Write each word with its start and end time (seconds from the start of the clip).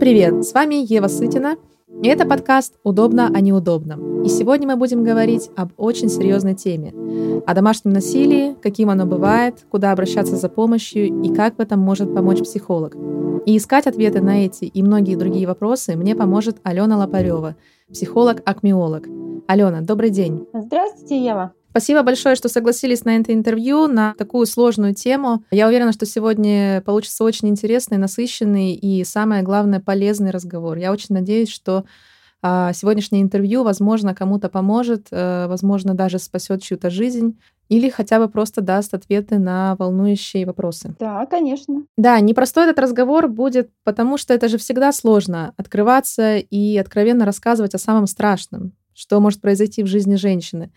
Привет! 0.00 0.46
С 0.46 0.54
вами 0.54 0.76
Ева 0.90 1.08
Сытина, 1.08 1.56
и 2.02 2.08
это 2.08 2.24
подкаст 2.24 2.72
«Удобно 2.84 3.26
о 3.26 3.40
неудобном». 3.42 4.22
И 4.22 4.30
сегодня 4.30 4.66
мы 4.66 4.76
будем 4.76 5.04
говорить 5.04 5.50
об 5.56 5.72
очень 5.76 6.08
серьезной 6.08 6.54
теме– 6.54 6.94
о 7.46 7.52
домашнем 7.52 7.92
насилии, 7.92 8.56
каким 8.62 8.88
оно 8.88 9.04
бывает, 9.04 9.66
куда 9.70 9.92
обращаться 9.92 10.36
за 10.36 10.48
помощью 10.48 11.22
и 11.22 11.34
как 11.34 11.58
в 11.58 11.60
этом 11.60 11.80
может 11.80 12.14
помочь 12.14 12.38
психолог. 12.38 12.96
И 13.44 13.58
искать 13.58 13.86
ответы 13.86 14.22
на 14.22 14.46
эти 14.46 14.64
и 14.64 14.82
многие 14.82 15.16
другие 15.16 15.46
вопросы 15.46 15.94
мне 15.96 16.16
поможет 16.16 16.56
Алена 16.62 16.96
Лопарева, 16.96 17.56
психолог-акмиолог. 17.90 19.06
Алена, 19.48 19.82
добрый 19.82 20.08
день. 20.08 20.46
Здравствуйте, 20.54 21.22
Ева. 21.22 21.52
Спасибо 21.70 22.02
большое, 22.02 22.34
что 22.34 22.48
согласились 22.48 23.04
на 23.04 23.16
это 23.16 23.32
интервью, 23.32 23.86
на 23.86 24.14
такую 24.14 24.46
сложную 24.46 24.92
тему. 24.92 25.44
Я 25.52 25.68
уверена, 25.68 25.92
что 25.92 26.04
сегодня 26.04 26.82
получится 26.82 27.22
очень 27.22 27.48
интересный, 27.48 27.96
насыщенный 27.96 28.72
и, 28.74 29.04
самое 29.04 29.42
главное, 29.42 29.78
полезный 29.78 30.32
разговор. 30.32 30.78
Я 30.78 30.90
очень 30.90 31.14
надеюсь, 31.14 31.48
что 31.48 31.84
а, 32.42 32.72
сегодняшнее 32.72 33.22
интервью, 33.22 33.62
возможно, 33.62 34.16
кому-то 34.16 34.48
поможет, 34.48 35.08
э, 35.12 35.46
возможно, 35.46 35.94
даже 35.94 36.18
спасет 36.18 36.62
чью-то 36.62 36.90
жизнь 36.90 37.38
или 37.68 37.88
хотя 37.88 38.18
бы 38.18 38.28
просто 38.28 38.62
даст 38.62 38.94
ответы 38.94 39.38
на 39.38 39.76
волнующие 39.78 40.46
вопросы. 40.46 40.96
Да, 40.98 41.24
конечно. 41.26 41.84
Да, 41.96 42.18
непростой 42.18 42.64
этот 42.64 42.80
разговор 42.80 43.28
будет, 43.28 43.70
потому 43.84 44.16
что 44.16 44.34
это 44.34 44.48
же 44.48 44.58
всегда 44.58 44.90
сложно 44.90 45.52
открываться 45.56 46.38
и 46.38 46.76
откровенно 46.78 47.24
рассказывать 47.26 47.74
о 47.74 47.78
самом 47.78 48.06
страшном, 48.08 48.72
что 48.92 49.20
может 49.20 49.40
произойти 49.40 49.84
в 49.84 49.86
жизни 49.86 50.16
женщины 50.16 50.72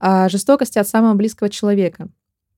жестокости 0.00 0.78
от 0.78 0.88
самого 0.88 1.14
близкого 1.14 1.48
человека. 1.50 2.08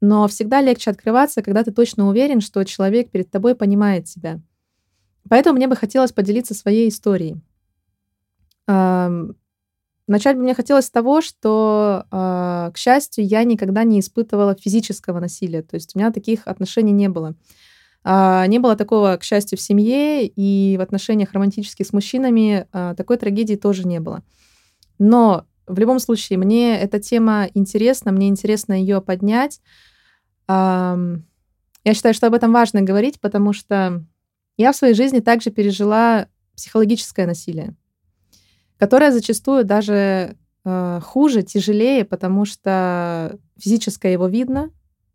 Но 0.00 0.28
всегда 0.28 0.60
легче 0.60 0.90
открываться, 0.90 1.42
когда 1.42 1.62
ты 1.62 1.72
точно 1.72 2.08
уверен, 2.08 2.40
что 2.40 2.64
человек 2.64 3.10
перед 3.10 3.30
тобой 3.30 3.54
понимает 3.54 4.06
тебя. 4.06 4.40
Поэтому 5.28 5.56
мне 5.56 5.68
бы 5.68 5.76
хотелось 5.76 6.12
поделиться 6.12 6.54
своей 6.54 6.88
историей. 6.88 7.40
Начать 10.10 10.36
бы 10.36 10.42
мне 10.42 10.54
хотелось 10.54 10.86
с 10.86 10.90
того, 10.90 11.20
что, 11.20 12.04
а, 12.10 12.72
к 12.72 12.76
счастью, 12.76 13.24
я 13.24 13.44
никогда 13.44 13.84
не 13.84 14.00
испытывала 14.00 14.56
физического 14.56 15.20
насилия. 15.20 15.62
То 15.62 15.76
есть 15.76 15.94
у 15.94 16.00
меня 16.00 16.10
таких 16.10 16.48
отношений 16.48 16.90
не 16.90 17.08
было. 17.08 17.36
А, 18.02 18.44
не 18.48 18.58
было 18.58 18.74
такого, 18.74 19.16
к 19.18 19.22
счастью, 19.22 19.56
в 19.56 19.60
семье, 19.60 20.26
и 20.26 20.76
в 20.76 20.80
отношениях 20.80 21.32
романтических 21.32 21.86
с 21.86 21.92
мужчинами 21.92 22.66
а, 22.72 22.96
такой 22.96 23.18
трагедии 23.18 23.54
тоже 23.54 23.86
не 23.86 24.00
было. 24.00 24.24
Но 24.98 25.46
в 25.70 25.78
любом 25.78 25.98
случае, 25.98 26.38
мне 26.38 26.78
эта 26.78 27.00
тема 27.00 27.48
интересна, 27.54 28.12
мне 28.12 28.28
интересно 28.28 28.72
ее 28.72 29.00
поднять. 29.00 29.60
Я 30.48 31.94
считаю, 31.94 32.14
что 32.14 32.26
об 32.26 32.34
этом 32.34 32.52
важно 32.52 32.82
говорить, 32.82 33.20
потому 33.20 33.52
что 33.52 34.04
я 34.56 34.72
в 34.72 34.76
своей 34.76 34.94
жизни 34.94 35.20
также 35.20 35.50
пережила 35.50 36.28
психологическое 36.54 37.26
насилие, 37.26 37.74
которое 38.76 39.12
зачастую 39.12 39.64
даже 39.64 40.36
э, 40.64 41.00
хуже, 41.02 41.42
тяжелее, 41.42 42.04
потому 42.04 42.44
что 42.44 43.38
физическое 43.56 44.12
его 44.12 44.28
видно, 44.28 44.70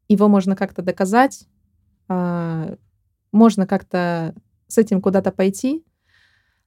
его 0.08 0.28
можно 0.28 0.56
как-то 0.56 0.82
доказать, 0.82 1.48
э, 2.10 2.76
можно 3.32 3.68
как-то 3.68 4.34
с 4.68 4.80
этим 4.80 5.02
куда-то 5.02 5.32
пойти, 5.32 5.86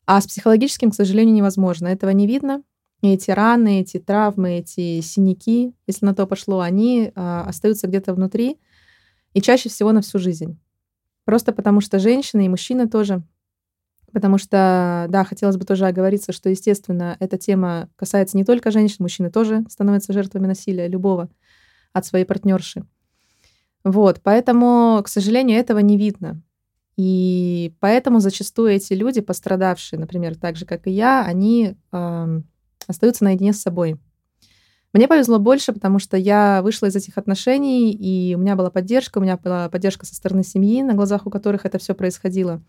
а 0.07 0.21
с 0.21 0.27
психологическим, 0.29 0.93
к 0.93 0.95
сожалению, 0.95 1.35
невозможно. 1.35 1.89
Этого 1.89 2.11
не 2.11 2.29
видно, 2.29 2.63
эти 3.03 3.31
раны, 3.31 3.81
эти 3.81 3.99
травмы, 3.99 4.59
эти 4.59 5.01
синяки, 5.01 5.75
если 5.87 6.05
на 6.05 6.15
то 6.15 6.27
пошло, 6.27 6.61
они 6.61 7.13
а, 7.15 7.45
остаются 7.45 7.87
где-то 7.87 8.15
внутри 8.15 8.59
и 9.35 9.41
чаще 9.41 9.69
всего 9.69 9.93
на 9.93 10.01
всю 10.01 10.19
жизнь. 10.19 10.59
Просто 11.25 11.53
потому 11.53 11.81
что 11.81 11.99
женщины 11.99 12.47
и 12.47 12.49
мужчины 12.49 12.89
тоже. 12.89 13.23
Потому 14.13 14.39
что, 14.39 15.07
да, 15.11 15.25
хотелось 15.25 15.59
бы 15.59 15.67
тоже 15.67 15.87
оговориться, 15.87 16.33
что, 16.33 16.49
естественно, 16.49 17.17
эта 17.21 17.37
тема 17.37 17.91
касается 17.97 18.37
не 18.37 18.45
только 18.45 18.71
женщин, 18.71 18.97
мужчины 19.01 19.31
тоже 19.31 19.65
становятся 19.69 20.15
жертвами 20.15 20.47
насилия 20.47 20.89
любого 20.89 21.29
от 21.93 22.07
своей 22.07 22.25
партнерши. 22.25 22.85
Вот, 23.85 24.21
поэтому, 24.23 25.01
к 25.05 25.09
сожалению, 25.09 25.59
этого 25.59 25.79
не 25.81 25.99
видно. 25.99 26.43
И 26.97 27.75
поэтому 27.79 28.19
зачастую 28.19 28.71
эти 28.71 28.95
люди, 28.95 29.21
пострадавшие, 29.21 30.01
например, 30.01 30.35
так 30.37 30.57
же, 30.57 30.65
как 30.65 30.87
и 30.87 30.91
я, 30.91 31.25
они 31.25 31.77
э, 31.93 32.41
остаются 32.89 33.23
наедине 33.23 33.53
с 33.53 33.61
собой. 33.61 33.97
Мне 34.93 35.07
повезло 35.07 35.39
больше, 35.39 35.73
потому 35.73 35.99
что 35.99 36.17
я 36.17 36.61
вышла 36.63 36.87
из 36.87 36.97
этих 36.97 37.19
отношений, 37.19 37.93
и 37.93 38.35
у 38.35 38.39
меня 38.39 38.57
была 38.57 38.71
поддержка, 38.71 39.19
у 39.19 39.21
меня 39.21 39.37
была 39.37 39.69
поддержка 39.69 40.07
со 40.07 40.15
стороны 40.15 40.43
семьи, 40.43 40.83
на 40.83 40.95
глазах 40.95 41.27
у 41.27 41.31
которых 41.31 41.67
это 41.67 41.79
все 41.79 41.95
происходило. 41.95 42.63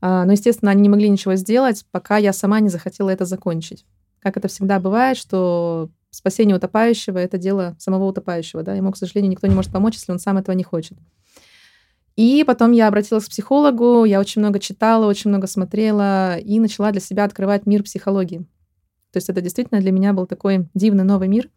А, 0.00 0.24
но, 0.24 0.32
естественно, 0.32 0.70
они 0.70 0.82
не 0.82 0.88
могли 0.88 1.08
ничего 1.08 1.34
сделать, 1.36 1.86
пока 1.90 2.18
я 2.18 2.32
сама 2.32 2.60
не 2.60 2.68
захотела 2.68 3.08
это 3.08 3.24
закончить. 3.24 3.86
Как 4.20 4.36
это 4.36 4.48
всегда 4.48 4.78
бывает, 4.78 5.16
что 5.16 5.90
спасение 6.10 6.56
утопающего— 6.56 7.16
это 7.18 7.38
дело 7.38 7.76
самого 7.78 8.04
утопающего, 8.04 8.62
да, 8.62 8.74
ему, 8.74 8.92
к 8.92 8.96
сожалению, 8.98 9.30
никто 9.30 9.46
не 9.46 9.54
может 9.54 9.72
помочь, 9.72 9.94
если 9.94 10.12
он 10.12 10.18
сам 10.18 10.36
этого 10.36 10.54
не 10.54 10.64
хочет. 10.64 10.98
И 12.14 12.44
потом 12.46 12.72
я 12.72 12.88
обратилась 12.88 13.24
к 13.24 13.30
психологу, 13.30 14.04
я 14.04 14.20
очень 14.20 14.42
много 14.42 14.58
читала, 14.58 15.06
очень 15.06 15.30
много 15.30 15.46
смотрела 15.46 16.36
и 16.36 16.60
начала 16.60 16.92
для 16.92 17.00
себя 17.00 17.24
открывать 17.24 17.64
мир 17.64 17.82
психологии. 17.82 18.46
То 19.12 19.18
есть 19.18 19.28
это 19.28 19.40
действительно 19.40 19.80
для 19.80 19.92
меня 19.92 20.12
был 20.12 20.26
такой 20.26 20.68
дивный 20.74 21.04
новый 21.04 21.28
мир, 21.28 21.50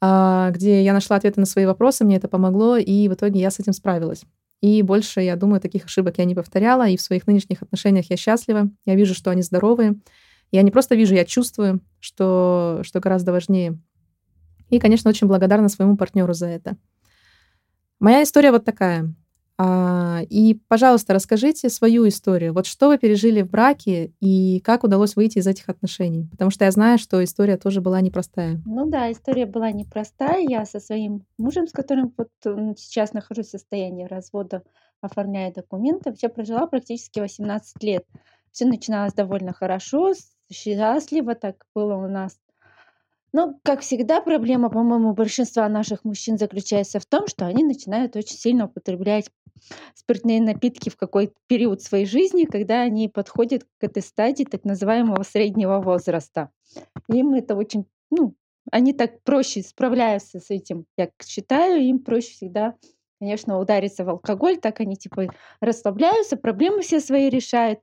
а, 0.00 0.50
где 0.50 0.82
я 0.82 0.92
нашла 0.92 1.16
ответы 1.16 1.40
на 1.40 1.46
свои 1.46 1.66
вопросы, 1.66 2.04
мне 2.04 2.16
это 2.16 2.28
помогло, 2.28 2.76
и 2.76 3.08
в 3.08 3.14
итоге 3.14 3.40
я 3.40 3.50
с 3.50 3.60
этим 3.60 3.72
справилась. 3.72 4.24
И 4.60 4.82
больше, 4.82 5.20
я 5.20 5.36
думаю, 5.36 5.60
таких 5.60 5.84
ошибок 5.84 6.18
я 6.18 6.24
не 6.24 6.34
повторяла, 6.34 6.88
и 6.88 6.96
в 6.96 7.02
своих 7.02 7.26
нынешних 7.26 7.62
отношениях 7.62 8.06
я 8.10 8.16
счастлива, 8.16 8.70
я 8.86 8.94
вижу, 8.94 9.14
что 9.14 9.30
они 9.30 9.42
здоровые. 9.42 9.96
Я 10.50 10.62
не 10.62 10.70
просто 10.70 10.94
вижу, 10.94 11.14
я 11.14 11.24
чувствую, 11.24 11.80
что, 12.00 12.80
что 12.82 13.00
гораздо 13.00 13.32
важнее. 13.32 13.78
И, 14.70 14.78
конечно, 14.78 15.10
очень 15.10 15.26
благодарна 15.26 15.68
своему 15.68 15.96
партнеру 15.96 16.32
за 16.32 16.46
это. 16.46 16.76
Моя 18.00 18.22
история 18.22 18.52
вот 18.52 18.64
такая. 18.64 19.14
А, 19.56 20.22
и, 20.28 20.54
пожалуйста, 20.68 21.14
расскажите 21.14 21.68
свою 21.68 22.08
историю. 22.08 22.52
Вот 22.52 22.66
что 22.66 22.88
вы 22.88 22.98
пережили 22.98 23.42
в 23.42 23.50
браке 23.50 24.12
и 24.20 24.60
как 24.60 24.82
удалось 24.82 25.14
выйти 25.14 25.38
из 25.38 25.46
этих 25.46 25.68
отношений? 25.68 26.28
Потому 26.30 26.50
что 26.50 26.64
я 26.64 26.70
знаю, 26.72 26.98
что 26.98 27.22
история 27.22 27.56
тоже 27.56 27.80
была 27.80 28.00
непростая. 28.00 28.60
Ну 28.66 28.90
да, 28.90 29.12
история 29.12 29.46
была 29.46 29.70
непростая. 29.70 30.40
Я 30.40 30.64
со 30.64 30.80
своим 30.80 31.24
мужем, 31.38 31.68
с 31.68 31.72
которым 31.72 32.12
вот 32.16 32.28
сейчас 32.78 33.12
нахожусь 33.12 33.46
в 33.46 33.50
состоянии 33.50 34.06
развода, 34.06 34.62
оформляя 35.00 35.52
документы, 35.52 36.10
вообще 36.10 36.28
прожила 36.28 36.66
практически 36.66 37.20
18 37.20 37.82
лет. 37.82 38.04
Все 38.50 38.66
начиналось 38.66 39.14
довольно 39.14 39.52
хорошо, 39.52 40.14
счастливо 40.52 41.34
так 41.34 41.64
было 41.74 41.94
у 41.94 42.08
нас. 42.08 42.38
Ну, 43.36 43.58
как 43.64 43.80
всегда, 43.80 44.20
проблема, 44.20 44.70
по-моему, 44.70 45.12
большинства 45.12 45.68
наших 45.68 46.04
мужчин 46.04 46.38
заключается 46.38 47.00
в 47.00 47.04
том, 47.04 47.26
что 47.26 47.46
они 47.46 47.64
начинают 47.64 48.14
очень 48.14 48.36
сильно 48.36 48.66
употреблять 48.66 49.28
спиртные 49.92 50.40
напитки 50.40 50.88
в 50.88 50.96
какой-то 50.96 51.34
период 51.48 51.82
своей 51.82 52.06
жизни, 52.06 52.44
когда 52.44 52.82
они 52.82 53.08
подходят 53.08 53.64
к 53.64 53.82
этой 53.82 54.02
стадии 54.02 54.44
так 54.44 54.62
называемого 54.62 55.24
среднего 55.24 55.80
возраста. 55.80 56.50
Им 57.08 57.34
это 57.34 57.56
очень, 57.56 57.86
ну, 58.08 58.36
они 58.70 58.92
так 58.92 59.20
проще 59.24 59.62
справляются 59.62 60.38
с 60.38 60.50
этим, 60.50 60.86
я 60.96 61.10
считаю, 61.20 61.82
им 61.82 61.98
проще 61.98 62.34
всегда, 62.34 62.76
конечно, 63.18 63.58
удариться 63.58 64.04
в 64.04 64.10
алкоголь, 64.10 64.58
так 64.58 64.78
они 64.78 64.94
типа 64.94 65.26
расслабляются, 65.58 66.36
проблемы 66.36 66.82
все 66.82 67.00
свои 67.00 67.28
решают. 67.30 67.80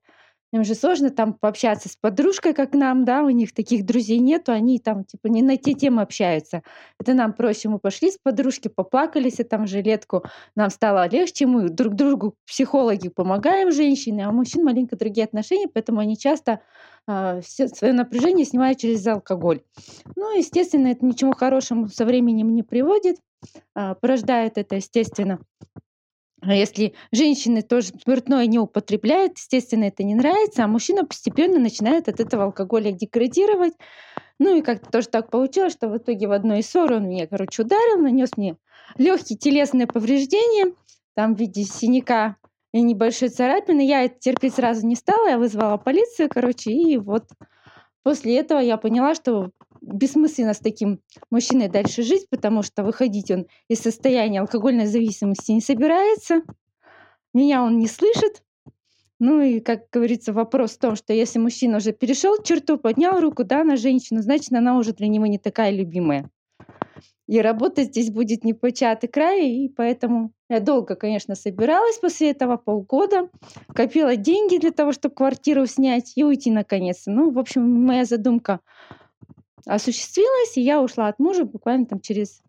Им 0.53 0.65
же 0.65 0.75
сложно 0.75 1.09
там 1.09 1.33
пообщаться 1.33 1.87
с 1.87 1.95
подружкой, 1.95 2.53
как 2.53 2.73
нам, 2.73 3.05
да, 3.05 3.23
у 3.23 3.29
них 3.29 3.53
таких 3.53 3.85
друзей 3.85 4.19
нету, 4.19 4.51
они 4.51 4.79
там 4.79 5.05
типа 5.05 5.27
не 5.27 5.41
на 5.41 5.55
те 5.55 5.73
темы 5.73 6.01
общаются. 6.01 6.61
Это 6.99 7.13
нам 7.13 7.31
проще, 7.33 7.69
мы 7.69 7.79
пошли 7.79 8.11
с 8.11 8.17
подружки, 8.21 8.67
поплакались 8.67 9.39
и 9.39 9.43
там 9.43 9.65
жилетку, 9.65 10.23
нам 10.55 10.69
стало 10.69 11.07
легче, 11.07 11.45
мы 11.45 11.69
друг 11.69 11.95
другу 11.95 12.35
психологи 12.45 13.07
помогаем 13.07 13.71
женщине, 13.71 14.25
а 14.25 14.29
у 14.29 14.33
мужчин 14.33 14.65
маленько 14.65 14.97
другие 14.97 15.23
отношения, 15.23 15.69
поэтому 15.73 16.01
они 16.01 16.17
часто 16.17 16.61
э, 17.07 17.39
все 17.41 17.69
свое 17.69 17.93
напряжение 17.93 18.45
снимают 18.45 18.79
через 18.79 19.07
алкоголь. 19.07 19.61
Ну, 20.17 20.37
естественно, 20.37 20.87
это 20.87 21.05
ничего 21.05 21.31
хорошему 21.31 21.87
со 21.87 22.03
временем 22.03 22.53
не 22.53 22.63
приводит, 22.63 23.17
э, 23.75 23.95
порождает 24.01 24.57
это, 24.57 24.75
естественно, 24.75 25.39
а 25.75 25.80
если 26.43 26.93
женщины 27.11 27.61
тоже 27.61 27.87
спиртное 27.87 28.47
не 28.47 28.57
употребляют, 28.57 29.37
естественно, 29.37 29.85
это 29.85 30.03
не 30.03 30.15
нравится, 30.15 30.63
а 30.63 30.67
мужчина 30.67 31.05
постепенно 31.05 31.59
начинает 31.59 32.07
от 32.07 32.19
этого 32.19 32.45
алкоголя 32.45 32.91
деградировать. 32.91 33.73
Ну 34.39 34.57
и 34.57 34.61
как-то 34.61 34.89
тоже 34.89 35.07
так 35.09 35.29
получилось, 35.29 35.73
что 35.73 35.87
в 35.87 35.97
итоге 35.97 36.27
в 36.27 36.31
одной 36.31 36.59
из 36.59 36.69
ссор 36.69 36.93
он 36.93 37.07
меня, 37.07 37.27
короче, 37.27 37.61
ударил, 37.61 38.01
нанес 38.01 38.29
мне 38.37 38.57
легкие 38.97 39.37
телесные 39.37 39.85
повреждения, 39.85 40.73
там 41.15 41.35
в 41.35 41.39
виде 41.39 41.63
синяка 41.63 42.37
и 42.73 42.81
небольшой 42.81 43.29
царапины. 43.29 43.85
Я 43.85 44.05
это 44.05 44.19
терпеть 44.19 44.55
сразу 44.55 44.87
не 44.87 44.95
стала, 44.95 45.29
я 45.29 45.37
вызвала 45.37 45.77
полицию, 45.77 46.29
короче, 46.29 46.71
и 46.71 46.97
вот 46.97 47.25
после 48.01 48.39
этого 48.39 48.59
я 48.59 48.77
поняла, 48.77 49.13
что 49.13 49.51
бессмысленно 49.81 50.53
с 50.53 50.59
таким 50.59 51.01
мужчиной 51.29 51.67
дальше 51.67 52.03
жить, 52.03 52.27
потому 52.29 52.63
что 52.63 52.83
выходить 52.83 53.31
он 53.31 53.47
из 53.67 53.79
состояния 53.79 54.41
алкогольной 54.41 54.85
зависимости 54.85 55.51
не 55.51 55.61
собирается. 55.61 56.43
Меня 57.33 57.63
он 57.63 57.79
не 57.79 57.87
слышит. 57.87 58.43
Ну 59.19 59.39
и, 59.39 59.59
как 59.59 59.89
говорится, 59.91 60.33
вопрос 60.33 60.71
в 60.71 60.79
том, 60.79 60.95
что 60.95 61.13
если 61.13 61.37
мужчина 61.37 61.77
уже 61.77 61.91
перешел 61.91 62.41
черту, 62.41 62.77
поднял 62.77 63.19
руку 63.19 63.43
да, 63.43 63.63
на 63.63 63.77
женщину, 63.77 64.21
значит, 64.21 64.51
она 64.51 64.77
уже 64.77 64.93
для 64.93 65.07
него 65.07 65.27
не 65.27 65.37
такая 65.37 65.71
любимая. 65.71 66.29
И 67.27 67.39
работа 67.39 67.83
здесь 67.83 68.11
будет 68.11 68.43
не 68.43 68.53
початый 68.53 69.07
край, 69.07 69.47
и 69.47 69.69
поэтому 69.69 70.33
я 70.49 70.59
долго, 70.59 70.95
конечно, 70.95 71.35
собиралась 71.35 71.97
после 71.99 72.31
этого, 72.31 72.57
полгода, 72.57 73.29
копила 73.73 74.15
деньги 74.15 74.57
для 74.57 74.71
того, 74.71 74.91
чтобы 74.91 75.15
квартиру 75.15 75.65
снять 75.65 76.13
и 76.15 76.23
уйти 76.23 76.51
наконец-то. 76.51 77.11
Ну, 77.11 77.31
в 77.31 77.39
общем, 77.39 77.85
моя 77.85 78.05
задумка 78.05 78.59
осуществилась, 79.65 80.57
и 80.57 80.61
я 80.61 80.81
ушла 80.81 81.07
от 81.07 81.19
мужа 81.19 81.45
буквально 81.45 81.85
там 81.85 81.99
через... 81.99 82.41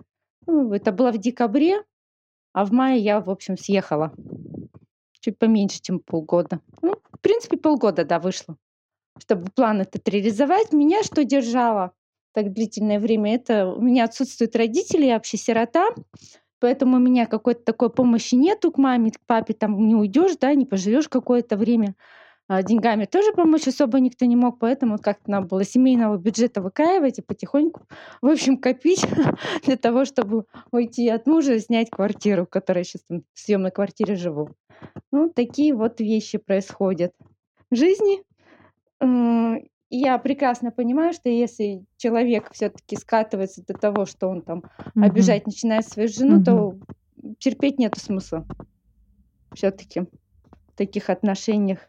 Ну, 0.47 0.73
это 0.73 0.93
было 0.93 1.13
в 1.13 1.19
декабре, 1.19 1.83
а 2.53 2.65
в 2.65 2.73
мае 2.73 2.99
я, 2.99 3.21
в 3.21 3.31
общем, 3.31 3.57
съехала 3.57 4.13
чуть 5.23 5.39
поменьше, 5.39 5.81
чем 5.81 6.01
полгода. 6.01 6.61
Ну, 6.83 6.97
в 7.11 7.21
принципе, 7.21 7.57
полгода, 7.57 8.05
да, 8.05 8.19
вышло. 8.19 8.57
Чтобы 9.19 9.51
план 9.55 9.81
этот 9.81 10.09
реализовать, 10.09 10.73
меня 10.73 11.03
что 11.03 11.25
держало 11.25 11.93
так 12.35 12.53
длительное 12.53 12.99
время, 12.99 13.35
это 13.35 13.69
у 13.69 13.81
меня 13.81 14.05
отсутствуют 14.05 14.57
родители, 14.57 15.05
я 15.07 15.15
вообще 15.15 15.37
сирота, 15.37 15.91
поэтому 16.61 16.97
у 16.97 17.01
меня 17.01 17.27
какой-то 17.27 17.63
такой 17.63 17.91
помощи 17.91 18.35
нету 18.35 18.73
к 18.73 18.79
маме, 18.79 19.13
к 19.13 19.21
папе, 19.27 19.53
там 19.53 19.87
не 19.87 19.95
уйдешь, 19.95 20.37
да, 20.41 20.55
не 20.55 20.65
поживешь 20.65 21.09
какое-то 21.09 21.57
время. 21.57 21.95
А 22.55 22.63
деньгами 22.63 23.07
тоже 23.07 23.33
помочь 23.33 23.67
особо 23.67 23.99
никто 23.99 24.27
не 24.27 24.37
мог, 24.37 24.59
поэтому 24.59 24.99
как-то 24.99 25.31
надо 25.31 25.47
было 25.47 25.65
семейного 25.65 26.19
бюджета 26.19 26.61
выкаивать 26.61 27.19
и 27.19 27.23
потихоньку, 27.23 27.81
в 28.21 28.27
общем, 28.27 28.59
копить 28.59 29.03
для 29.65 29.79
того, 29.79 30.05
чтобы 30.05 30.45
уйти 30.71 31.09
от 31.09 31.27
мужа 31.27 31.55
и 31.55 31.61
снять 31.61 31.89
квартиру, 31.89 32.45
в 32.45 32.51
которой 32.51 32.81
я 32.81 32.85
сейчас 32.85 33.05
в 33.09 33.23
съемной 33.33 33.71
квартире 33.71 34.17
живу. 34.17 34.51
Ну, 35.11 35.31
такие 35.31 35.73
вот 35.75 36.01
вещи 36.01 36.37
происходят 36.37 37.15
в 37.71 37.75
жизни. 37.75 38.23
Я 39.89 40.19
прекрасно 40.19 40.73
понимаю, 40.73 41.15
что 41.15 41.31
если 41.31 41.87
человек 41.97 42.53
все-таки 42.53 42.97
скатывается 42.97 43.65
до 43.67 43.73
того, 43.73 44.05
что 44.05 44.29
он 44.29 44.43
там 44.43 44.59
угу. 44.59 45.03
обижать 45.03 45.47
начинает 45.47 45.89
свою 45.89 46.09
жену, 46.09 46.37
угу. 46.37 46.45
то 46.45 47.35
терпеть 47.39 47.79
нет 47.79 47.97
смысла 47.97 48.45
все-таки 49.55 50.01
в 50.01 50.77
таких 50.77 51.09
отношениях. 51.09 51.89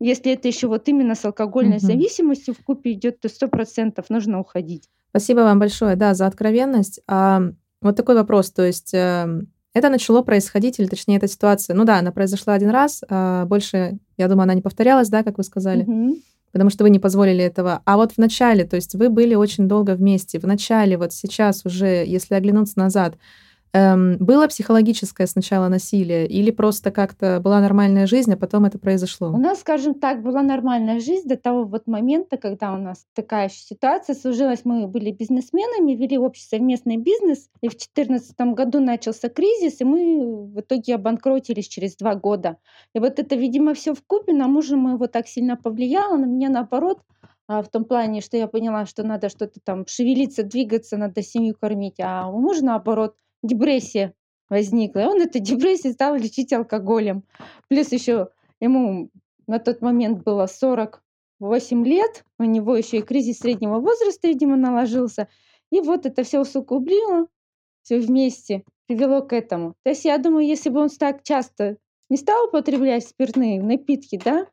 Если 0.00 0.32
это 0.32 0.48
еще 0.48 0.66
вот 0.66 0.88
именно 0.88 1.14
с 1.14 1.24
алкогольной 1.24 1.76
угу. 1.76 1.86
зависимостью 1.86 2.54
в 2.54 2.64
купе 2.64 2.92
идет, 2.92 3.20
то 3.20 3.28
сто 3.28 3.48
процентов 3.48 4.08
нужно 4.08 4.40
уходить. 4.40 4.88
Спасибо 5.10 5.40
вам 5.40 5.58
большое, 5.58 5.94
да, 5.94 6.14
за 6.14 6.26
откровенность. 6.26 7.00
А, 7.06 7.42
вот 7.82 7.96
такой 7.96 8.14
вопрос, 8.14 8.50
то 8.50 8.64
есть 8.64 8.94
э, 8.94 9.42
это 9.74 9.88
начало 9.88 10.22
происходить, 10.22 10.78
или 10.78 10.86
точнее 10.86 11.16
эта 11.16 11.28
ситуация, 11.28 11.74
ну 11.74 11.84
да, 11.84 11.98
она 11.98 12.12
произошла 12.12 12.54
один 12.54 12.70
раз, 12.70 13.02
а 13.08 13.44
больше, 13.46 13.98
я 14.16 14.28
думаю, 14.28 14.44
она 14.44 14.54
не 14.54 14.62
повторялась, 14.62 15.08
да, 15.08 15.22
как 15.22 15.38
вы 15.38 15.44
сказали, 15.44 15.82
угу. 15.82 16.16
потому 16.52 16.70
что 16.70 16.84
вы 16.84 16.90
не 16.90 16.98
позволили 16.98 17.44
этого. 17.44 17.82
А 17.84 17.96
вот 17.96 18.12
в 18.12 18.18
начале, 18.18 18.64
то 18.64 18.76
есть 18.76 18.94
вы 18.94 19.10
были 19.10 19.34
очень 19.34 19.68
долго 19.68 19.94
вместе, 19.94 20.38
в 20.38 20.44
начале, 20.44 20.96
вот 20.96 21.12
сейчас 21.12 21.66
уже, 21.66 22.04
если 22.06 22.34
оглянуться 22.34 22.78
назад, 22.78 23.16
Эм, 23.72 24.16
было 24.18 24.48
психологическое 24.48 25.28
сначала 25.28 25.68
насилие 25.68 26.26
или 26.26 26.50
просто 26.50 26.90
как-то 26.90 27.38
была 27.40 27.60
нормальная 27.60 28.06
жизнь, 28.06 28.32
а 28.32 28.36
потом 28.36 28.64
это 28.64 28.80
произошло? 28.80 29.28
У 29.28 29.36
нас, 29.36 29.60
скажем 29.60 29.94
так, 29.94 30.22
была 30.22 30.42
нормальная 30.42 30.98
жизнь 30.98 31.28
до 31.28 31.36
того 31.36 31.64
вот 31.64 31.86
момента, 31.86 32.36
когда 32.36 32.72
у 32.72 32.78
нас 32.78 33.06
такая 33.14 33.48
ситуация 33.48 34.16
сложилась. 34.16 34.62
Мы 34.64 34.88
были 34.88 35.12
бизнесменами, 35.12 35.92
вели 35.92 36.18
общий 36.18 36.42
совместный 36.42 36.96
бизнес, 36.96 37.48
и 37.60 37.68
в 37.68 37.72
2014 37.72 38.36
году 38.54 38.80
начался 38.80 39.28
кризис, 39.28 39.80
и 39.80 39.84
мы 39.84 40.46
в 40.46 40.60
итоге 40.60 40.96
обанкротились 40.96 41.68
через 41.68 41.94
два 41.94 42.16
года. 42.16 42.56
И 42.92 42.98
вот 42.98 43.20
это, 43.20 43.36
видимо, 43.36 43.74
все 43.74 43.94
в 43.94 44.02
купе 44.04 44.32
на 44.32 44.48
мужа 44.48 44.76
моего 44.76 45.06
так 45.06 45.28
сильно 45.28 45.56
повлияло, 45.56 46.16
на 46.16 46.24
меня 46.24 46.48
наоборот, 46.48 47.02
а, 47.46 47.62
в 47.62 47.68
том 47.68 47.84
плане, 47.84 48.20
что 48.20 48.36
я 48.36 48.48
поняла, 48.48 48.84
что 48.86 49.04
надо 49.04 49.28
что-то 49.28 49.60
там 49.62 49.86
шевелиться, 49.86 50.42
двигаться, 50.42 50.96
надо 50.96 51.22
семью 51.22 51.54
кормить, 51.60 52.00
а 52.00 52.28
у 52.28 52.40
мужа 52.40 52.64
наоборот– 52.64 53.14
депрессия 53.42 54.14
возникла. 54.48 55.00
И 55.00 55.06
он 55.06 55.20
эту 55.20 55.38
депрессию 55.38 55.92
стал 55.92 56.16
лечить 56.16 56.52
алкоголем. 56.52 57.24
Плюс 57.68 57.92
еще 57.92 58.28
ему 58.60 59.10
на 59.46 59.58
тот 59.58 59.80
момент 59.80 60.22
было 60.24 60.46
48 60.46 61.86
лет, 61.86 62.24
у 62.38 62.44
него 62.44 62.76
еще 62.76 62.98
и 62.98 63.02
кризис 63.02 63.38
среднего 63.38 63.78
возраста, 63.78 64.28
видимо, 64.28 64.56
наложился. 64.56 65.28
И 65.70 65.80
вот 65.80 66.06
это 66.06 66.24
все 66.24 66.40
усугублило, 66.40 67.26
все 67.82 67.98
вместе 68.00 68.64
привело 68.86 69.22
к 69.22 69.32
этому. 69.32 69.74
То 69.84 69.90
есть 69.90 70.04
я 70.04 70.18
думаю, 70.18 70.46
если 70.46 70.68
бы 70.68 70.80
он 70.80 70.88
так 70.88 71.22
часто 71.22 71.76
не 72.08 72.16
стал 72.16 72.48
употреблять 72.48 73.06
спиртные 73.06 73.62
напитки, 73.62 74.20
да, 74.22 74.46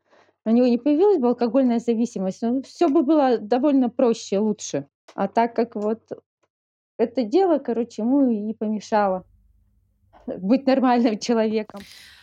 у 0.44 0.50
него 0.50 0.66
не 0.66 0.78
появилась 0.78 1.18
бы 1.18 1.28
алкогольная 1.28 1.80
зависимость, 1.80 2.42
ну, 2.42 2.62
все 2.62 2.88
бы 2.88 3.02
было 3.02 3.38
довольно 3.38 3.90
проще, 3.90 4.38
лучше. 4.38 4.86
А 5.14 5.28
так 5.28 5.54
как 5.54 5.74
вот 5.74 6.00
это 6.98 7.22
дело, 7.22 7.58
короче, 7.58 8.02
ему 8.02 8.30
и 8.30 8.52
помешало 8.52 9.24
быть 10.26 10.66
нормальным 10.66 11.18
человеком. 11.20 11.80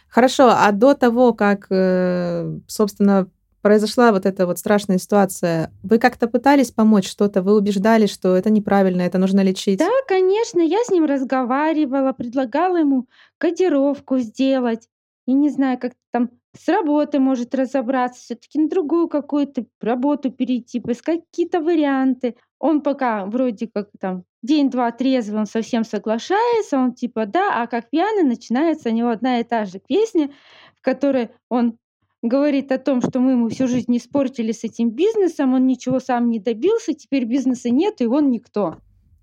Хорошо, 0.09 0.49
а 0.49 0.71
до 0.71 0.93
того, 0.93 1.33
как, 1.33 1.67
э, 1.69 2.59
собственно, 2.67 3.27
произошла 3.61 4.11
вот 4.11 4.27
эта 4.27 4.45
вот 4.45 4.59
страшная 4.59 4.99
ситуация, 4.99 5.71
вы 5.81 5.97
как-то 5.97 6.27
пытались 6.27 6.69
помочь 6.69 7.09
что-то? 7.09 7.41
Вы 7.41 7.57
убеждали, 7.57 8.05
что 8.05 8.35
это 8.35 8.51
неправильно, 8.51 9.01
это 9.01 9.17
нужно 9.17 9.41
лечить? 9.41 9.79
Да, 9.79 9.89
конечно, 10.07 10.59
я 10.59 10.77
с 10.83 10.91
ним 10.91 11.05
разговаривала, 11.05 12.13
предлагала 12.13 12.77
ему 12.77 13.07
кодировку 13.39 14.19
сделать. 14.19 14.87
И 15.25 15.33
не 15.33 15.49
знаю, 15.49 15.79
как 15.79 15.93
там 16.11 16.29
с 16.55 16.67
работы 16.67 17.19
может 17.19 17.55
разобраться, 17.55 18.21
все-таки 18.21 18.59
на 18.59 18.69
другую 18.69 19.07
какую-то 19.07 19.65
работу 19.81 20.31
перейти, 20.31 20.79
поискать 20.79 21.21
какие-то 21.31 21.59
варианты. 21.59 22.35
Он 22.59 22.81
пока 22.81 23.25
вроде 23.25 23.67
как 23.67 23.89
там 23.99 24.23
день-два 24.45 24.91
трезвый, 24.91 25.41
он 25.41 25.45
совсем 25.45 25.83
соглашается, 25.83 26.77
он 26.77 26.93
типа 26.93 27.25
да, 27.25 27.61
а 27.61 27.67
как 27.67 27.89
пьяный 27.89 28.23
начинается 28.23 28.89
у 28.89 28.93
него 28.93 29.09
одна 29.09 29.39
и 29.39 29.43
та 29.43 29.65
же 29.65 29.79
песня, 29.79 30.31
в 30.77 30.81
которой 30.81 31.31
он 31.49 31.77
говорит 32.21 32.71
о 32.71 32.77
том, 32.77 33.01
что 33.01 33.19
мы 33.19 33.31
ему 33.31 33.49
всю 33.49 33.67
жизнь 33.67 33.95
испортили 33.97 34.51
с 34.51 34.63
этим 34.63 34.89
бизнесом, 34.91 35.53
он 35.53 35.67
ничего 35.67 35.99
сам 35.99 36.29
не 36.29 36.39
добился, 36.39 36.93
теперь 36.93 37.25
бизнеса 37.25 37.69
нет, 37.69 38.01
и 38.01 38.05
он 38.05 38.29
никто. 38.29 38.77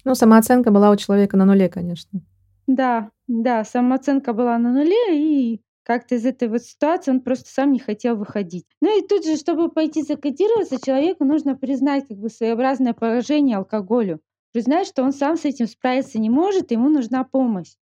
Ну, 0.04 0.14
самооценка 0.14 0.70
была 0.70 0.90
у 0.90 0.96
человека 0.96 1.36
на 1.36 1.44
нуле, 1.44 1.68
конечно. 1.68 2.20
Да, 2.66 3.10
да, 3.26 3.64
самооценка 3.64 4.32
была 4.32 4.58
на 4.58 4.72
нуле, 4.72 4.94
и 5.10 5.62
как-то 5.84 6.14
из 6.14 6.24
этой 6.24 6.48
вот 6.48 6.62
ситуации 6.62 7.10
он 7.10 7.20
просто 7.20 7.50
сам 7.50 7.72
не 7.72 7.78
хотел 7.78 8.16
выходить. 8.16 8.66
Ну 8.80 8.98
и 8.98 9.06
тут 9.06 9.24
же, 9.24 9.36
чтобы 9.36 9.68
пойти 9.68 10.02
закодироваться, 10.02 10.84
человеку 10.84 11.24
нужно 11.24 11.56
признать 11.56 12.06
как 12.08 12.18
бы 12.18 12.28
своеобразное 12.28 12.94
поражение 12.94 13.56
алкоголю. 13.56 14.20
Признать, 14.52 14.86
что 14.86 15.02
он 15.02 15.12
сам 15.12 15.36
с 15.36 15.44
этим 15.44 15.66
справиться 15.66 16.18
не 16.18 16.30
может, 16.30 16.70
ему 16.70 16.88
нужна 16.88 17.24
помощь. 17.24 17.74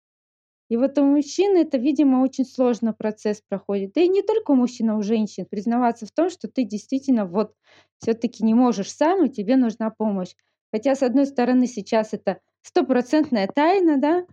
И 0.68 0.76
вот 0.76 0.98
у 0.98 1.04
мужчины 1.04 1.58
это, 1.58 1.78
видимо, 1.78 2.22
очень 2.22 2.44
сложно 2.44 2.92
процесс 2.92 3.42
проходит. 3.48 3.92
Да 3.94 4.02
и 4.02 4.08
не 4.08 4.22
только 4.22 4.50
у 4.50 4.54
мужчин, 4.54 4.90
а 4.90 4.96
у 4.96 5.02
женщин. 5.02 5.46
Признаваться 5.46 6.06
в 6.06 6.12
том, 6.12 6.28
что 6.30 6.48
ты 6.48 6.64
действительно 6.64 7.24
вот 7.26 7.54
все-таки 7.98 8.44
не 8.44 8.54
можешь 8.54 8.92
сам, 8.92 9.24
и 9.24 9.30
тебе 9.30 9.56
нужна 9.56 9.90
помощь. 9.90 10.34
Хотя, 10.72 10.94
с 10.94 11.02
одной 11.02 11.26
стороны, 11.26 11.66
сейчас 11.66 12.12
это 12.12 12.40
стопроцентная 12.62 13.46
тайна, 13.46 13.96
да, 13.96 14.26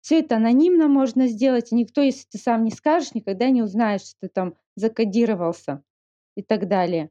все 0.00 0.20
это 0.20 0.36
анонимно 0.36 0.88
можно 0.88 1.26
сделать, 1.28 1.72
и 1.72 1.74
никто, 1.74 2.02
если 2.02 2.26
ты 2.30 2.38
сам 2.38 2.64
не 2.64 2.70
скажешь, 2.70 3.14
никогда 3.14 3.50
не 3.50 3.62
узнает, 3.62 4.02
что 4.02 4.14
ты 4.20 4.28
там 4.28 4.54
закодировался 4.76 5.82
и 6.36 6.42
так 6.42 6.68
далее. 6.68 7.10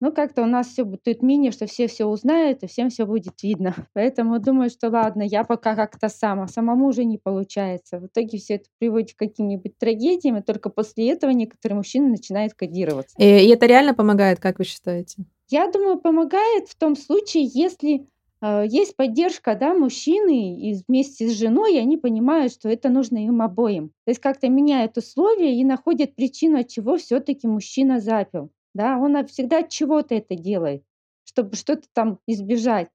Но 0.00 0.12
как-то 0.12 0.42
у 0.42 0.46
нас 0.46 0.68
все 0.68 0.84
будет 0.84 1.22
мнение, 1.22 1.50
что 1.50 1.66
все 1.66 1.88
все 1.88 2.04
узнают, 2.06 2.62
и 2.62 2.66
всем 2.66 2.88
все 2.90 3.04
будет 3.04 3.42
видно. 3.42 3.74
Поэтому 3.94 4.38
думаю, 4.38 4.70
что 4.70 4.88
ладно, 4.90 5.22
я 5.22 5.44
пока 5.44 5.74
как-то 5.74 6.08
сама. 6.08 6.46
Самому 6.46 6.86
уже 6.86 7.04
не 7.04 7.18
получается. 7.18 7.98
В 7.98 8.06
итоге 8.06 8.38
все 8.38 8.54
это 8.54 8.66
приводит 8.78 9.14
к 9.14 9.18
каким-нибудь 9.18 9.78
трагедиям, 9.78 10.36
и 10.36 10.42
только 10.42 10.70
после 10.70 11.10
этого 11.10 11.30
некоторые 11.30 11.76
мужчины 11.76 12.08
начинают 12.08 12.54
кодироваться. 12.54 13.16
И, 13.18 13.24
и 13.24 13.48
это 13.48 13.66
реально 13.66 13.94
помогает, 13.94 14.38
как 14.38 14.58
вы 14.58 14.64
считаете? 14.64 15.24
Я 15.48 15.70
думаю, 15.70 15.98
помогает 15.98 16.68
в 16.68 16.76
том 16.76 16.94
случае, 16.94 17.44
если 17.52 18.06
а, 18.40 18.62
есть 18.64 18.96
поддержка, 18.96 19.54
да, 19.54 19.74
мужчины 19.74 20.58
и 20.60 20.80
вместе 20.86 21.28
с 21.28 21.32
женой, 21.32 21.74
и 21.74 21.78
они 21.78 21.96
понимают, 21.96 22.52
что 22.52 22.68
это 22.68 22.88
нужно 22.88 23.24
им 23.24 23.42
обоим. 23.42 23.88
То 24.04 24.10
есть 24.10 24.20
как-то 24.20 24.48
меняют 24.48 24.96
условия 24.96 25.58
и 25.58 25.64
находят 25.64 26.14
причину, 26.14 26.60
от 26.60 26.68
чего 26.68 26.96
все-таки 26.98 27.48
мужчина 27.48 28.00
запил. 28.00 28.50
Да, 28.74 28.98
он 28.98 29.26
всегда 29.26 29.60
от 29.60 29.70
чего-то 29.70 30.14
это 30.14 30.34
делает, 30.36 30.82
чтобы 31.24 31.56
что-то 31.56 31.88
там 31.92 32.18
избежать. 32.26 32.88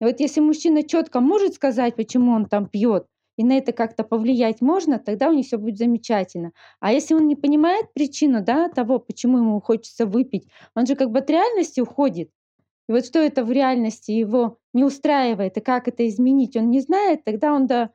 И 0.00 0.04
вот 0.04 0.20
если 0.20 0.40
мужчина 0.40 0.82
четко 0.82 1.20
может 1.20 1.54
сказать, 1.54 1.96
почему 1.96 2.32
он 2.32 2.46
там 2.46 2.66
пьет, 2.66 3.06
и 3.36 3.44
на 3.44 3.58
это 3.58 3.72
как-то 3.72 4.02
повлиять 4.02 4.60
можно, 4.60 4.98
тогда 4.98 5.28
у 5.28 5.32
них 5.32 5.46
все 5.46 5.58
будет 5.58 5.76
замечательно. 5.76 6.52
А 6.80 6.92
если 6.92 7.14
он 7.14 7.26
не 7.26 7.36
понимает 7.36 7.92
причину 7.92 8.42
да, 8.42 8.68
того, 8.68 8.98
почему 8.98 9.38
ему 9.38 9.60
хочется 9.60 10.06
выпить, 10.06 10.48
он 10.74 10.86
же 10.86 10.96
как 10.96 11.10
бы 11.10 11.18
от 11.18 11.30
реальности 11.30 11.80
уходит. 11.80 12.30
И 12.88 12.92
вот 12.92 13.04
что 13.04 13.18
это 13.18 13.44
в 13.44 13.50
реальности 13.50 14.12
его 14.12 14.58
не 14.72 14.84
устраивает, 14.84 15.56
и 15.56 15.60
как 15.60 15.88
это 15.88 16.06
изменить, 16.08 16.56
он 16.56 16.70
не 16.70 16.80
знает, 16.80 17.24
тогда 17.24 17.52
он 17.52 17.66
до 17.66 17.90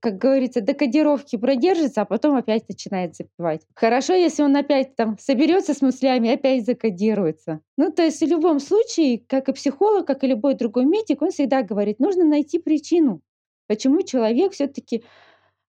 как 0.00 0.18
говорится, 0.18 0.60
до 0.60 0.74
кодировки 0.74 1.36
продержится, 1.36 2.02
а 2.02 2.04
потом 2.04 2.36
опять 2.36 2.68
начинает 2.68 3.16
запивать. 3.16 3.62
Хорошо, 3.74 4.14
если 4.14 4.42
он 4.42 4.56
опять 4.56 4.94
там 4.94 5.18
соберется 5.18 5.74
с 5.74 5.82
мыслями, 5.82 6.32
опять 6.32 6.66
закодируется. 6.66 7.60
Ну, 7.76 7.90
то 7.90 8.02
есть 8.02 8.20
в 8.20 8.26
любом 8.26 8.60
случае, 8.60 9.22
как 9.26 9.48
и 9.48 9.52
психолог, 9.52 10.06
как 10.06 10.22
и 10.22 10.28
любой 10.28 10.54
другой 10.54 10.84
медик, 10.84 11.22
он 11.22 11.30
всегда 11.30 11.62
говорит, 11.62 11.98
нужно 11.98 12.24
найти 12.24 12.58
причину, 12.58 13.22
почему 13.66 14.02
человек 14.02 14.52
все-таки 14.52 15.04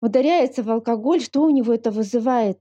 ударяется 0.01 0.63
в 0.63 0.69
алкоголь, 0.69 1.21
что 1.21 1.41
у 1.41 1.49
него 1.49 1.73
это 1.73 1.91
вызывает. 1.91 2.59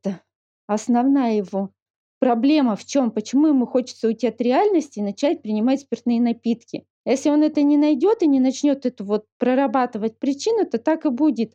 Основная 0.67 1.35
его 1.37 1.71
проблема 2.19 2.77
в 2.77 2.85
чем? 2.85 3.11
Почему 3.11 3.49
ему 3.49 3.67
хочется 3.67 4.09
уйти 4.09 4.27
от 4.27 4.41
реальности 4.41 4.99
и 4.99 5.03
начать 5.03 5.43
принимать 5.43 5.81
спиртные 5.81 6.21
напитки? 6.21 6.85
Если 7.05 7.31
он 7.31 7.43
это 7.43 7.63
не 7.63 7.77
найдет 7.77 8.23
и 8.23 8.27
не 8.27 8.41
начнет 8.41 8.87
эту 8.87 9.05
вот 9.05 9.27
прорабатывать 9.39 10.19
причину, 10.19 10.65
то 10.67 10.79
так 10.79 11.05
и 11.05 11.11
будет. 11.11 11.53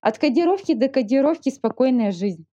От 0.00 0.18
кодировки 0.18 0.74
до 0.74 0.88
кодировки 0.88 1.50
спокойная 1.50 2.12
жизнь. 2.12 2.46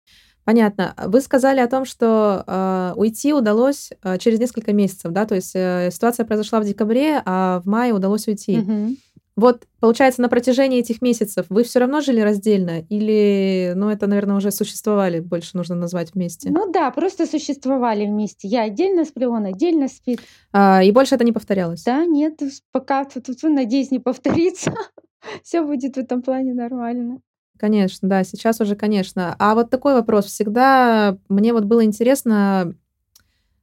Понятно. 0.43 0.93
Вы 1.05 1.21
сказали 1.21 1.61
о 1.61 1.67
том, 1.67 1.85
что 1.85 2.43
э, 2.45 2.93
уйти 2.97 3.33
удалось 3.33 3.91
э, 4.03 4.17
через 4.17 4.39
несколько 4.39 4.73
месяцев, 4.73 5.11
да, 5.11 5.25
то 5.25 5.35
есть 5.35 5.55
э, 5.55 5.89
ситуация 5.91 6.25
произошла 6.25 6.59
в 6.59 6.65
декабре, 6.65 7.21
а 7.25 7.61
в 7.61 7.65
мае 7.65 7.93
удалось 7.93 8.27
уйти. 8.27 8.59
Угу. 8.59 8.95
Вот, 9.35 9.65
получается, 9.79 10.21
на 10.21 10.29
протяжении 10.29 10.79
этих 10.79 11.01
месяцев 11.01 11.47
вы 11.49 11.63
все 11.63 11.79
равно 11.79 12.01
жили 12.01 12.19
раздельно? 12.19 12.81
Или, 12.89 13.73
ну, 13.75 13.89
это, 13.89 14.05
наверное, 14.05 14.35
уже 14.35 14.51
существовали, 14.51 15.19
больше 15.19 15.57
нужно 15.57 15.75
назвать 15.75 16.13
вместе? 16.13 16.51
Ну 16.51 16.71
да, 16.71 16.91
просто 16.91 17.25
существовали 17.25 18.05
вместе. 18.05 18.47
Я 18.47 18.63
отдельно 18.63 19.05
сплю, 19.05 19.31
он 19.31 19.45
отдельно 19.45 19.87
спит. 19.87 20.21
А, 20.51 20.83
и 20.83 20.91
больше 20.91 21.15
это 21.15 21.23
не 21.23 21.31
повторялось? 21.31 21.83
Да, 21.83 22.05
нет, 22.05 22.39
пока, 22.71 23.05
тут, 23.05 23.25
тут, 23.25 23.41
надеюсь, 23.43 23.89
не 23.89 23.99
повторится. 23.99 24.73
Все 25.43 25.63
будет 25.63 25.95
в 25.95 25.99
этом 25.99 26.21
плане 26.21 26.53
нормально. 26.53 27.19
Конечно, 27.57 28.09
да, 28.09 28.23
сейчас 28.23 28.59
уже, 28.61 28.75
конечно. 28.75 29.35
А 29.39 29.55
вот 29.55 29.69
такой 29.69 29.93
вопрос. 29.93 30.25
Всегда 30.25 31.17
мне 31.29 31.53
вот 31.53 31.63
было 31.65 31.85
интересно, 31.85 32.75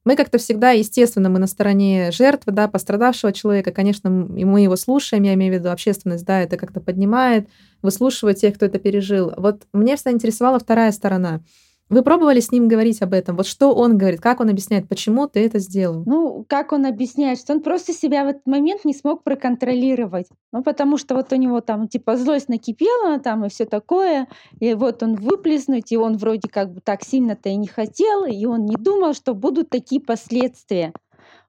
мы 0.04 0.16
как-то 0.16 0.38
всегда, 0.38 0.70
естественно, 0.70 1.28
мы 1.28 1.38
на 1.38 1.46
стороне 1.46 2.10
жертвы, 2.10 2.52
да, 2.52 2.68
пострадавшего 2.68 3.32
человека. 3.32 3.70
Конечно, 3.70 4.08
и 4.36 4.44
мы 4.44 4.62
его 4.62 4.76
слушаем, 4.76 5.24
я 5.24 5.34
имею 5.34 5.52
в 5.54 5.58
виду 5.58 5.70
общественность, 5.70 6.24
да, 6.24 6.40
это 6.40 6.56
как-то 6.56 6.80
поднимает, 6.80 7.48
выслушивает 7.82 8.38
тех, 8.38 8.54
кто 8.54 8.66
это 8.66 8.78
пережил. 8.78 9.32
Вот 9.36 9.66
мне 9.72 9.96
всегда 9.96 10.12
интересовала 10.12 10.58
вторая 10.58 10.92
сторона. 10.92 11.42
Вы 11.90 12.04
пробовали 12.04 12.38
с 12.38 12.52
ним 12.52 12.68
говорить 12.68 13.02
об 13.02 13.12
этом? 13.12 13.36
Вот 13.36 13.46
что 13.46 13.74
он 13.74 13.98
говорит, 13.98 14.20
как 14.20 14.38
он 14.38 14.48
объясняет, 14.48 14.88
почему 14.88 15.26
ты 15.26 15.44
это 15.44 15.58
сделал? 15.58 16.04
Ну, 16.06 16.46
как 16.48 16.70
он 16.70 16.86
объясняет, 16.86 17.40
что 17.40 17.52
он 17.52 17.62
просто 17.62 17.92
себя 17.92 18.24
в 18.24 18.28
этот 18.28 18.46
момент 18.46 18.84
не 18.84 18.94
смог 18.94 19.24
проконтролировать. 19.24 20.28
Ну, 20.52 20.62
потому 20.62 20.98
что 20.98 21.16
вот 21.16 21.32
у 21.32 21.36
него 21.36 21.60
там 21.60 21.88
типа 21.88 22.16
злость 22.16 22.48
накипела 22.48 23.18
там 23.18 23.44
и 23.44 23.48
все 23.48 23.64
такое, 23.64 24.28
и 24.60 24.72
вот 24.74 25.02
он 25.02 25.16
выплеснуть, 25.16 25.90
и 25.90 25.96
он 25.96 26.16
вроде 26.16 26.48
как 26.48 26.72
бы 26.72 26.80
так 26.80 27.02
сильно-то 27.02 27.48
и 27.48 27.56
не 27.56 27.66
хотел, 27.66 28.24
и 28.24 28.46
он 28.46 28.66
не 28.66 28.76
думал, 28.76 29.12
что 29.12 29.34
будут 29.34 29.68
такие 29.68 30.00
последствия. 30.00 30.92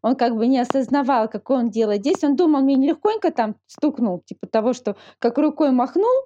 Он 0.01 0.15
как 0.15 0.35
бы 0.35 0.47
не 0.47 0.57
осознавал, 0.57 1.29
какое 1.29 1.59
он 1.59 1.69
делает. 1.69 2.01
Здесь 2.01 2.23
он 2.23 2.35
думал, 2.35 2.61
мне 2.61 2.75
легконько 2.75 3.31
там 3.31 3.57
стукнул, 3.67 4.23
типа 4.25 4.47
того, 4.47 4.73
что 4.73 4.95
как 5.19 5.37
рукой 5.37 5.71
махнул, 5.71 6.25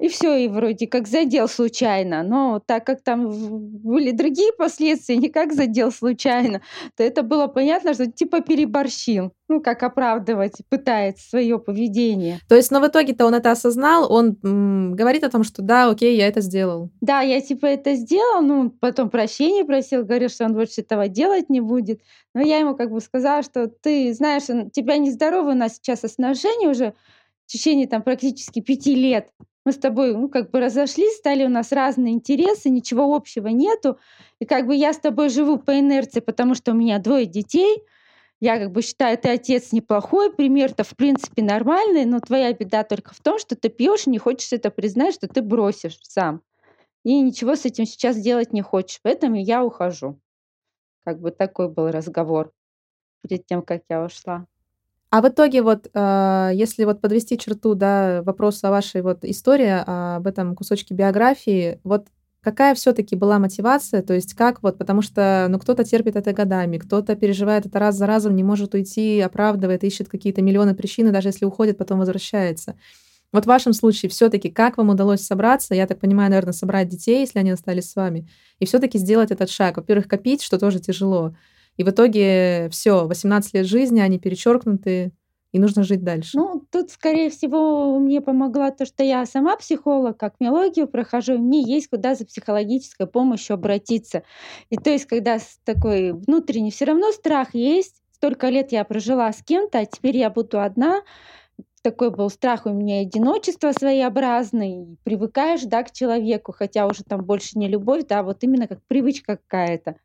и 0.00 0.08
все, 0.08 0.34
и 0.34 0.48
вроде 0.48 0.86
как 0.86 1.06
задел 1.06 1.46
случайно. 1.46 2.22
Но 2.22 2.60
так 2.64 2.86
как 2.86 3.02
там 3.02 3.28
были 3.28 4.12
другие 4.12 4.52
последствия, 4.56 5.16
не 5.16 5.28
как 5.28 5.52
задел 5.52 5.92
случайно, 5.92 6.62
то 6.96 7.02
это 7.02 7.22
было 7.22 7.46
понятно, 7.48 7.92
что 7.92 8.10
типа 8.10 8.40
переборщил. 8.40 9.32
Ну, 9.48 9.60
как 9.60 9.82
оправдывать 9.82 10.58
пытается 10.68 11.28
свое 11.28 11.58
поведение. 11.58 12.38
То 12.48 12.54
есть, 12.54 12.70
но 12.70 12.80
в 12.80 12.86
итоге-то 12.86 13.26
он 13.26 13.34
это 13.34 13.50
осознал, 13.50 14.10
он 14.10 14.36
м, 14.44 14.94
говорит 14.94 15.24
о 15.24 15.28
том, 15.28 15.42
что 15.42 15.60
да, 15.60 15.90
окей, 15.90 16.16
я 16.16 16.28
это 16.28 16.40
сделал. 16.40 16.90
Да, 17.00 17.20
я 17.20 17.40
типа 17.40 17.66
это 17.66 17.94
сделал, 17.94 18.42
ну, 18.42 18.70
потом 18.70 19.10
прощения 19.10 19.64
просил, 19.64 20.04
говорил, 20.04 20.28
что 20.28 20.44
он 20.44 20.54
больше 20.54 20.82
этого 20.82 21.08
делать 21.08 21.50
не 21.50 21.60
будет. 21.60 22.00
Но 22.32 22.40
я 22.40 22.58
ему 22.58 22.76
как 22.76 22.90
бы 22.90 23.00
сказала, 23.00 23.42
что 23.42 23.66
ты 23.66 24.14
знаешь, 24.14 24.44
тебя 24.72 24.96
нездоровые 24.98 25.56
у 25.56 25.58
нас 25.58 25.74
сейчас 25.74 26.04
отношения 26.04 26.68
уже 26.68 26.94
в 27.44 27.52
течение 27.52 27.88
там 27.88 28.02
практически 28.02 28.60
пяти 28.60 28.94
лет 28.94 29.30
мы 29.64 29.72
с 29.72 29.76
тобой, 29.76 30.14
ну, 30.14 30.28
как 30.28 30.50
бы 30.50 30.60
разошлись, 30.60 31.16
стали 31.16 31.44
у 31.44 31.48
нас 31.48 31.72
разные 31.72 32.14
интересы, 32.14 32.70
ничего 32.70 33.14
общего 33.14 33.48
нету. 33.48 33.98
И 34.38 34.46
как 34.46 34.66
бы 34.66 34.74
я 34.74 34.92
с 34.92 34.98
тобой 34.98 35.28
живу 35.28 35.58
по 35.58 35.78
инерции, 35.78 36.20
потому 36.20 36.54
что 36.54 36.72
у 36.72 36.74
меня 36.74 36.98
двое 36.98 37.26
детей. 37.26 37.82
Я 38.40 38.58
как 38.58 38.72
бы 38.72 38.80
считаю, 38.80 39.18
ты 39.18 39.28
отец 39.28 39.72
неплохой, 39.72 40.32
пример-то 40.32 40.82
в 40.82 40.96
принципе 40.96 41.42
нормальный, 41.42 42.06
но 42.06 42.20
твоя 42.20 42.52
беда 42.54 42.84
только 42.84 43.14
в 43.14 43.20
том, 43.20 43.38
что 43.38 43.54
ты 43.54 43.68
пьешь 43.68 44.06
и 44.06 44.10
не 44.10 44.18
хочешь 44.18 44.52
это 44.54 44.70
признать, 44.70 45.14
что 45.14 45.28
ты 45.28 45.42
бросишь 45.42 45.98
сам. 46.02 46.40
И 47.04 47.20
ничего 47.20 47.54
с 47.54 47.66
этим 47.66 47.84
сейчас 47.84 48.16
делать 48.16 48.54
не 48.54 48.62
хочешь. 48.62 49.00
Поэтому 49.02 49.36
я 49.36 49.62
ухожу. 49.62 50.18
Как 51.04 51.20
бы 51.20 51.30
такой 51.30 51.68
был 51.68 51.88
разговор 51.88 52.52
перед 53.22 53.44
тем, 53.46 53.62
как 53.62 53.82
я 53.90 54.04
ушла. 54.04 54.46
А 55.10 55.22
в 55.22 55.28
итоге 55.28 55.62
вот, 55.62 55.88
э, 55.92 56.50
если 56.54 56.84
вот 56.84 57.00
подвести 57.00 57.36
черту, 57.36 57.74
да, 57.74 58.22
вопросу 58.22 58.68
о 58.68 58.70
вашей 58.70 59.02
вот 59.02 59.24
истории, 59.24 59.82
а, 59.84 60.16
об 60.16 60.26
этом 60.28 60.54
кусочке 60.54 60.94
биографии, 60.94 61.80
вот 61.82 62.06
какая 62.42 62.74
все-таки 62.76 63.16
была 63.16 63.40
мотивация, 63.40 64.02
то 64.02 64.14
есть 64.14 64.34
как 64.34 64.62
вот, 64.62 64.78
потому 64.78 65.02
что, 65.02 65.46
ну, 65.50 65.58
кто-то 65.58 65.82
терпит 65.84 66.14
это 66.14 66.32
годами, 66.32 66.78
кто-то 66.78 67.16
переживает 67.16 67.66
это 67.66 67.78
раз 67.80 67.96
за 67.96 68.06
разом, 68.06 68.36
не 68.36 68.44
может 68.44 68.72
уйти, 68.74 69.20
оправдывает, 69.20 69.82
ищет 69.82 70.08
какие-то 70.08 70.42
миллионы 70.42 70.74
причин, 70.74 71.12
даже 71.12 71.28
если 71.28 71.44
уходит, 71.44 71.76
потом 71.76 71.98
возвращается. 71.98 72.76
Вот 73.32 73.44
в 73.44 73.48
вашем 73.48 73.72
случае 73.72 74.10
все-таки 74.10 74.50
как 74.50 74.78
вам 74.78 74.90
удалось 74.90 75.22
собраться, 75.22 75.74
я 75.74 75.86
так 75.88 76.00
понимаю, 76.00 76.30
наверное, 76.30 76.52
собрать 76.52 76.88
детей, 76.88 77.20
если 77.20 77.38
они 77.40 77.50
остались 77.52 77.90
с 77.90 77.96
вами, 77.96 78.28
и 78.60 78.66
все-таки 78.66 78.98
сделать 78.98 79.32
этот 79.32 79.50
шаг. 79.50 79.76
Во-первых, 79.78 80.08
копить, 80.08 80.42
что 80.42 80.58
тоже 80.58 80.80
тяжело. 80.80 81.34
И 81.80 81.82
в 81.82 81.88
итоге 81.88 82.68
все, 82.70 83.06
18 83.06 83.54
лет 83.54 83.64
жизни, 83.64 84.00
они 84.00 84.18
перечеркнуты, 84.18 85.12
и 85.50 85.58
нужно 85.58 85.82
жить 85.82 86.04
дальше. 86.04 86.36
Ну, 86.36 86.62
тут, 86.70 86.90
скорее 86.90 87.30
всего, 87.30 87.98
мне 87.98 88.20
помогла 88.20 88.70
то, 88.70 88.84
что 88.84 89.02
я 89.02 89.24
сама 89.24 89.56
психолог, 89.56 90.18
как 90.18 90.34
миологию 90.40 90.86
прохожу, 90.86 91.36
и 91.36 91.38
мне 91.38 91.62
есть 91.62 91.88
куда 91.88 92.14
за 92.14 92.26
психологической 92.26 93.06
помощью 93.06 93.54
обратиться. 93.54 94.24
И 94.68 94.76
то 94.76 94.90
есть, 94.90 95.06
когда 95.06 95.38
такой 95.64 96.12
внутренний 96.12 96.70
все 96.70 96.84
равно 96.84 97.12
страх 97.12 97.54
есть, 97.54 98.02
столько 98.12 98.50
лет 98.50 98.72
я 98.72 98.84
прожила 98.84 99.32
с 99.32 99.42
кем-то, 99.42 99.78
а 99.78 99.86
теперь 99.86 100.18
я 100.18 100.28
буду 100.28 100.60
одна, 100.60 101.00
такой 101.80 102.10
был 102.10 102.28
страх 102.28 102.66
у 102.66 102.74
меня 102.74 103.00
одиночество 103.00 103.72
своеобразный, 103.72 104.98
привыкаешь, 105.02 105.62
да, 105.62 105.82
к 105.82 105.92
человеку, 105.92 106.52
хотя 106.52 106.86
уже 106.86 107.04
там 107.04 107.24
больше 107.24 107.58
не 107.58 107.68
любовь, 107.68 108.04
да, 108.06 108.22
вот 108.22 108.44
именно 108.44 108.68
как 108.68 108.82
привычка 108.86 109.38
какая-то. 109.38 109.96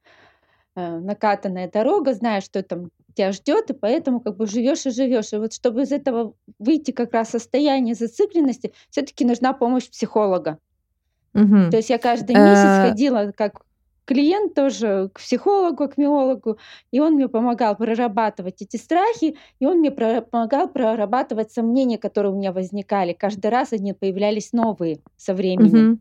Э, 0.77 0.97
накатанная 0.99 1.69
дорога, 1.71 2.13
знаешь, 2.13 2.43
что 2.43 2.61
там 2.61 2.89
тебя 3.13 3.31
ждет, 3.31 3.69
и 3.69 3.73
поэтому 3.73 4.19
как 4.19 4.35
бы 4.35 4.45
живешь 4.45 4.85
и 4.85 4.89
живешь. 4.91 5.31
И 5.31 5.37
вот 5.37 5.53
чтобы 5.53 5.83
из 5.83 5.93
этого 5.93 6.33
выйти 6.59 6.91
как 6.91 7.13
раз 7.13 7.29
состояние 7.29 7.95
зацикленности, 7.95 8.73
все-таки 8.89 9.23
нужна 9.23 9.53
помощь 9.53 9.89
психолога. 9.89 10.59
Угу. 11.33 11.69
То 11.71 11.77
есть 11.77 11.89
я 11.89 11.97
каждый 11.97 12.35
месяц 12.35 12.65
э. 12.65 12.89
ходила 12.89 13.31
как 13.35 13.65
клиент 14.03 14.53
тоже 14.53 15.09
к 15.13 15.19
психологу, 15.19 15.87
к 15.87 15.97
миологу, 15.97 16.59
и 16.91 16.99
он 16.99 17.13
мне 17.13 17.29
помогал 17.29 17.77
прорабатывать 17.77 18.61
эти 18.61 18.75
страхи, 18.75 19.37
и 19.59 19.65
он 19.65 19.79
мне 19.79 19.91
помогал 19.91 20.67
прорабатывать 20.67 21.53
сомнения, 21.53 21.97
которые 21.97 22.33
у 22.33 22.37
меня 22.37 22.51
возникали. 22.51 23.13
Каждый 23.13 23.49
раз 23.49 23.71
они 23.71 23.93
появлялись 23.93 24.51
новые 24.51 24.99
со 25.15 25.33
временем. 25.33 25.91
Угу. 25.93 25.99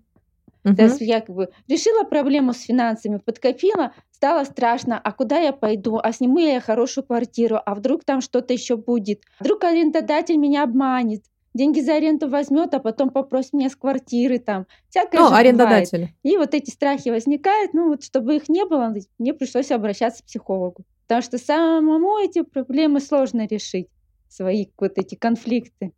Uh-huh. 0.64 0.75
То 0.75 0.83
есть 0.85 1.00
я 1.00 1.21
как 1.21 1.35
бы 1.35 1.50
решила 1.68 2.04
проблему 2.04 2.54
с 2.54 2.62
финансами, 2.62 3.18
подкопила, 3.18 3.92
стало 4.11 4.44
страшно, 4.44 4.99
а 4.99 5.12
куда 5.12 5.38
я 5.38 5.52
пойду, 5.52 6.00
а 6.02 6.12
сниму 6.12 6.38
я 6.38 6.61
хорошую 6.61 7.04
квартиру, 7.04 7.61
а 7.64 7.75
вдруг 7.75 8.04
там 8.04 8.21
что-то 8.21 8.54
еще 8.54 8.76
будет, 8.76 9.23
вдруг 9.40 9.64
арендодатель 9.64 10.37
меня 10.37 10.62
обманет, 10.62 11.23
деньги 11.54 11.80
за 11.80 11.94
аренду 11.97 12.28
возьмет, 12.28 12.75
а 12.75 12.80
потом 12.80 13.11
попросит 13.11 13.52
меня 13.52 13.71
с 13.71 13.76
квартиры 13.76 14.38
там. 14.38 14.66
Всякое 14.90 15.21
ну, 15.21 15.33
арендодатель. 15.33 15.99
Бывает. 15.99 16.14
И 16.23 16.37
вот 16.37 16.54
эти 16.54 16.71
страхи 16.71 17.09
возникают, 17.11 17.75
ну 17.75 17.88
вот 17.88 18.02
чтобы 18.02 18.37
их 18.37 18.49
не 18.49 18.64
было, 18.64 18.92
мне 19.18 19.35
пришлось 19.35 19.71
обращаться 19.71 20.23
к 20.23 20.26
психологу. 20.26 20.85
Потому 21.06 21.23
что 21.23 21.38
самому 21.38 22.18
эти 22.18 22.42
проблемы 22.42 23.00
сложно 23.00 23.47
решить, 23.47 23.88
свои 24.28 24.66
вот 24.78 24.97
эти 24.97 25.14
конфликты. 25.14 25.92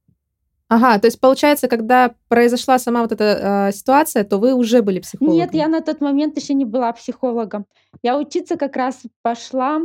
Ага, 0.68 0.98
то 0.98 1.06
есть 1.06 1.20
получается, 1.20 1.68
когда 1.68 2.14
произошла 2.28 2.78
сама 2.78 3.02
вот 3.02 3.12
эта 3.12 3.68
э, 3.68 3.72
ситуация, 3.72 4.24
то 4.24 4.38
вы 4.38 4.52
уже 4.52 4.82
были 4.82 4.98
психологом? 4.98 5.36
Нет, 5.36 5.54
я 5.54 5.68
на 5.68 5.80
тот 5.80 6.00
момент 6.00 6.36
еще 6.36 6.54
не 6.54 6.64
была 6.64 6.92
психологом. 6.92 7.66
Я 8.02 8.18
учиться 8.18 8.56
как 8.56 8.74
раз 8.74 9.02
пошла, 9.22 9.80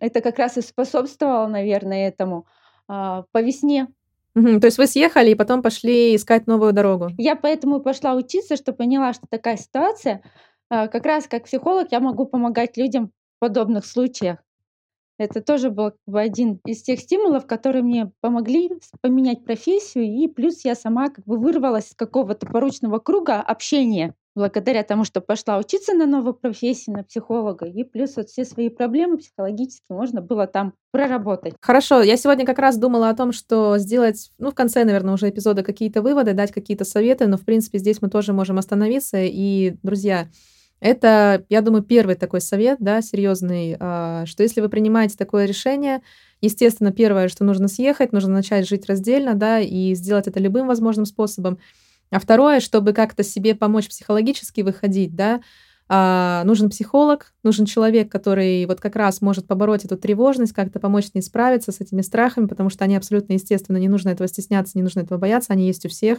это 0.00 0.20
как 0.20 0.38
раз 0.38 0.58
и 0.58 0.60
способствовало, 0.60 1.46
наверное, 1.46 2.08
этому, 2.08 2.46
э, 2.90 3.22
по 3.32 3.42
весне. 3.42 3.88
Угу, 4.34 4.60
то 4.60 4.66
есть 4.66 4.76
вы 4.76 4.86
съехали 4.86 5.30
и 5.30 5.34
потом 5.34 5.62
пошли 5.62 6.14
искать 6.14 6.46
новую 6.46 6.74
дорогу? 6.74 7.08
Я 7.16 7.34
поэтому 7.34 7.80
пошла 7.80 8.14
учиться, 8.14 8.56
что 8.56 8.74
поняла, 8.74 9.14
что 9.14 9.26
такая 9.30 9.56
ситуация. 9.56 10.22
Э, 10.70 10.88
как 10.88 11.06
раз 11.06 11.26
как 11.26 11.44
психолог 11.44 11.88
я 11.90 12.00
могу 12.00 12.26
помогать 12.26 12.76
людям 12.76 13.12
в 13.36 13.40
подобных 13.40 13.86
случаях. 13.86 14.38
Это 15.18 15.40
тоже 15.40 15.70
был 15.70 15.90
как 15.90 16.00
бы 16.06 16.20
один 16.20 16.60
из 16.66 16.82
тех 16.82 17.00
стимулов, 17.00 17.46
которые 17.46 17.82
мне 17.82 18.10
помогли 18.20 18.70
поменять 19.00 19.44
профессию. 19.44 20.04
И 20.04 20.26
плюс 20.28 20.64
я 20.64 20.74
сама 20.74 21.08
как 21.08 21.24
бы 21.24 21.38
вырвалась 21.38 21.90
из 21.90 21.94
какого-то 21.94 22.46
порочного 22.46 22.98
круга 22.98 23.40
общения 23.40 24.14
благодаря 24.34 24.82
тому, 24.82 25.04
что 25.04 25.20
пошла 25.20 25.58
учиться 25.58 25.92
на 25.94 26.06
новую 26.06 26.34
профессию, 26.34 26.96
на 26.96 27.04
психолога, 27.04 27.66
и 27.66 27.84
плюс 27.84 28.16
вот 28.16 28.28
все 28.28 28.44
свои 28.44 28.68
проблемы 28.68 29.18
психологические 29.18 29.96
можно 29.96 30.22
было 30.22 30.46
там 30.46 30.74
проработать. 30.90 31.54
Хорошо, 31.60 32.02
я 32.02 32.16
сегодня 32.16 32.46
как 32.46 32.58
раз 32.58 32.78
думала 32.78 33.08
о 33.08 33.14
том, 33.14 33.32
что 33.32 33.78
сделать, 33.78 34.30
ну, 34.38 34.50
в 34.50 34.54
конце, 34.54 34.84
наверное, 34.84 35.14
уже 35.14 35.28
эпизода 35.28 35.62
какие-то 35.62 36.02
выводы, 36.02 36.32
дать 36.32 36.52
какие-то 36.52 36.84
советы, 36.84 37.26
но, 37.26 37.36
в 37.36 37.44
принципе, 37.44 37.78
здесь 37.78 38.00
мы 38.00 38.08
тоже 38.08 38.32
можем 38.32 38.58
остановиться. 38.58 39.18
И, 39.20 39.76
друзья, 39.82 40.28
это, 40.82 41.44
я 41.48 41.60
думаю, 41.60 41.84
первый 41.84 42.16
такой 42.16 42.40
совет, 42.40 42.78
да, 42.80 43.02
серьезный, 43.02 43.76
а, 43.78 44.26
что 44.26 44.42
если 44.42 44.60
вы 44.60 44.68
принимаете 44.68 45.16
такое 45.16 45.46
решение, 45.46 46.02
естественно, 46.40 46.90
первое, 46.90 47.28
что 47.28 47.44
нужно 47.44 47.68
съехать, 47.68 48.12
нужно 48.12 48.32
начать 48.32 48.68
жить 48.68 48.86
раздельно, 48.86 49.34
да, 49.34 49.60
и 49.60 49.94
сделать 49.94 50.26
это 50.26 50.40
любым 50.40 50.66
возможным 50.66 51.06
способом. 51.06 51.58
А 52.10 52.18
второе, 52.18 52.58
чтобы 52.58 52.92
как-то 52.94 53.22
себе 53.22 53.54
помочь 53.54 53.88
психологически 53.88 54.62
выходить, 54.62 55.14
да, 55.14 55.40
а, 55.88 56.42
нужен 56.46 56.68
психолог, 56.68 57.32
нужен 57.44 57.64
человек, 57.64 58.10
который 58.10 58.66
вот 58.66 58.80
как 58.80 58.96
раз 58.96 59.20
может 59.20 59.46
побороть 59.46 59.84
эту 59.84 59.96
тревожность, 59.96 60.52
как-то 60.52 60.80
помочь 60.80 61.06
с 61.06 61.14
ней 61.14 61.22
справиться, 61.22 61.70
с 61.70 61.80
этими 61.80 62.00
страхами, 62.00 62.46
потому 62.46 62.70
что 62.70 62.82
они 62.82 62.96
абсолютно 62.96 63.34
естественно, 63.34 63.76
не 63.76 63.88
нужно 63.88 64.08
этого 64.08 64.26
стесняться, 64.28 64.72
не 64.76 64.82
нужно 64.82 65.00
этого 65.00 65.18
бояться, 65.18 65.52
они 65.52 65.68
есть 65.68 65.86
у 65.86 65.88
всех. 65.88 66.18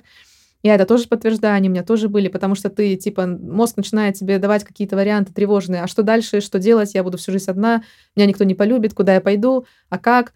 Я 0.63 0.75
это 0.75 0.85
тоже 0.85 1.09
подтверждаю, 1.09 1.55
они 1.55 1.67
у 1.67 1.71
меня 1.71 1.83
тоже 1.83 2.07
были, 2.07 2.29
потому 2.29 2.55
что 2.55 2.69
ты, 2.69 2.95
типа, 2.95 3.27
мозг 3.27 3.75
начинает 3.75 4.15
тебе 4.15 4.39
давать 4.39 4.63
какие-то 4.63 4.95
варианты 4.95 5.33
тревожные. 5.33 5.81
А 5.83 5.87
что 5.87 6.03
дальше, 6.03 6.39
что 6.39 6.57
делать? 6.57 6.93
Я 6.93 7.03
буду 7.03 7.17
всю 7.17 7.33
жизнь 7.33 7.51
одна, 7.51 7.83
меня 8.15 8.25
никто 8.25 8.45
не 8.45 8.55
полюбит, 8.55 8.93
куда 8.93 9.15
я 9.15 9.21
пойду, 9.21 9.65
а 9.89 9.99
как? 9.99 10.33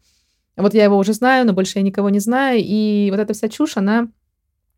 Вот 0.57 0.73
я 0.73 0.83
его 0.83 0.97
уже 0.97 1.13
знаю, 1.13 1.45
но 1.45 1.53
больше 1.53 1.79
я 1.79 1.83
никого 1.83 2.09
не 2.09 2.19
знаю. 2.19 2.59
И 2.61 3.07
вот 3.09 3.21
эта 3.21 3.33
вся 3.33 3.47
чушь, 3.47 3.77
она 3.77 4.09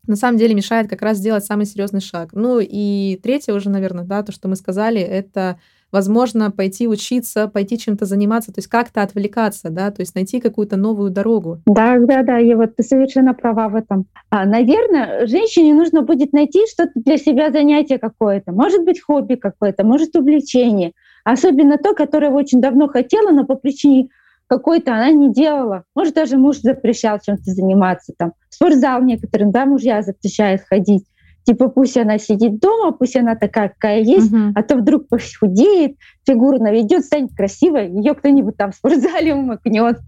на 0.06 0.14
самом 0.14 0.38
деле 0.38 0.54
мешает 0.54 0.88
как 0.88 1.02
раз 1.02 1.18
сделать 1.18 1.44
самый 1.44 1.66
серьезный 1.66 2.00
шаг. 2.00 2.30
Ну 2.32 2.60
и 2.60 3.18
третье 3.22 3.52
уже, 3.52 3.70
наверное, 3.70 4.04
да, 4.04 4.22
то, 4.22 4.30
что 4.30 4.46
мы 4.48 4.54
сказали, 4.56 5.00
это 5.00 5.58
возможно, 5.92 6.50
пойти 6.50 6.86
учиться, 6.88 7.48
пойти 7.48 7.78
чем-то 7.78 8.04
заниматься, 8.04 8.52
то 8.52 8.58
есть 8.58 8.68
как-то 8.68 9.02
отвлекаться, 9.02 9.70
да, 9.70 9.90
то 9.90 10.00
есть 10.00 10.14
найти 10.14 10.40
какую-то 10.40 10.76
новую 10.76 11.10
дорогу. 11.10 11.60
Да, 11.66 11.98
да, 11.98 12.22
да, 12.22 12.38
и 12.38 12.54
вот 12.54 12.76
ты 12.76 12.82
совершенно 12.82 13.34
права 13.34 13.68
в 13.68 13.74
этом. 13.74 14.06
А, 14.30 14.44
наверное, 14.44 15.26
женщине 15.26 15.74
нужно 15.74 16.02
будет 16.02 16.32
найти 16.32 16.60
что-то 16.70 16.92
для 16.94 17.16
себя 17.16 17.50
занятие 17.50 17.98
какое-то, 17.98 18.52
может 18.52 18.84
быть, 18.84 19.00
хобби 19.00 19.34
какое-то, 19.34 19.84
может, 19.84 20.16
увлечение, 20.16 20.92
особенно 21.24 21.78
то, 21.78 21.94
которое 21.94 22.30
очень 22.30 22.60
давно 22.60 22.88
хотела, 22.88 23.30
но 23.30 23.44
по 23.44 23.56
причине 23.56 24.08
какой-то 24.50 24.92
она 24.92 25.12
не 25.12 25.32
делала. 25.32 25.84
Может, 25.94 26.14
даже 26.14 26.36
муж 26.36 26.58
запрещал 26.58 27.20
чем-то 27.20 27.52
заниматься. 27.52 28.12
Там. 28.18 28.32
В 28.48 28.54
спортзал 28.56 29.00
некоторым, 29.00 29.52
да, 29.52 29.64
мужья 29.64 30.02
запрещают 30.02 30.62
ходить. 30.62 31.04
Типа 31.44 31.68
пусть 31.68 31.96
она 31.96 32.18
сидит 32.18 32.60
дома, 32.60 32.92
пусть 32.92 33.16
она 33.16 33.34
такая, 33.34 33.70
какая 33.70 34.00
есть, 34.00 34.32
uh-huh. 34.32 34.52
а 34.54 34.62
то 34.62 34.76
вдруг 34.76 35.08
похудеет, 35.08 35.96
фигуру 36.26 36.58
наведет, 36.58 37.04
станет 37.04 37.34
красивой, 37.34 37.90
ее 37.90 38.14
кто-нибудь 38.14 38.56
там 38.56 38.72
в 38.72 38.74
спортзале 38.74 39.34
умыкнет. 39.34 39.98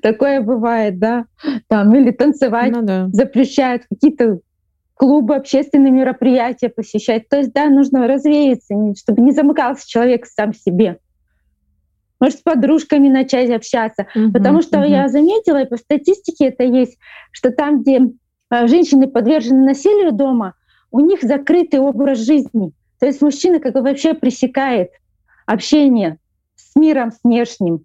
Такое 0.00 0.40
бывает, 0.40 0.98
да. 0.98 1.26
Там, 1.68 1.94
или 1.94 2.12
танцевать 2.12 2.72
ну, 2.72 2.82
да. 2.82 3.08
запрещают, 3.10 3.82
какие-то 3.90 4.38
клубы, 4.94 5.34
общественные 5.34 5.92
мероприятия 5.92 6.68
посещать. 6.68 7.28
То 7.28 7.38
есть, 7.38 7.52
да, 7.52 7.68
нужно 7.68 8.06
развеяться, 8.06 8.74
чтобы 8.96 9.22
не 9.22 9.32
замыкался 9.32 9.88
человек 9.88 10.24
сам 10.26 10.54
себе. 10.54 10.98
Может, 12.18 12.38
с 12.38 12.42
подружками 12.42 13.08
начать 13.08 13.50
общаться. 13.50 14.06
Uh-huh, 14.14 14.32
Потому 14.32 14.62
что 14.62 14.78
uh-huh. 14.78 14.88
я 14.88 15.08
заметила, 15.08 15.62
и 15.62 15.68
по 15.68 15.76
статистике 15.76 16.46
это 16.46 16.64
есть, 16.64 16.96
что 17.32 17.50
там, 17.50 17.82
где 17.82 18.00
э, 18.50 18.66
женщины 18.68 19.06
подвержены 19.06 19.64
насилию 19.66 20.12
дома, 20.12 20.54
у 20.96 21.00
них 21.00 21.22
закрытый 21.22 21.78
образ 21.78 22.20
жизни. 22.20 22.72
То 22.98 23.06
есть 23.06 23.20
мужчина 23.20 23.60
как 23.60 23.74
бы 23.74 23.82
вообще 23.82 24.14
пресекает 24.14 24.88
общение 25.44 26.16
с 26.54 26.74
миром, 26.74 27.12
с 27.12 27.18
внешним. 27.22 27.84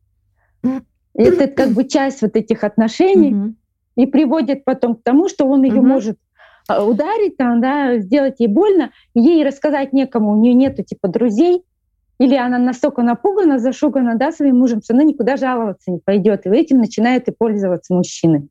Это 1.13 1.47
как 1.47 1.71
бы 1.71 1.84
часть 1.84 2.21
вот 2.21 2.38
этих 2.38 2.63
отношений 2.63 3.34
mm-hmm. 3.34 3.54
и 3.97 4.06
приводит 4.06 4.63
потом 4.63 4.95
к 4.95 5.04
тому, 5.04 5.28
что 5.28 5.45
он 5.45 5.63
ее 5.63 5.74
mm-hmm. 5.74 5.82
может 5.82 6.17
а, 6.69 6.86
ударить, 6.86 7.36
там, 7.36 7.60
да, 7.60 7.97
сделать 7.97 8.36
ей 8.39 8.47
больно, 8.47 8.91
ей 9.13 9.43
рассказать 9.43 9.91
некому, 9.91 10.32
у 10.32 10.41
нее 10.41 10.54
нету 10.54 10.82
типа 10.82 11.10
друзей, 11.10 11.65
или 12.17 12.36
она 12.36 12.60
настолько 12.60 13.04
напугана, 13.04 13.60
зашугана 13.60 14.15
да, 14.15 14.32
своим 14.32 14.60
мужем, 14.60 14.82
что 14.82 14.93
она 14.93 15.04
никуда 15.04 15.36
жаловаться 15.36 15.91
не 15.91 16.00
пойдет. 16.00 16.45
И 16.45 16.50
этим 16.50 16.78
начинает 16.78 17.28
и 17.28 17.32
пользоваться 17.32 17.93
мужчины. 17.93 18.47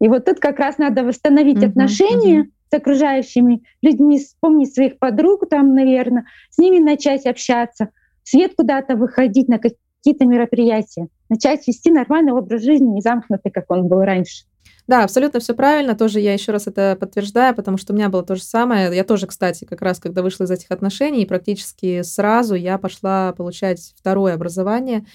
И 0.00 0.08
вот 0.08 0.24
тут 0.24 0.40
как 0.40 0.58
раз 0.58 0.78
надо 0.78 1.04
восстановить 1.04 1.58
mm-hmm. 1.58 1.68
отношения, 1.68 2.40
mm-hmm 2.44 2.50
с 2.70 2.76
окружающими 2.76 3.62
людьми, 3.82 4.18
вспомнить 4.18 4.74
своих 4.74 4.98
подруг 4.98 5.48
там, 5.48 5.74
наверное, 5.74 6.26
с 6.50 6.58
ними 6.58 6.78
начать 6.78 7.26
общаться, 7.26 7.90
в 8.22 8.28
свет 8.28 8.52
куда-то 8.56 8.96
выходить 8.96 9.48
на 9.48 9.58
какие-то 9.58 10.24
мероприятия, 10.24 11.08
начать 11.28 11.66
вести 11.66 11.90
нормальный 11.90 12.32
образ 12.32 12.62
жизни, 12.62 12.86
не 12.86 13.00
замкнутый, 13.00 13.50
как 13.50 13.70
он 13.70 13.88
был 13.88 14.00
раньше. 14.02 14.44
Да, 14.86 15.04
абсолютно 15.04 15.38
все 15.38 15.54
правильно. 15.54 15.94
Тоже 15.94 16.20
я 16.20 16.32
еще 16.32 16.50
раз 16.50 16.66
это 16.66 16.96
подтверждаю, 16.98 17.54
потому 17.54 17.76
что 17.76 17.92
у 17.92 17.96
меня 17.96 18.08
было 18.08 18.24
то 18.24 18.34
же 18.34 18.42
самое. 18.42 18.94
Я 18.94 19.04
тоже, 19.04 19.26
кстати, 19.26 19.64
как 19.64 19.82
раз 19.82 20.00
когда 20.00 20.22
вышла 20.22 20.44
из 20.44 20.50
этих 20.50 20.70
отношений, 20.70 21.26
практически 21.26 22.02
сразу 22.02 22.56
я 22.56 22.76
пошла 22.76 23.32
получать 23.32 23.94
второе 23.96 24.34
образование, 24.34 25.06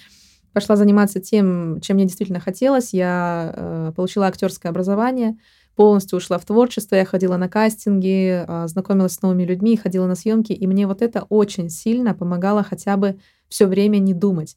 пошла 0.54 0.76
заниматься 0.76 1.20
тем, 1.20 1.80
чем 1.82 1.96
мне 1.96 2.06
действительно 2.06 2.40
хотелось. 2.40 2.94
Я 2.94 3.52
э, 3.54 3.92
получила 3.94 4.26
актерское 4.26 4.70
образование, 4.70 5.36
полностью 5.76 6.16
ушла 6.16 6.38
в 6.38 6.44
творчество, 6.44 6.96
я 6.96 7.04
ходила 7.04 7.36
на 7.36 7.48
кастинги, 7.48 8.44
а, 8.46 8.66
знакомилась 8.66 9.12
с 9.12 9.22
новыми 9.22 9.44
людьми, 9.44 9.76
ходила 9.76 10.06
на 10.06 10.14
съемки, 10.16 10.52
и 10.52 10.66
мне 10.66 10.86
вот 10.86 11.02
это 11.02 11.24
очень 11.28 11.68
сильно 11.70 12.14
помогало 12.14 12.62
хотя 12.64 12.96
бы 12.96 13.18
все 13.48 13.66
время 13.66 13.98
не 13.98 14.14
думать. 14.14 14.56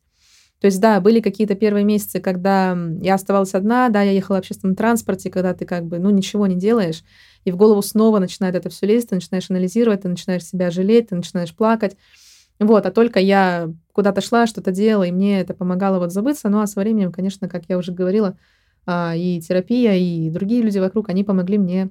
То 0.59 0.65
есть, 0.65 0.81
да, 0.81 0.99
были 0.99 1.21
какие-то 1.21 1.55
первые 1.55 1.85
месяцы, 1.85 2.19
когда 2.19 2.77
я 3.01 3.15
оставалась 3.15 3.53
одна, 3.53 3.87
да, 3.89 4.01
я 4.01 4.11
ехала 4.11 4.37
в 4.37 4.39
общественном 4.39 4.75
транспорте, 4.75 5.29
когда 5.29 5.53
ты 5.53 5.65
как 5.65 5.85
бы, 5.85 5.99
ну, 5.99 6.09
ничего 6.09 6.47
не 6.47 6.55
делаешь, 6.55 7.03
и 7.45 7.51
в 7.51 7.55
голову 7.55 7.81
снова 7.81 8.19
начинает 8.19 8.55
это 8.55 8.69
все 8.69 8.85
лезть, 8.85 9.09
ты 9.09 9.15
начинаешь 9.15 9.49
анализировать, 9.49 10.01
ты 10.01 10.09
начинаешь 10.09 10.43
себя 10.43 10.69
жалеть, 10.69 11.09
ты 11.09 11.15
начинаешь 11.15 11.55
плакать. 11.55 11.95
Вот, 12.59 12.85
а 12.85 12.91
только 12.91 13.21
я 13.21 13.73
куда-то 13.93 14.19
шла, 14.19 14.47
что-то 14.47 14.71
делала, 14.71 15.03
и 15.03 15.11
мне 15.11 15.39
это 15.39 15.53
помогало 15.53 15.99
вот 15.99 16.11
забыться. 16.11 16.49
Ну, 16.49 16.59
а 16.59 16.67
со 16.67 16.81
временем, 16.81 17.13
конечно, 17.13 17.47
как 17.47 17.63
я 17.69 17.77
уже 17.77 17.93
говорила, 17.93 18.37
и 18.87 19.41
терапия, 19.47 19.95
и 19.95 20.29
другие 20.29 20.61
люди 20.61 20.79
вокруг, 20.79 21.09
они 21.09 21.23
помогли 21.23 21.57
мне 21.57 21.89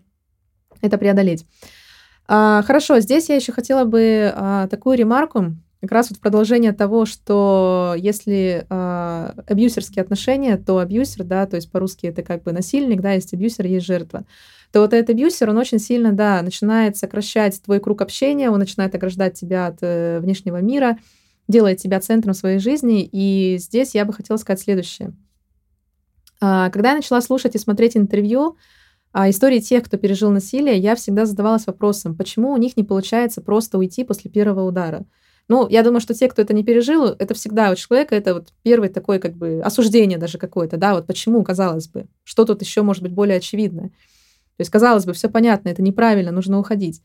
это 0.80 0.98
преодолеть. 0.98 1.46
А, 2.26 2.62
хорошо, 2.62 3.00
здесь 3.00 3.28
я 3.28 3.36
еще 3.36 3.52
хотела 3.52 3.84
бы 3.84 4.32
а, 4.34 4.68
такую 4.68 4.98
ремарку, 4.98 5.56
как 5.80 5.92
раз 5.92 6.10
вот 6.10 6.18
в 6.18 6.20
продолжение 6.20 6.72
того, 6.72 7.06
что 7.06 7.94
если 7.96 8.66
абьюсерские 8.68 10.02
отношения, 10.02 10.56
то 10.56 10.78
абьюсер, 10.78 11.22
да, 11.24 11.46
то 11.46 11.54
есть 11.54 11.70
по-русски 11.70 12.06
это 12.06 12.22
как 12.22 12.42
бы 12.42 12.50
насильник, 12.50 13.00
да, 13.00 13.12
есть 13.12 13.32
абьюсер, 13.32 13.64
есть 13.66 13.86
жертва, 13.86 14.24
то 14.72 14.80
вот 14.80 14.92
этот 14.92 15.10
абьюсер, 15.10 15.48
он 15.48 15.56
очень 15.56 15.78
сильно, 15.78 16.12
да, 16.12 16.42
начинает 16.42 16.96
сокращать 16.96 17.62
твой 17.62 17.78
круг 17.78 18.02
общения, 18.02 18.50
он 18.50 18.58
начинает 18.58 18.92
ограждать 18.96 19.34
тебя 19.34 19.68
от 19.68 19.78
э, 19.82 20.18
внешнего 20.18 20.60
мира, 20.60 20.98
делает 21.46 21.78
тебя 21.78 22.00
центром 22.00 22.34
своей 22.34 22.58
жизни, 22.58 23.08
и 23.10 23.56
здесь 23.58 23.94
я 23.94 24.04
бы 24.04 24.12
хотела 24.12 24.36
сказать 24.36 24.60
следующее– 24.60 25.12
а, 25.22 25.27
когда 26.40 26.90
я 26.90 26.96
начала 26.96 27.20
слушать 27.20 27.54
и 27.54 27.58
смотреть 27.58 27.96
интервью, 27.96 28.56
а, 29.12 29.30
истории 29.30 29.60
тех, 29.60 29.84
кто 29.84 29.96
пережил 29.96 30.30
насилие, 30.30 30.78
я 30.78 30.94
всегда 30.94 31.26
задавалась 31.26 31.66
вопросом, 31.66 32.14
почему 32.14 32.52
у 32.52 32.56
них 32.56 32.76
не 32.76 32.84
получается 32.84 33.40
просто 33.40 33.78
уйти 33.78 34.04
после 34.04 34.30
первого 34.30 34.62
удара. 34.62 35.06
Ну, 35.48 35.66
я 35.66 35.82
думаю, 35.82 36.00
что 36.00 36.12
те, 36.12 36.28
кто 36.28 36.42
это 36.42 36.52
не 36.52 36.62
пережил, 36.62 37.06
это 37.06 37.32
всегда 37.32 37.70
у 37.70 37.74
человека, 37.74 38.14
это 38.14 38.34
вот 38.34 38.52
первый 38.62 38.90
такой 38.90 39.18
как 39.18 39.34
бы 39.34 39.62
осуждение 39.64 40.18
даже 40.18 40.36
какое-то, 40.36 40.76
да, 40.76 40.94
вот 40.94 41.06
почему, 41.06 41.42
казалось 41.42 41.88
бы, 41.88 42.06
что 42.22 42.44
тут 42.44 42.60
еще 42.60 42.82
может 42.82 43.02
быть 43.02 43.12
более 43.12 43.38
очевидное. 43.38 43.88
То 43.88 44.60
есть, 44.60 44.70
казалось 44.70 45.06
бы, 45.06 45.14
все 45.14 45.30
понятно, 45.30 45.70
это 45.70 45.80
неправильно, 45.80 46.32
нужно 46.32 46.58
уходить. 46.58 47.00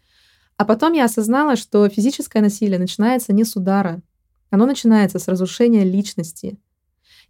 А 0.58 0.66
потом 0.66 0.92
я 0.92 1.06
осознала, 1.06 1.56
что 1.56 1.88
физическое 1.88 2.42
насилие 2.42 2.80
начинается 2.80 3.32
не 3.32 3.46
с 3.46 3.56
удара, 3.56 4.02
оно 4.50 4.66
начинается 4.66 5.20
с 5.20 5.28
разрушения 5.30 5.86
личности. 5.86 6.60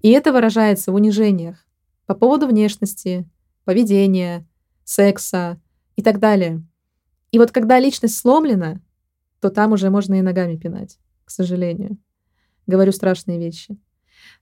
И 0.01 0.09
это 0.09 0.33
выражается 0.33 0.91
в 0.91 0.95
унижениях, 0.95 1.62
по 2.05 2.15
поводу 2.15 2.47
внешности, 2.47 3.27
поведения, 3.65 4.45
секса 4.83 5.59
и 5.95 6.01
так 6.01 6.19
далее. 6.19 6.63
И 7.31 7.39
вот 7.39 7.51
когда 7.51 7.79
личность 7.79 8.17
сломлена, 8.17 8.81
то 9.39 9.49
там 9.49 9.71
уже 9.71 9.89
можно 9.89 10.15
и 10.15 10.21
ногами 10.21 10.55
пинать, 10.55 10.99
к 11.25 11.31
сожалению. 11.31 11.97
Говорю 12.67 12.91
страшные 12.91 13.39
вещи. 13.39 13.77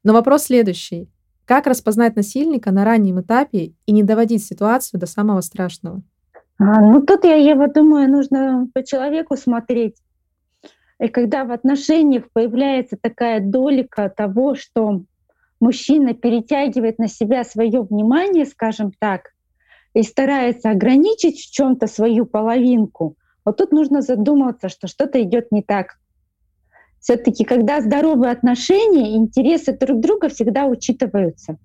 Но 0.03 0.13
вопрос 0.13 0.43
следующий. 0.43 1.09
Как 1.45 1.67
распознать 1.67 2.15
насильника 2.15 2.71
на 2.71 2.85
раннем 2.85 3.21
этапе 3.21 3.73
и 3.85 3.91
не 3.91 4.03
доводить 4.03 4.45
ситуацию 4.45 4.99
до 4.99 5.05
самого 5.07 5.41
страшного? 5.41 6.01
А, 6.59 6.79
ну, 6.79 7.01
тут 7.01 7.23
я, 7.23 7.35
Ева, 7.35 7.67
думаю, 7.67 8.09
нужно 8.09 8.67
по 8.73 8.83
человеку 8.83 9.35
смотреть. 9.35 9.97
И 10.99 11.07
когда 11.07 11.43
в 11.43 11.51
отношениях 11.51 12.25
появляется 12.31 12.95
такая 13.01 13.39
долика 13.39 14.07
того, 14.15 14.53
что 14.53 15.03
мужчина 15.61 16.13
перетягивает 16.13 16.99
на 16.99 17.07
себя 17.07 17.43
свое 17.43 17.81
внимание, 17.81 18.45
скажем 18.45 18.91
так, 18.99 19.31
и 19.93 20.03
старается 20.03 20.69
ограничить 20.69 21.39
в 21.39 21.51
чем-то 21.51 21.87
свою 21.87 22.25
половинку, 22.25 23.15
вот 23.45 23.57
тут 23.57 23.71
нужно 23.71 24.01
задуматься, 24.01 24.69
что 24.69 24.87
что-то 24.87 25.21
идет 25.21 25.51
не 25.51 25.63
так. 25.63 25.97
Все-таки, 26.99 27.43
когда 27.43 27.81
здоровые 27.81 28.31
отношения, 28.31 29.15
интересы 29.15 29.75
друг 29.75 29.99
друга 29.99 30.29
всегда 30.29 30.65
учитываются. 30.65 31.57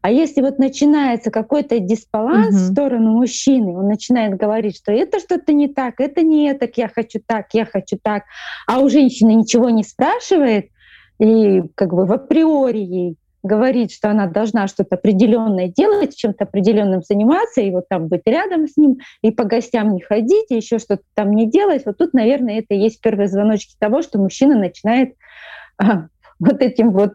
А 0.00 0.10
если 0.10 0.40
вот 0.40 0.58
начинается 0.58 1.30
какой-то 1.30 1.80
дисбаланс 1.80 2.54
угу. 2.54 2.56
в 2.56 2.72
сторону 2.72 3.12
мужчины, 3.12 3.76
он 3.76 3.88
начинает 3.88 4.36
говорить, 4.36 4.76
что 4.76 4.92
это 4.92 5.18
что-то 5.18 5.52
не 5.52 5.68
так, 5.68 6.00
это 6.00 6.22
не 6.22 6.54
так, 6.54 6.78
я 6.78 6.88
хочу 6.88 7.20
так, 7.26 7.46
я 7.52 7.66
хочу 7.66 7.98
так, 8.00 8.22
а 8.66 8.78
у 8.80 8.88
женщины 8.88 9.34
ничего 9.34 9.68
не 9.68 9.82
спрашивает, 9.82 10.70
и 11.18 11.62
как 11.74 11.92
бы 11.94 12.04
в 12.04 12.12
априори 12.12 12.78
ей 12.78 13.16
говорит, 13.42 13.92
что 13.92 14.10
она 14.10 14.26
должна 14.26 14.66
что-то 14.66 14.96
определенное 14.96 15.68
делать, 15.68 16.16
чем-то 16.16 16.44
определенным 16.44 17.02
заниматься, 17.02 17.60
и 17.60 17.70
вот 17.70 17.88
там 17.88 18.08
быть 18.08 18.22
рядом 18.26 18.66
с 18.66 18.76
ним, 18.76 18.98
и 19.22 19.30
по 19.30 19.44
гостям 19.44 19.94
не 19.94 20.00
ходить, 20.00 20.46
и 20.50 20.56
еще 20.56 20.78
что-то 20.78 21.02
там 21.14 21.30
не 21.30 21.48
делать. 21.48 21.86
Вот 21.86 21.96
тут, 21.96 22.12
наверное, 22.12 22.58
это 22.58 22.74
и 22.74 22.78
есть 22.78 23.00
первые 23.00 23.28
звоночки 23.28 23.76
того, 23.78 24.02
что 24.02 24.18
мужчина 24.18 24.58
начинает 24.58 25.14
а, 25.78 26.08
вот 26.38 26.60
этим 26.60 26.90
вот 26.90 27.14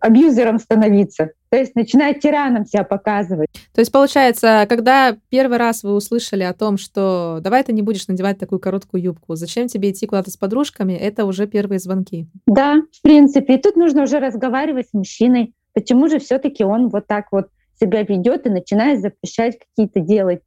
абьюзером 0.00 0.58
становиться. 0.58 1.30
То 1.48 1.56
есть 1.56 1.74
начинает 1.74 2.20
тираном 2.20 2.66
себя 2.66 2.84
показывать. 2.84 3.48
То 3.72 3.80
есть 3.80 3.92
получается, 3.92 4.66
когда 4.68 5.16
первый 5.28 5.58
раз 5.58 5.82
вы 5.82 5.94
услышали 5.94 6.42
о 6.42 6.52
том, 6.52 6.76
что 6.76 7.38
давай 7.40 7.62
ты 7.64 7.72
не 7.72 7.82
будешь 7.82 8.08
надевать 8.08 8.38
такую 8.38 8.58
короткую 8.58 9.02
юбку, 9.02 9.34
зачем 9.36 9.68
тебе 9.68 9.90
идти 9.90 10.06
куда-то 10.06 10.30
с 10.30 10.36
подружками, 10.36 10.92
это 10.92 11.24
уже 11.24 11.46
первые 11.46 11.78
звонки. 11.78 12.26
Да, 12.46 12.82
в 12.92 13.02
принципе. 13.02 13.54
И 13.54 13.58
тут 13.62 13.76
нужно 13.76 14.02
уже 14.02 14.18
разговаривать 14.18 14.88
с 14.88 14.94
мужчиной. 14.94 15.54
Почему 15.72 16.08
же 16.08 16.18
все-таки 16.18 16.64
он 16.64 16.88
вот 16.88 17.06
так 17.06 17.26
вот 17.32 17.48
себя 17.80 18.02
ведет 18.02 18.46
и 18.46 18.50
начинает 18.50 19.00
запрещать 19.00 19.58
какие-то 19.58 20.00
делать 20.00 20.42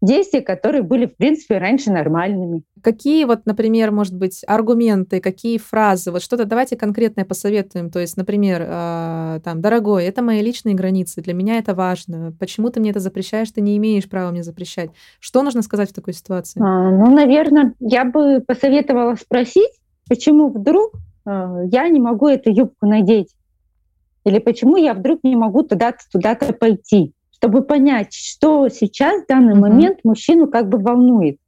действия, 0.00 0.40
которые 0.40 0.82
были, 0.82 1.06
в 1.06 1.16
принципе, 1.16 1.58
раньше 1.58 1.90
нормальными. 1.92 2.62
Какие 2.82 3.24
вот, 3.24 3.44
например, 3.44 3.90
может 3.90 4.14
быть, 4.14 4.42
аргументы, 4.46 5.20
какие 5.20 5.58
фразы, 5.58 6.10
вот 6.10 6.22
что-то 6.22 6.46
давайте 6.46 6.76
конкретное 6.76 7.24
посоветуем. 7.24 7.90
То 7.90 7.98
есть, 7.98 8.16
например, 8.16 8.62
э, 8.66 9.40
там, 9.44 9.60
дорогой, 9.60 10.04
это 10.04 10.22
мои 10.22 10.40
личные 10.40 10.74
границы, 10.74 11.20
для 11.20 11.34
меня 11.34 11.58
это 11.58 11.74
важно. 11.74 12.32
Почему 12.38 12.70
ты 12.70 12.80
мне 12.80 12.90
это 12.90 13.00
запрещаешь, 13.00 13.50
ты 13.50 13.60
не 13.60 13.76
имеешь 13.76 14.08
права 14.08 14.30
мне 14.30 14.42
запрещать. 14.42 14.90
Что 15.18 15.42
нужно 15.42 15.62
сказать 15.62 15.90
в 15.90 15.94
такой 15.94 16.14
ситуации? 16.14 16.60
А, 16.62 16.90
ну, 16.90 17.14
наверное, 17.14 17.74
я 17.80 18.04
бы 18.04 18.40
посоветовала 18.40 19.16
спросить, 19.16 19.72
почему 20.08 20.48
вдруг 20.48 20.94
э, 21.26 21.64
я 21.70 21.88
не 21.88 22.00
могу 22.00 22.28
эту 22.28 22.50
юбку 22.50 22.86
надеть? 22.86 23.34
Или 24.24 24.38
почему 24.38 24.76
я 24.76 24.94
вдруг 24.94 25.20
не 25.22 25.36
могу 25.36 25.62
туда-то 25.62 25.98
туда-то 26.10 26.52
пойти? 26.52 27.12
Чтобы 27.40 27.62
понять, 27.62 28.12
что 28.12 28.68
сейчас 28.68 29.22
в 29.22 29.26
данный 29.26 29.54
uh-huh. 29.54 29.60
момент 29.60 29.98
мужчину 30.04 30.46
как 30.46 30.68
бы 30.68 30.76
волнует. 30.76 31.38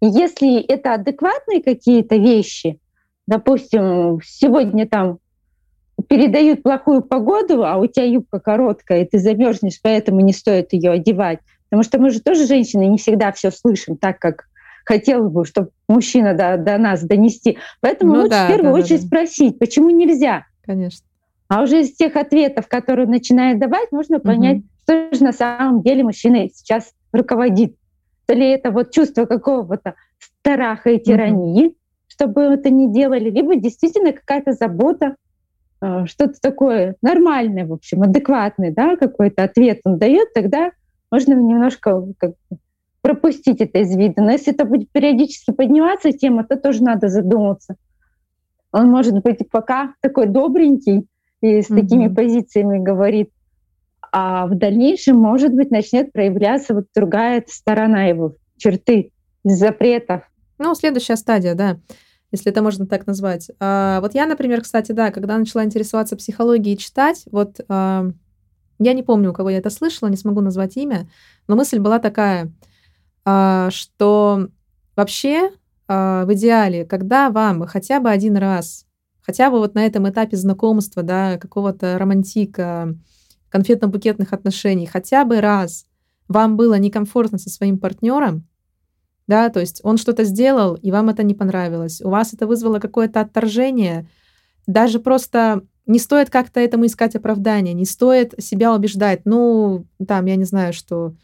И 0.00 0.06
если 0.06 0.62
это 0.62 0.94
адекватные 0.94 1.62
какие-то 1.62 2.16
вещи, 2.16 2.80
допустим, 3.26 4.20
сегодня 4.24 4.88
там 4.88 5.18
передают 6.08 6.62
плохую 6.62 7.02
погоду, 7.02 7.66
а 7.66 7.76
у 7.76 7.86
тебя 7.86 8.06
юбка 8.06 8.40
короткая, 8.40 9.02
и 9.02 9.04
ты 9.06 9.18
замерзнешь, 9.18 9.78
поэтому 9.82 10.20
не 10.20 10.32
стоит 10.32 10.72
ее 10.72 10.92
одевать. 10.92 11.40
Потому 11.68 11.82
что 11.82 12.00
мы 12.00 12.10
же 12.10 12.22
тоже 12.22 12.46
женщины 12.46 12.86
не 12.86 12.96
всегда 12.96 13.30
все 13.32 13.50
слышим 13.50 13.98
так, 13.98 14.18
как 14.18 14.46
хотелось 14.86 15.30
бы, 15.30 15.44
чтобы 15.44 15.68
мужчина 15.86 16.32
до, 16.32 16.56
до 16.56 16.78
нас 16.78 17.02
донести. 17.02 17.58
Поэтому 17.82 18.14
ну, 18.14 18.18
лучше 18.20 18.30
да, 18.30 18.46
в 18.46 18.48
первую 18.48 18.72
да, 18.72 18.80
очередь 18.80 19.02
да. 19.02 19.06
спросить, 19.06 19.58
почему 19.58 19.90
нельзя. 19.90 20.46
Конечно. 20.62 21.06
А 21.48 21.62
уже 21.62 21.82
из 21.82 21.94
тех 21.94 22.16
ответов, 22.16 22.68
которые 22.68 23.06
начинает 23.06 23.58
давать, 23.58 23.92
можно 23.92 24.18
понять, 24.18 24.58
угу 24.58 24.69
что 24.90 25.14
же 25.14 25.22
на 25.22 25.32
самом 25.32 25.82
деле 25.82 26.02
мужчиной 26.02 26.50
сейчас 26.52 26.92
руководит. 27.12 27.76
То 28.26 28.34
ли 28.34 28.48
это 28.50 28.70
вот 28.72 28.92
чувство 28.92 29.24
какого-то 29.24 29.94
страха 30.18 30.90
и 30.90 30.98
тирании, 30.98 31.68
mm-hmm. 31.68 31.74
чтобы 32.08 32.42
это 32.42 32.70
не 32.70 32.92
делали, 32.92 33.30
либо 33.30 33.54
действительно 33.56 34.12
какая-то 34.12 34.52
забота, 34.52 35.14
э, 35.80 36.06
что-то 36.06 36.40
такое 36.40 36.96
нормальное, 37.02 37.66
в 37.66 37.72
общем, 37.72 38.02
адекватный, 38.02 38.72
да, 38.72 38.96
какой-то 38.96 39.44
ответ 39.44 39.80
он 39.84 39.98
дает, 39.98 40.32
тогда 40.32 40.72
можно 41.10 41.34
немножко 41.34 42.04
как, 42.18 42.32
пропустить 43.00 43.60
это 43.60 43.78
из 43.78 43.94
вида. 43.96 44.22
Но 44.22 44.32
если 44.32 44.52
это 44.52 44.64
будет 44.64 44.90
периодически 44.90 45.52
подниматься 45.52 46.12
тема, 46.12 46.44
то 46.44 46.56
тоже 46.56 46.82
надо 46.82 47.08
задуматься. 47.08 47.76
Он 48.72 48.88
может 48.90 49.22
быть 49.22 49.48
пока 49.50 49.94
такой 50.00 50.26
добренький 50.26 51.06
и 51.40 51.62
с 51.62 51.70
mm-hmm. 51.70 51.80
такими 51.80 52.08
позициями 52.08 52.78
говорит, 52.78 53.30
а 54.12 54.46
в 54.46 54.56
дальнейшем, 54.56 55.16
может 55.16 55.52
быть, 55.52 55.70
начнет 55.70 56.12
проявляться 56.12 56.74
вот 56.74 56.86
другая 56.94 57.44
сторона 57.46 58.04
его, 58.04 58.36
черты, 58.56 59.12
запретов. 59.44 60.22
Ну, 60.58 60.74
следующая 60.74 61.16
стадия, 61.16 61.54
да, 61.54 61.78
если 62.32 62.50
это 62.50 62.62
можно 62.62 62.86
так 62.86 63.06
назвать. 63.06 63.50
А, 63.60 64.00
вот 64.00 64.14
я, 64.14 64.26
например, 64.26 64.62
кстати, 64.62 64.92
да, 64.92 65.10
когда 65.10 65.38
начала 65.38 65.64
интересоваться 65.64 66.16
психологией 66.16 66.74
и 66.74 66.78
читать, 66.78 67.24
вот 67.30 67.60
а, 67.68 68.10
я 68.78 68.92
не 68.92 69.02
помню, 69.02 69.30
у 69.30 69.34
кого 69.34 69.50
я 69.50 69.58
это 69.58 69.70
слышала, 69.70 70.08
не 70.08 70.16
смогу 70.16 70.40
назвать 70.40 70.76
имя, 70.76 71.08
но 71.48 71.56
мысль 71.56 71.78
была 71.78 71.98
такая, 71.98 72.52
а, 73.24 73.70
что 73.70 74.48
вообще 74.96 75.50
а, 75.86 76.24
в 76.24 76.32
идеале, 76.34 76.84
когда 76.84 77.30
вам 77.30 77.66
хотя 77.66 78.00
бы 78.00 78.10
один 78.10 78.36
раз, 78.36 78.86
хотя 79.22 79.50
бы 79.50 79.58
вот 79.58 79.74
на 79.74 79.84
этом 79.84 80.08
этапе 80.08 80.36
знакомства, 80.36 81.02
да, 81.02 81.36
какого-то 81.36 81.98
романтика, 81.98 82.94
конфетно-букетных 83.50 84.32
отношений 84.32 84.86
хотя 84.86 85.24
бы 85.24 85.40
раз 85.40 85.86
вам 86.28 86.56
было 86.56 86.78
некомфортно 86.78 87.38
со 87.38 87.50
своим 87.50 87.78
партнером, 87.78 88.46
да, 89.26 89.48
то 89.48 89.60
есть 89.60 89.80
он 89.84 89.96
что-то 89.96 90.24
сделал, 90.24 90.74
и 90.74 90.90
вам 90.90 91.08
это 91.08 91.22
не 91.22 91.34
понравилось, 91.34 92.00
у 92.00 92.10
вас 92.10 92.32
это 92.32 92.46
вызвало 92.46 92.78
какое-то 92.78 93.20
отторжение, 93.20 94.08
даже 94.66 95.00
просто 95.00 95.62
не 95.86 95.98
стоит 95.98 96.30
как-то 96.30 96.60
этому 96.60 96.86
искать 96.86 97.16
оправдание, 97.16 97.74
не 97.74 97.84
стоит 97.84 98.34
себя 98.38 98.74
убеждать, 98.74 99.22
ну, 99.24 99.86
там, 100.06 100.26
я 100.26 100.36
не 100.36 100.44
знаю, 100.44 100.72
что 100.72 101.14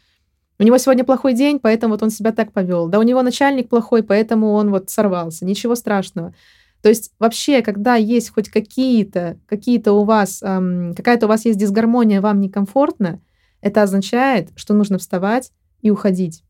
у 0.59 0.63
него 0.63 0.77
сегодня 0.77 1.03
плохой 1.03 1.33
день, 1.33 1.59
поэтому 1.59 1.93
вот 1.93 2.03
он 2.03 2.09
себя 2.09 2.31
так 2.31 2.51
повел. 2.51 2.87
Да 2.87 2.99
у 2.99 3.03
него 3.03 3.21
начальник 3.21 3.69
плохой, 3.69 4.01
поэтому 4.03 4.53
он 4.53 4.71
вот 4.71 4.89
сорвался. 4.89 5.45
Ничего 5.45 5.75
страшного. 5.75 6.33
То 6.81 6.89
есть 6.89 7.11
вообще, 7.19 7.61
когда 7.61 7.95
есть 7.95 8.29
хоть 8.29 8.49
какие-то, 8.49 9.37
какие-то 9.47 9.93
у 9.93 10.03
вас, 10.03 10.41
эм, 10.41 10.93
какая-то 10.95 11.25
у 11.25 11.29
вас 11.29 11.45
есть 11.45 11.59
дисгармония, 11.59 12.21
вам 12.21 12.39
некомфортно, 12.39 13.19
это 13.61 13.83
означает, 13.83 14.49
что 14.55 14.73
нужно 14.73 14.97
вставать 14.97 15.51
и 15.81 15.89
уходить. 15.89 16.43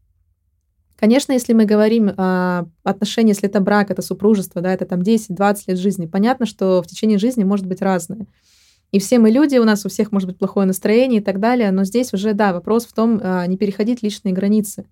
Конечно, 0.98 1.32
если 1.32 1.54
мы 1.54 1.66
говорим 1.66 2.12
о 2.18 2.66
отношении, 2.84 3.30
если 3.30 3.48
это 3.48 3.60
брак, 3.60 3.92
это 3.92 4.02
супружество, 4.02 4.62
да, 4.62 4.74
это 4.74 4.86
там 4.86 5.02
10-20 5.02 5.64
лет 5.68 5.78
жизни, 5.78 6.08
понятно, 6.08 6.46
что 6.46 6.82
в 6.82 6.88
течение 6.88 7.20
жизни 7.20 7.44
может 7.44 7.68
быть 7.68 7.82
разное. 7.82 8.26
И 8.92 9.00
все 9.00 9.20
мы 9.20 9.30
люди, 9.30 9.58
у 9.58 9.66
нас 9.66 9.86
у 9.86 9.90
всех 9.90 10.12
может 10.12 10.28
быть 10.28 10.40
плохое 10.40 10.66
настроение 10.66 11.22
и 11.22 11.24
так 11.24 11.40
далее, 11.40 11.72
но 11.72 11.84
здесь 11.84 12.14
уже, 12.14 12.34
да, 12.34 12.54
вопрос 12.54 12.86
в 12.86 12.94
том, 12.94 13.20
а, 13.22 13.46
не 13.46 13.58
переходить 13.58 14.02
личные 14.02 14.34
границы. 14.34 14.86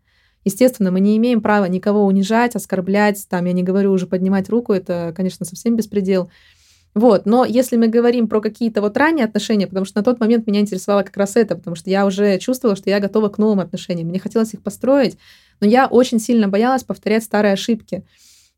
Естественно, 0.46 0.92
мы 0.92 1.00
не 1.00 1.18
имеем 1.18 1.42
права 1.42 1.66
никого 1.66 2.06
унижать, 2.06 2.56
оскорблять, 2.56 3.26
там, 3.28 3.46
я 3.46 3.52
не 3.52 3.64
говорю 3.64 3.92
уже 3.92 4.06
поднимать 4.06 4.48
руку, 4.48 4.74
это, 4.74 5.12
конечно, 5.18 5.46
совсем 5.46 5.76
беспредел. 5.76 6.30
Вот, 6.94 7.26
но 7.26 7.44
если 7.44 7.76
мы 7.76 7.88
говорим 7.88 8.30
про 8.30 8.40
какие-то 8.40 8.80
вот 8.80 8.96
ранние 8.96 9.26
отношения, 9.26 9.68
потому 9.68 9.86
что 9.86 9.98
на 9.98 10.04
тот 10.04 10.20
момент 10.22 10.48
меня 10.48 10.62
интересовало 10.62 11.02
как 11.02 11.18
раз 11.18 11.36
это, 11.36 11.56
потому 11.56 11.76
что 11.76 11.90
я 11.90 12.06
уже 12.06 12.38
чувствовала, 12.38 12.78
что 12.78 12.90
я 12.90 13.02
готова 13.02 13.28
к 13.28 13.38
новым 13.38 13.60
отношениям, 13.60 14.08
мне 14.08 14.20
хотелось 14.20 14.54
их 14.54 14.62
построить, 14.62 15.18
но 15.60 15.68
я 15.68 15.88
очень 15.88 16.20
сильно 16.20 16.48
боялась 16.48 16.84
повторять 16.84 17.24
старые 17.24 17.54
ошибки. 17.54 18.06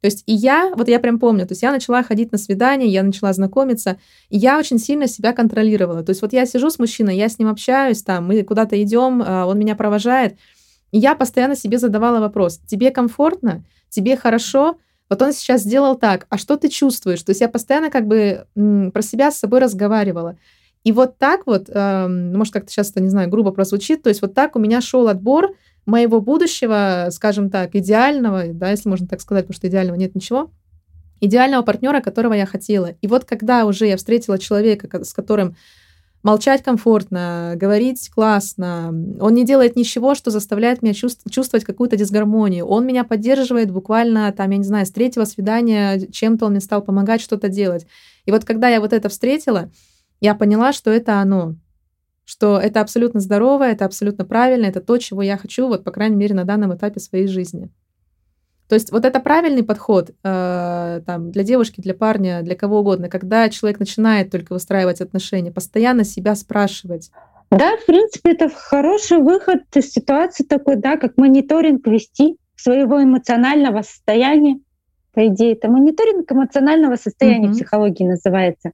То 0.02 0.06
есть 0.06 0.24
и 0.28 0.34
я, 0.34 0.74
вот 0.76 0.90
я 0.90 1.00
прям 1.00 1.18
помню, 1.18 1.48
то 1.48 1.54
есть 1.54 1.64
я 1.64 1.72
начала 1.72 2.04
ходить 2.04 2.32
на 2.32 2.38
свидания, 2.38 2.86
я 2.86 3.02
начала 3.02 3.34
знакомиться, 3.34 3.98
и 4.30 4.38
я 4.38 4.60
очень 4.60 4.78
сильно 4.78 5.08
себя 5.08 5.34
контролировала. 5.34 6.04
То 6.04 6.12
есть 6.12 6.22
вот 6.22 6.34
я 6.34 6.46
сижу 6.46 6.70
с 6.70 6.78
мужчиной, 6.78 7.18
я 7.18 7.30
с 7.30 7.40
ним 7.40 7.48
общаюсь, 7.48 8.04
там, 8.04 8.28
мы 8.28 8.44
куда-то 8.44 8.80
идем, 8.84 9.24
а, 9.26 9.48
он 9.48 9.58
меня 9.58 9.76
провожает, 9.76 10.38
я 10.98 11.16
постоянно 11.16 11.56
себе 11.56 11.78
задавала 11.78 12.20
вопрос, 12.20 12.60
тебе 12.66 12.92
комфортно, 12.92 13.64
тебе 13.90 14.18
хорошо, 14.18 14.78
вот 15.10 15.22
он 15.22 15.34
сейчас 15.34 15.62
сделал 15.62 15.96
так, 15.96 16.26
а 16.30 16.38
что 16.38 16.58
ты 16.58 16.70
чувствуешь? 16.70 17.22
То 17.24 17.32
есть 17.32 17.42
я 17.42 17.50
постоянно 17.50 17.90
как 17.90 18.08
бы 18.08 18.46
про 18.56 19.02
себя 19.02 19.32
с 19.32 19.40
собой 19.40 19.60
разговаривала. 19.60 20.38
И 20.84 20.92
вот 20.92 21.18
так 21.18 21.46
вот, 21.46 21.70
э, 21.70 22.08
может, 22.08 22.54
как-то 22.54 22.72
сейчас 22.72 22.92
это, 22.92 23.02
не 23.02 23.10
знаю, 23.10 23.30
грубо 23.30 23.52
прозвучит, 23.52 24.04
то 24.04 24.10
есть 24.10 24.22
вот 24.22 24.34
так 24.34 24.56
у 24.56 24.60
меня 24.60 24.80
шел 24.80 25.08
отбор 25.08 25.54
моего 25.86 26.22
будущего, 26.22 27.08
скажем 27.12 27.50
так, 27.50 27.76
идеального, 27.76 28.46
да, 28.54 28.72
если 28.72 28.90
можно 28.90 29.08
так 29.08 29.22
сказать, 29.22 29.46
потому 29.46 29.56
что 29.56 29.68
идеального 29.68 29.98
нет 29.98 30.16
ничего, 30.16 30.52
идеального 31.20 31.64
партнера, 31.64 32.02
которого 32.02 32.34
я 32.34 32.46
хотела. 32.46 32.92
И 33.02 33.08
вот 33.08 33.26
когда 33.26 33.66
уже 33.66 33.88
я 33.88 33.98
встретила 33.98 34.38
человека, 34.38 35.04
с 35.04 35.14
которым 35.14 35.56
молчать 36.28 36.62
комфортно, 36.62 37.54
говорить 37.56 38.10
классно. 38.10 38.90
Он 39.22 39.34
не 39.34 39.46
делает 39.46 39.78
ничего, 39.78 40.14
что 40.14 40.30
заставляет 40.30 40.82
меня 40.82 40.94
чувствовать 40.94 41.64
какую-то 41.64 41.96
дисгармонию. 41.96 42.66
Он 42.66 42.86
меня 42.86 43.06
поддерживает 43.06 43.72
буквально, 43.72 44.34
там, 44.34 44.52
я 44.52 44.58
не 44.58 44.66
знаю, 44.66 44.86
с 44.86 44.92
третьего 44.92 45.24
свидания 45.24 46.06
чем-то 46.12 46.48
он 46.48 46.52
мне 46.52 46.60
стал 46.60 46.82
помогать 46.82 47.22
что-то 47.22 47.48
делать. 47.48 47.88
И 48.26 48.32
вот 48.32 48.44
когда 48.44 48.68
я 48.68 48.82
вот 48.82 48.92
это 48.92 49.08
встретила, 49.08 49.72
я 50.20 50.36
поняла, 50.36 50.74
что 50.74 50.92
это 50.92 51.22
оно, 51.22 51.56
что 52.26 52.60
это 52.60 52.82
абсолютно 52.82 53.22
здорово, 53.22 53.64
это 53.64 53.86
абсолютно 53.86 54.26
правильно, 54.26 54.66
это 54.66 54.82
то, 54.82 54.98
чего 54.98 55.22
я 55.22 55.38
хочу, 55.38 55.70
вот, 55.70 55.86
по 55.86 55.92
крайней 55.92 56.18
мере, 56.18 56.36
на 56.36 56.44
данном 56.44 56.76
этапе 56.76 57.00
своей 57.00 57.28
жизни. 57.28 57.70
То 58.68 58.76
есть 58.76 58.92
вот 58.92 59.06
это 59.06 59.20
правильный 59.20 59.64
подход 59.64 60.12
э, 60.24 61.02
там, 61.06 61.32
для 61.32 61.44
девушки, 61.44 61.80
для 61.80 61.94
парня, 61.94 62.42
для 62.42 62.56
кого 62.56 62.80
угодно, 62.80 63.08
когда 63.08 63.48
человек 63.50 63.80
начинает 63.80 64.30
только 64.30 64.54
выстраивать 64.54 65.00
отношения, 65.00 65.52
постоянно 65.52 66.04
себя 66.04 66.36
спрашивать. 66.36 67.12
Да, 67.50 67.78
в 67.78 67.86
принципе, 67.86 68.32
это 68.32 68.50
хороший 68.50 69.20
выход 69.20 69.64
из 69.74 69.90
ситуации 69.92 70.44
такой, 70.44 70.76
да, 70.76 70.98
как 70.98 71.18
мониторинг 71.18 71.88
вести 71.88 72.38
своего 72.58 73.02
эмоционального 73.02 73.84
состояния. 73.84 74.60
По 75.14 75.28
идее, 75.28 75.54
это 75.54 75.70
мониторинг 75.70 76.30
эмоционального 76.30 76.98
состояния 76.98 77.48
mm-hmm. 77.48 77.54
психологии 77.54 78.04
называется. 78.04 78.72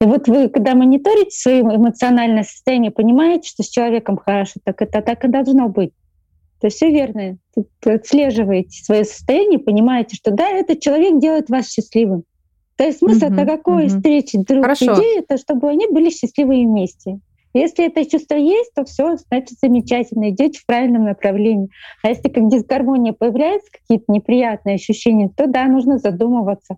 И 0.00 0.06
вот 0.06 0.26
вы, 0.28 0.48
когда 0.48 0.74
мониторите 0.74 1.30
свое 1.30 1.60
эмоциональное 1.60 2.42
состояние, 2.42 2.90
понимаете, 2.90 3.48
что 3.48 3.62
с 3.62 3.68
человеком 3.68 4.16
хорошо, 4.16 4.54
так 4.64 4.82
это 4.82 5.02
так 5.02 5.24
и 5.24 5.28
должно 5.28 5.68
быть. 5.68 5.92
То 6.60 6.66
есть 6.66 6.76
все 6.76 6.90
верно. 6.90 7.38
Тут 7.54 7.68
отслеживаете 7.84 8.82
свое 8.84 9.04
состояние, 9.04 9.58
понимаете, 9.58 10.16
что 10.16 10.30
да, 10.30 10.48
этот 10.48 10.80
человек 10.80 11.18
делает 11.18 11.48
вас 11.48 11.70
счастливым. 11.70 12.24
То 12.76 12.84
есть 12.84 12.98
смысл-то 12.98 13.44
какой 13.44 13.86
угу. 13.86 13.88
встречи 13.88 14.38
друг 14.38 14.62
Хорошо. 14.62 14.86
людей, 14.86 15.18
это 15.18 15.36
чтобы 15.36 15.68
они 15.68 15.86
были 15.88 16.10
счастливы 16.10 16.64
вместе. 16.64 17.20
Если 17.52 17.86
это 17.86 18.08
чувство 18.08 18.36
есть, 18.36 18.72
то 18.74 18.84
все, 18.84 19.16
значит, 19.16 19.58
замечательно, 19.60 20.30
идете 20.30 20.60
в 20.60 20.66
правильном 20.66 21.04
направлении. 21.04 21.68
А 22.02 22.08
если 22.08 22.28
как 22.28 22.48
дисгармония 22.48 23.12
появляется, 23.12 23.68
какие-то 23.72 24.04
неприятные 24.12 24.76
ощущения, 24.76 25.30
то 25.34 25.46
да, 25.46 25.66
нужно 25.66 25.98
задумываться, 25.98 26.76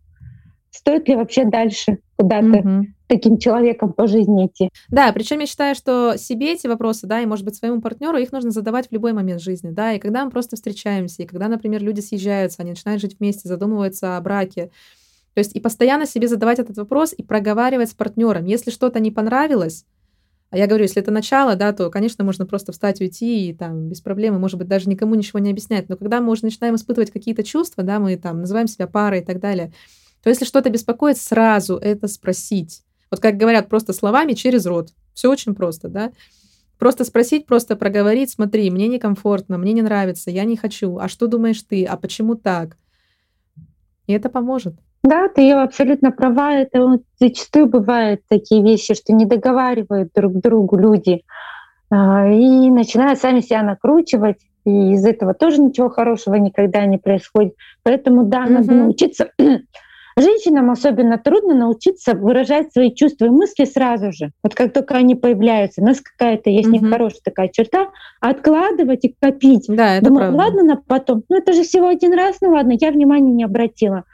стоит 0.72 1.08
ли 1.08 1.14
вообще 1.14 1.44
дальше 1.44 1.98
куда-то 2.16 2.58
угу 2.58 2.86
таким 3.12 3.36
человеком 3.36 3.92
по 3.92 4.06
жизни 4.06 4.46
идти. 4.46 4.70
Да, 4.88 5.12
причем 5.12 5.40
я 5.40 5.46
считаю, 5.46 5.74
что 5.74 6.14
себе 6.16 6.54
эти 6.54 6.66
вопросы, 6.66 7.06
да, 7.06 7.20
и, 7.20 7.26
может 7.26 7.44
быть, 7.44 7.54
своему 7.54 7.82
партнеру, 7.82 8.16
их 8.16 8.32
нужно 8.32 8.50
задавать 8.50 8.88
в 8.88 8.92
любой 8.92 9.12
момент 9.12 9.42
жизни, 9.42 9.70
да, 9.70 9.92
и 9.92 9.98
когда 9.98 10.24
мы 10.24 10.30
просто 10.30 10.56
встречаемся, 10.56 11.22
и 11.22 11.26
когда, 11.26 11.48
например, 11.48 11.82
люди 11.82 12.00
съезжаются, 12.00 12.62
они 12.62 12.70
начинают 12.70 13.02
жить 13.02 13.16
вместе, 13.20 13.48
задумываются 13.48 14.16
о 14.16 14.20
браке, 14.22 14.70
то 15.34 15.40
есть 15.40 15.54
и 15.54 15.60
постоянно 15.60 16.06
себе 16.06 16.26
задавать 16.26 16.58
этот 16.58 16.78
вопрос 16.78 17.14
и 17.16 17.22
проговаривать 17.22 17.90
с 17.90 17.94
партнером. 17.94 18.46
Если 18.46 18.70
что-то 18.70 18.98
не 18.98 19.10
понравилось, 19.10 19.84
а 20.48 20.56
я 20.56 20.66
говорю, 20.66 20.84
если 20.84 21.02
это 21.02 21.10
начало, 21.10 21.54
да, 21.54 21.72
то, 21.72 21.90
конечно, 21.90 22.24
можно 22.24 22.46
просто 22.46 22.72
встать, 22.72 23.00
уйти 23.02 23.48
и 23.48 23.54
там 23.54 23.88
без 23.88 24.00
проблем, 24.00 24.40
может 24.40 24.58
быть, 24.58 24.68
даже 24.68 24.88
никому 24.88 25.14
ничего 25.14 25.38
не 25.38 25.50
объяснять. 25.50 25.88
Но 25.90 25.96
когда 25.96 26.20
мы 26.20 26.30
уже 26.30 26.44
начинаем 26.44 26.76
испытывать 26.76 27.10
какие-то 27.10 27.42
чувства, 27.42 27.82
да, 27.82 27.98
мы 27.98 28.16
там 28.16 28.40
называем 28.40 28.68
себя 28.68 28.86
парой 28.86 29.20
и 29.20 29.24
так 29.24 29.38
далее, 29.38 29.72
то 30.22 30.30
если 30.30 30.44
что-то 30.44 30.70
беспокоит, 30.70 31.18
сразу 31.18 31.76
это 31.76 32.08
спросить. 32.08 32.82
Вот 33.10 33.20
как 33.20 33.36
говорят, 33.36 33.68
просто 33.68 33.92
словами 33.92 34.32
через 34.32 34.66
рот. 34.66 34.90
Все 35.14 35.30
очень 35.30 35.54
просто, 35.54 35.88
да? 35.88 36.12
Просто 36.78 37.04
спросить, 37.04 37.46
просто 37.46 37.76
проговорить, 37.76 38.30
смотри, 38.30 38.70
мне 38.70 38.88
некомфортно, 38.88 39.58
мне 39.58 39.72
не 39.72 39.82
нравится, 39.82 40.30
я 40.30 40.44
не 40.44 40.56
хочу, 40.56 40.98
а 40.98 41.08
что 41.08 41.26
думаешь 41.28 41.62
ты, 41.62 41.84
а 41.84 41.96
почему 41.96 42.34
так? 42.34 42.76
И 44.06 44.12
это 44.12 44.28
поможет. 44.28 44.74
Да, 45.04 45.28
ты 45.28 45.50
абсолютно 45.52 46.12
права. 46.12 46.54
Это 46.54 46.80
вот 46.80 47.02
зачастую 47.18 47.66
бывают 47.66 48.20
такие 48.28 48.62
вещи, 48.62 48.94
что 48.94 49.12
не 49.12 49.26
договаривают 49.26 50.12
друг 50.14 50.34
другу 50.40 50.76
люди 50.76 51.24
а, 51.90 52.28
и 52.28 52.70
начинают 52.70 53.18
сами 53.18 53.40
себя 53.40 53.62
накручивать. 53.62 54.38
И 54.64 54.92
из 54.92 55.04
этого 55.04 55.34
тоже 55.34 55.60
ничего 55.60 55.88
хорошего 55.88 56.36
никогда 56.36 56.86
не 56.86 56.98
происходит. 56.98 57.54
Поэтому 57.82 58.24
да, 58.24 58.44
угу. 58.44 58.52
надо 58.52 58.74
научиться 58.74 59.30
Женщинам 60.16 60.70
особенно 60.70 61.18
трудно 61.18 61.54
научиться 61.54 62.14
выражать 62.14 62.72
свои 62.72 62.94
чувства 62.94 63.26
и 63.26 63.30
мысли 63.30 63.64
сразу 63.64 64.12
же. 64.12 64.32
Вот 64.42 64.54
как 64.54 64.72
только 64.72 64.94
они 64.94 65.14
появляются, 65.14 65.80
у 65.80 65.84
нас 65.84 66.00
какая-то 66.00 66.50
есть 66.50 66.68
угу. 66.68 66.76
нехорошая 66.76 67.20
такая 67.24 67.48
черта, 67.48 67.88
откладывать 68.20 69.04
и 69.04 69.14
копить. 69.18 69.66
Да, 69.68 69.96
это 69.96 70.06
Думаю, 70.06 70.32
правда. 70.32 70.38
ладно, 70.38 70.62
на 70.62 70.76
потом. 70.76 71.22
Ну 71.28 71.36
это 71.36 71.52
же 71.52 71.62
всего 71.62 71.88
один 71.88 72.12
раз, 72.14 72.36
ну 72.40 72.50
ладно, 72.50 72.76
я 72.78 72.90
внимания 72.90 73.32
не 73.32 73.44
обратила 73.44 74.04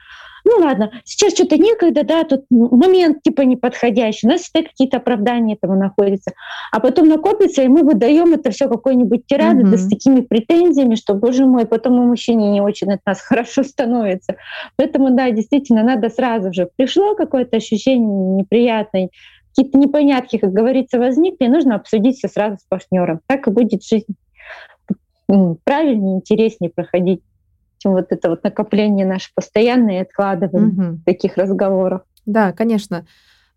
ну 0.44 0.64
ладно, 0.64 0.90
сейчас 1.05 1.35
что-то 1.35 1.57
некогда, 1.57 2.05
да, 2.05 2.24
тут 2.24 2.44
момент 2.51 3.22
типа 3.22 3.42
неподходящий, 3.42 4.27
у 4.27 4.31
нас 4.31 4.42
всегда 4.42 4.68
какие-то 4.68 4.98
оправдания 4.98 5.55
этому 5.55 5.79
находятся. 5.79 6.33
А 6.72 6.81
потом 6.81 7.09
накопится, 7.09 7.62
и 7.62 7.68
мы 7.68 7.83
выдаем 7.83 8.35
это 8.35 8.51
все 8.51 8.68
какой-нибудь 8.68 9.27
тирады, 9.27 9.62
mm-hmm. 9.62 9.70
да 9.70 9.77
с 9.77 9.88
такими 9.88 10.20
претензиями, 10.20 10.94
что, 10.94 11.14
боже 11.14 11.46
мой, 11.46 11.66
потом 11.66 11.98
у 11.98 12.07
мужчине 12.07 12.51
не 12.51 12.61
очень 12.61 12.92
от 12.92 13.01
нас 13.07 13.20
хорошо 13.22 13.62
становится. 13.62 14.37
Поэтому, 14.77 15.11
да, 15.11 15.31
действительно, 15.31 15.83
надо 15.83 16.09
сразу 16.09 16.53
же. 16.53 16.68
Пришло 16.77 17.14
какое-то 17.14 17.57
ощущение 17.57 18.37
неприятное, 18.37 19.11
какие-то 19.51 19.79
непонятки, 19.79 20.38
как 20.38 20.53
говорится, 20.53 20.98
возникли, 20.98 21.46
нужно 21.46 21.74
обсудить 21.74 22.18
все 22.18 22.29
сразу 22.29 22.59
с 22.59 22.64
партнером. 22.68 23.20
Так 23.27 23.46
и 23.48 23.51
будет 23.51 23.83
жизнь 23.83 24.14
правильнее, 25.64 26.16
интереснее 26.16 26.70
проходить 26.70 27.20
чем 27.78 27.92
вот 27.92 28.06
это 28.10 28.30
вот 28.30 28.44
накопление 28.44 29.06
наше 29.06 29.30
постоянное 29.34 29.98
и 29.98 30.02
откладывание 30.02 30.90
угу. 30.90 31.00
таких 31.04 31.36
разговоров. 31.36 32.02
Да, 32.26 32.52
конечно. 32.52 33.06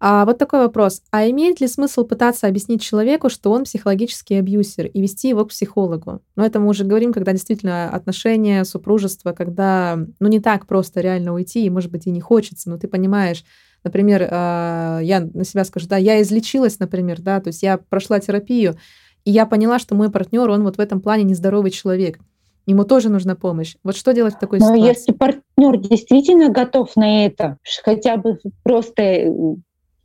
А 0.03 0.25
вот 0.25 0.39
такой 0.39 0.61
вопрос. 0.61 1.03
А 1.11 1.29
имеет 1.29 1.61
ли 1.61 1.67
смысл 1.67 2.03
пытаться 2.05 2.47
объяснить 2.47 2.81
человеку, 2.81 3.29
что 3.29 3.51
он 3.51 3.65
психологический 3.65 4.33
абьюсер, 4.33 4.87
и 4.87 4.99
вести 4.99 5.29
его 5.29 5.45
к 5.45 5.49
психологу? 5.49 6.23
Но 6.35 6.43
это 6.43 6.59
мы 6.59 6.69
уже 6.69 6.85
говорим, 6.85 7.13
когда 7.13 7.33
действительно 7.33 7.87
отношения, 7.87 8.63
супружество, 8.65 9.31
когда 9.31 9.99
ну 10.19 10.27
не 10.27 10.39
так 10.39 10.65
просто 10.65 11.01
реально 11.01 11.35
уйти, 11.35 11.63
и, 11.63 11.69
может 11.69 11.91
быть, 11.91 12.07
и 12.07 12.11
не 12.11 12.19
хочется, 12.19 12.71
но 12.71 12.79
ты 12.79 12.87
понимаешь, 12.87 13.43
например, 13.83 14.27
а, 14.31 14.99
я 15.01 15.19
на 15.19 15.43
себя 15.43 15.63
скажу, 15.65 15.87
да, 15.87 15.97
я 15.97 16.19
излечилась, 16.23 16.79
например, 16.79 17.21
да, 17.21 17.39
то 17.39 17.49
есть 17.49 17.61
я 17.61 17.77
прошла 17.77 18.19
терапию, 18.19 18.77
и 19.23 19.29
я 19.29 19.45
поняла, 19.45 19.77
что 19.77 19.93
мой 19.93 20.09
партнер, 20.09 20.49
он 20.49 20.63
вот 20.63 20.77
в 20.77 20.79
этом 20.79 20.99
плане 20.99 21.25
нездоровый 21.25 21.69
человек 21.69 22.17
ему 22.65 22.83
тоже 22.83 23.09
нужна 23.09 23.35
помощь. 23.35 23.75
Вот 23.83 23.95
что 23.95 24.13
делать 24.13 24.35
в 24.35 24.39
такой 24.39 24.59
Но 24.59 24.75
ситуации? 24.75 24.87
если 24.87 25.11
партнер 25.13 25.77
действительно 25.77 26.49
готов 26.49 26.95
на 26.95 27.25
это, 27.25 27.57
хотя 27.83 28.17
бы 28.17 28.39
просто 28.63 29.01
э, 29.01 29.31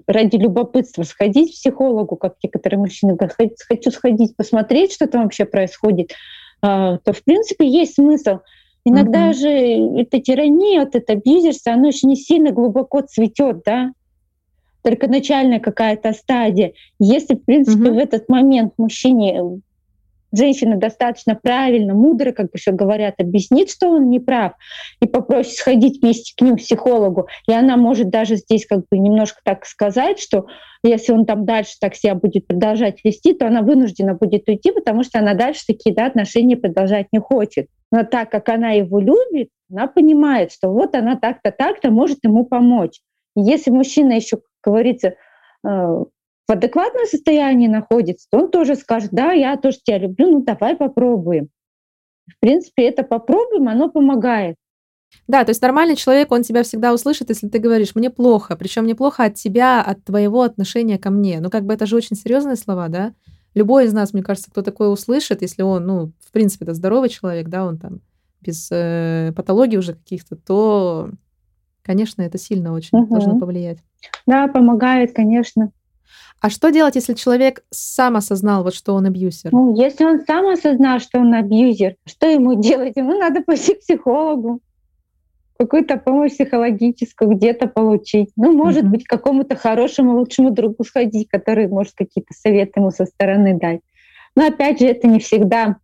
ради 0.06 0.36
любопытства 0.36 1.02
сходить 1.02 1.52
к 1.52 1.54
психологу, 1.54 2.16
как 2.16 2.34
некоторые 2.42 2.78
мужчины 2.78 3.14
говорят, 3.14 3.52
хочу 3.68 3.90
сходить, 3.90 4.36
посмотреть, 4.36 4.92
что 4.92 5.06
там 5.06 5.24
вообще 5.24 5.44
происходит, 5.44 6.12
а, 6.62 6.98
то 6.98 7.12
в 7.12 7.22
принципе 7.24 7.68
есть 7.68 7.94
смысл. 7.94 8.38
Иногда 8.84 9.26
угу. 9.28 9.34
же 9.34 9.48
эта 9.48 10.20
тирания, 10.20 10.80
вот 10.80 10.94
это 10.94 11.14
абьюзерство, 11.14 11.72
оно 11.72 11.88
еще 11.88 12.06
не 12.06 12.16
сильно 12.16 12.52
глубоко 12.52 13.00
цветет, 13.00 13.62
да, 13.64 13.92
только 14.82 15.08
начальная 15.08 15.58
какая-то 15.58 16.12
стадия. 16.12 16.72
Если, 17.00 17.34
в 17.34 17.44
принципе, 17.44 17.90
угу. 17.90 17.96
в 17.96 17.98
этот 17.98 18.28
момент 18.28 18.74
мужчине 18.78 19.60
женщина 20.36 20.76
достаточно 20.76 21.34
правильно, 21.34 21.94
мудро, 21.94 22.32
как 22.32 22.48
еще 22.54 22.72
говорят, 22.72 23.14
объяснит, 23.18 23.70
что 23.70 23.88
он 23.88 24.10
не 24.10 24.20
прав, 24.20 24.52
и 25.00 25.06
попросит 25.06 25.54
сходить 25.54 26.02
вместе 26.02 26.34
к 26.36 26.40
ним 26.40 26.56
к 26.56 26.60
психологу, 26.60 27.28
и 27.48 27.52
она 27.52 27.76
может 27.76 28.10
даже 28.10 28.36
здесь 28.36 28.66
как 28.66 28.80
бы 28.90 28.98
немножко 28.98 29.40
так 29.44 29.66
сказать, 29.66 30.18
что 30.18 30.46
если 30.82 31.12
он 31.12 31.26
там 31.26 31.44
дальше 31.44 31.74
так 31.80 31.94
себя 31.94 32.14
будет 32.14 32.46
продолжать 32.46 33.04
вести, 33.04 33.34
то 33.34 33.46
она 33.46 33.62
вынуждена 33.62 34.14
будет 34.14 34.48
уйти, 34.48 34.70
потому 34.72 35.02
что 35.02 35.18
она 35.18 35.34
дальше 35.34 35.62
такие 35.66 35.94
да, 35.94 36.06
отношения 36.06 36.56
продолжать 36.56 37.06
не 37.12 37.18
хочет. 37.18 37.68
Но 37.90 38.04
так 38.04 38.30
как 38.30 38.48
она 38.48 38.72
его 38.72 39.00
любит, 39.00 39.48
она 39.70 39.86
понимает, 39.86 40.52
что 40.52 40.70
вот 40.70 40.94
она 40.94 41.16
так-то, 41.16 41.50
так-то 41.50 41.90
может 41.90 42.18
ему 42.24 42.44
помочь. 42.44 43.00
И 43.36 43.40
если 43.40 43.70
мужчина 43.70 44.12
еще, 44.12 44.36
как 44.36 44.72
говорится, 44.72 45.14
э, 45.66 46.04
в 46.48 46.52
адекватном 46.52 47.06
состоянии 47.06 47.66
находится, 47.66 48.28
то 48.30 48.38
он 48.38 48.50
тоже 48.50 48.76
скажет, 48.76 49.10
да, 49.12 49.32
я 49.32 49.56
тоже 49.56 49.78
тебя 49.82 49.98
люблю, 49.98 50.30
ну 50.30 50.44
давай 50.44 50.76
попробуем. 50.76 51.48
В 52.28 52.38
принципе, 52.40 52.88
это 52.88 53.02
попробуем, 53.02 53.68
оно 53.68 53.90
помогает. 53.90 54.56
Да, 55.28 55.44
то 55.44 55.50
есть 55.50 55.62
нормальный 55.62 55.96
человек, 55.96 56.30
он 56.30 56.42
тебя 56.42 56.62
всегда 56.62 56.92
услышит, 56.92 57.30
если 57.30 57.48
ты 57.48 57.58
говоришь, 57.58 57.94
мне 57.94 58.10
плохо, 58.10 58.56
причем 58.56 58.84
мне 58.84 58.94
плохо 58.94 59.24
от 59.24 59.34
тебя, 59.34 59.82
от 59.82 60.04
твоего 60.04 60.42
отношения 60.42 60.98
ко 60.98 61.10
мне. 61.10 61.40
Ну, 61.40 61.50
как 61.50 61.64
бы 61.64 61.74
это 61.74 61.86
же 61.86 61.96
очень 61.96 62.16
серьезные 62.16 62.56
слова, 62.56 62.88
да? 62.88 63.14
Любой 63.54 63.86
из 63.86 63.92
нас, 63.92 64.12
мне 64.12 64.22
кажется, 64.22 64.50
кто 64.50 64.62
такое 64.62 64.88
услышит, 64.88 65.42
если 65.42 65.62
он, 65.62 65.86
ну, 65.86 66.12
в 66.20 66.32
принципе, 66.32 66.64
это 66.64 66.74
здоровый 66.74 67.08
человек, 67.08 67.48
да, 67.48 67.64
он 67.64 67.78
там 67.78 68.00
без 68.40 68.68
э, 68.70 69.32
патологий 69.34 69.78
уже 69.78 69.94
каких-то, 69.94 70.36
то, 70.36 71.10
конечно, 71.82 72.22
это 72.22 72.38
сильно 72.38 72.72
очень 72.72 72.98
угу. 72.98 73.14
должно 73.14 73.38
повлиять. 73.38 73.78
Да, 74.26 74.46
помогает, 74.46 75.14
конечно. 75.14 75.70
А 76.40 76.50
что 76.50 76.70
делать, 76.70 76.94
если 76.94 77.14
человек 77.14 77.64
сам 77.70 78.16
осознал, 78.16 78.62
вот, 78.62 78.74
что 78.74 78.94
он 78.94 79.06
абьюзер? 79.06 79.52
Ну, 79.52 79.74
если 79.74 80.04
он 80.04 80.20
сам 80.26 80.46
осознал, 80.46 81.00
что 81.00 81.18
он 81.18 81.34
абьюзер, 81.34 81.96
что 82.04 82.26
ему 82.26 82.60
делать? 82.60 82.96
Ему 82.96 83.18
надо 83.18 83.42
пойти 83.42 83.74
к 83.74 83.80
психологу, 83.80 84.60
какую-то 85.58 85.96
помощь 85.96 86.32
психологическую 86.32 87.30
где-то 87.30 87.66
получить. 87.66 88.30
Ну, 88.36 88.52
может 88.52 88.84
mm-hmm. 88.84 88.88
быть, 88.88 89.04
какому-то 89.04 89.56
хорошему, 89.56 90.18
лучшему 90.18 90.50
другу 90.50 90.84
сходить, 90.84 91.28
который 91.28 91.68
может 91.68 91.94
какие-то 91.94 92.34
советы 92.34 92.80
ему 92.80 92.90
со 92.90 93.06
стороны 93.06 93.58
дать. 93.58 93.80
Но 94.34 94.46
опять 94.46 94.80
же, 94.80 94.86
это 94.86 95.08
не 95.08 95.18
всегда 95.18 95.76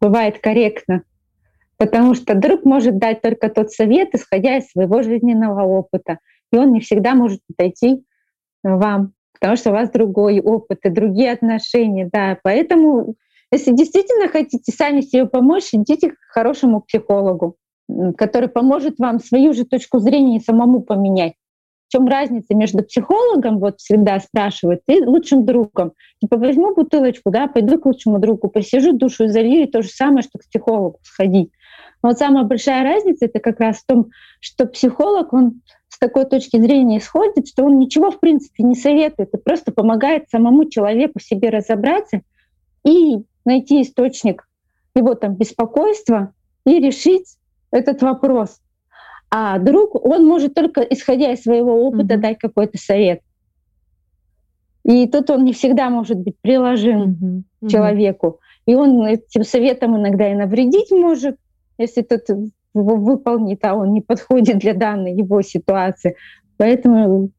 бывает 0.00 0.40
корректно, 0.40 1.02
потому 1.76 2.14
что 2.14 2.34
друг 2.34 2.64
может 2.64 2.98
дать 2.98 3.22
только 3.22 3.48
тот 3.48 3.70
совет, 3.70 4.14
исходя 4.14 4.58
из 4.58 4.68
своего 4.70 5.02
жизненного 5.02 5.62
опыта, 5.62 6.18
и 6.52 6.56
он 6.56 6.72
не 6.72 6.80
всегда 6.80 7.14
может 7.14 7.40
подойти 7.46 8.04
вам 8.64 9.12
потому 9.42 9.56
что 9.56 9.70
у 9.70 9.72
вас 9.72 9.90
другой 9.90 10.40
опыт 10.40 10.78
и 10.84 10.88
другие 10.88 11.32
отношения, 11.32 12.08
да. 12.12 12.38
Поэтому, 12.44 13.16
если 13.50 13.72
действительно 13.72 14.28
хотите 14.28 14.70
сами 14.70 15.00
себе 15.00 15.26
помочь, 15.26 15.70
идите 15.72 16.10
к 16.10 16.14
хорошему 16.28 16.80
психологу, 16.82 17.56
который 18.16 18.48
поможет 18.48 19.00
вам 19.00 19.18
свою 19.18 19.52
же 19.52 19.64
точку 19.64 19.98
зрения 19.98 20.38
самому 20.38 20.80
поменять. 20.82 21.32
В 21.88 21.92
чем 21.92 22.06
разница 22.06 22.54
между 22.54 22.84
психологом, 22.84 23.58
вот 23.58 23.80
всегда 23.80 24.20
спрашивают, 24.20 24.82
и 24.86 25.04
лучшим 25.04 25.44
другом? 25.44 25.90
Типа 26.20 26.36
возьму 26.36 26.72
бутылочку, 26.72 27.32
да, 27.32 27.48
пойду 27.48 27.80
к 27.80 27.86
лучшему 27.86 28.20
другу, 28.20 28.48
посижу 28.48 28.92
душу 28.92 29.26
залью, 29.26 29.64
и 29.64 29.66
то 29.66 29.82
же 29.82 29.88
самое, 29.88 30.22
что 30.22 30.38
к 30.38 30.42
психологу 30.42 31.00
сходить. 31.02 31.50
Но 32.00 32.10
вот 32.10 32.18
самая 32.18 32.44
большая 32.44 32.84
разница 32.84 33.24
это 33.24 33.40
как 33.40 33.58
раз 33.58 33.78
в 33.78 33.86
том, 33.86 34.10
что 34.40 34.66
психолог, 34.66 35.32
он 35.32 35.62
такой 36.02 36.24
точки 36.24 36.60
зрения 36.60 36.98
исходит, 36.98 37.46
что 37.46 37.64
он 37.64 37.78
ничего 37.78 38.10
в 38.10 38.18
принципе 38.18 38.64
не 38.64 38.74
советует, 38.74 39.32
и 39.32 39.36
просто 39.36 39.70
помогает 39.70 40.28
самому 40.30 40.68
человеку 40.68 41.20
себе 41.20 41.48
разобраться 41.48 42.22
и 42.84 43.22
найти 43.44 43.82
источник 43.82 44.48
его 44.96 45.14
там 45.14 45.36
беспокойства 45.36 46.34
и 46.66 46.80
решить 46.80 47.36
этот 47.70 48.02
вопрос. 48.02 48.60
А 49.30 49.60
друг, 49.60 49.94
он 50.04 50.26
может 50.26 50.54
только, 50.54 50.80
исходя 50.80 51.32
из 51.32 51.42
своего 51.42 51.86
опыта, 51.86 52.14
mm-hmm. 52.14 52.20
дать 52.20 52.38
какой-то 52.38 52.78
совет. 52.78 53.20
И 54.84 55.06
тут 55.06 55.30
он 55.30 55.44
не 55.44 55.52
всегда 55.52 55.88
может 55.88 56.18
быть 56.18 56.34
приложим 56.40 57.44
mm-hmm. 57.60 57.68
человеку. 57.68 58.40
И 58.66 58.74
он 58.74 59.06
этим 59.06 59.44
советом 59.44 59.96
иногда 59.96 60.32
и 60.32 60.34
навредить 60.34 60.90
может, 60.90 61.36
если 61.78 62.02
тот 62.02 62.22
выполнит, 62.74 63.64
а 63.64 63.74
он 63.74 63.92
не 63.92 64.00
подходит 64.00 64.58
для 64.58 64.74
данной 64.74 65.14
его 65.14 65.42
ситуации. 65.42 66.16
Поэтому 66.56 67.30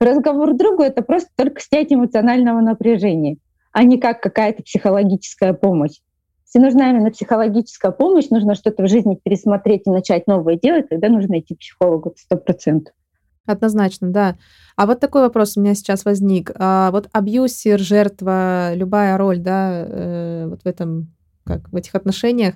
разговор 0.00 0.54
другу— 0.54 0.82
это 0.84 1.02
просто 1.02 1.30
только 1.36 1.60
снять 1.60 1.92
эмоционального 1.92 2.60
напряжения, 2.60 3.36
а 3.72 3.84
не 3.84 3.98
как 3.98 4.20
какая-то 4.20 4.62
психологическая 4.62 5.52
помощь. 5.52 6.00
Если 6.46 6.66
нужна 6.66 6.90
именно 6.90 7.10
психологическая 7.10 7.92
помощь, 7.92 8.28
нужно 8.28 8.54
что-то 8.54 8.82
в 8.82 8.88
жизни 8.88 9.18
пересмотреть 9.22 9.82
и 9.86 9.90
начать 9.90 10.26
новое 10.26 10.56
делать, 10.56 10.88
тогда 10.88 11.08
нужно 11.08 11.38
идти 11.38 11.54
к 11.54 11.58
психологу 11.58 12.14
сто 12.18 12.36
процентов. 12.36 12.94
Однозначно, 13.46 14.10
да. 14.10 14.36
А 14.76 14.86
вот 14.86 15.00
такой 15.00 15.22
вопрос 15.22 15.56
у 15.56 15.60
меня 15.60 15.74
сейчас 15.74 16.04
возник. 16.04 16.52
А 16.54 16.90
вот 16.90 17.08
абьюсер, 17.12 17.80
жертва, 17.80 18.74
любая 18.74 19.16
роль, 19.18 19.38
да, 19.38 19.84
э, 19.86 20.46
вот 20.48 20.62
в 20.62 20.66
этом, 20.66 21.12
как 21.44 21.68
в 21.70 21.76
этих 21.76 21.94
отношениях, 21.94 22.54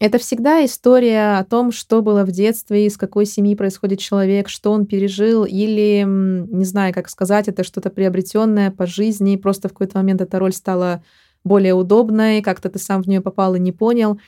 это 0.00 0.18
всегда 0.18 0.64
история 0.64 1.38
о 1.38 1.44
том, 1.44 1.72
что 1.72 2.02
было 2.02 2.24
в 2.24 2.30
детстве, 2.30 2.86
из 2.86 2.96
какой 2.96 3.26
семьи 3.26 3.56
происходит 3.56 3.98
человек, 3.98 4.48
что 4.48 4.70
он 4.70 4.86
пережил, 4.86 5.44
или, 5.44 6.04
не 6.06 6.64
знаю, 6.64 6.94
как 6.94 7.08
сказать, 7.08 7.48
это 7.48 7.64
что-то 7.64 7.90
приобретенное 7.90 8.70
по 8.70 8.86
жизни, 8.86 9.36
просто 9.36 9.68
в 9.68 9.72
какой-то 9.72 9.98
момент 9.98 10.20
эта 10.20 10.38
роль 10.38 10.52
стала 10.52 11.02
более 11.42 11.74
удобной, 11.74 12.42
как-то 12.42 12.68
ты 12.68 12.78
сам 12.78 13.02
в 13.02 13.08
нее 13.08 13.20
попал 13.20 13.56
и 13.56 13.60
не 13.60 13.72
понял. 13.72 14.20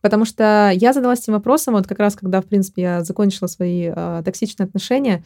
Потому 0.00 0.24
что 0.24 0.70
я 0.72 0.92
задалась 0.92 1.20
этим 1.20 1.32
вопросом, 1.32 1.74
вот 1.74 1.88
как 1.88 1.98
раз 1.98 2.14
когда, 2.14 2.40
в 2.40 2.46
принципе, 2.46 2.82
я 2.82 3.04
закончила 3.04 3.48
свои 3.48 3.90
э, 3.92 4.22
токсичные 4.24 4.66
отношения, 4.66 5.24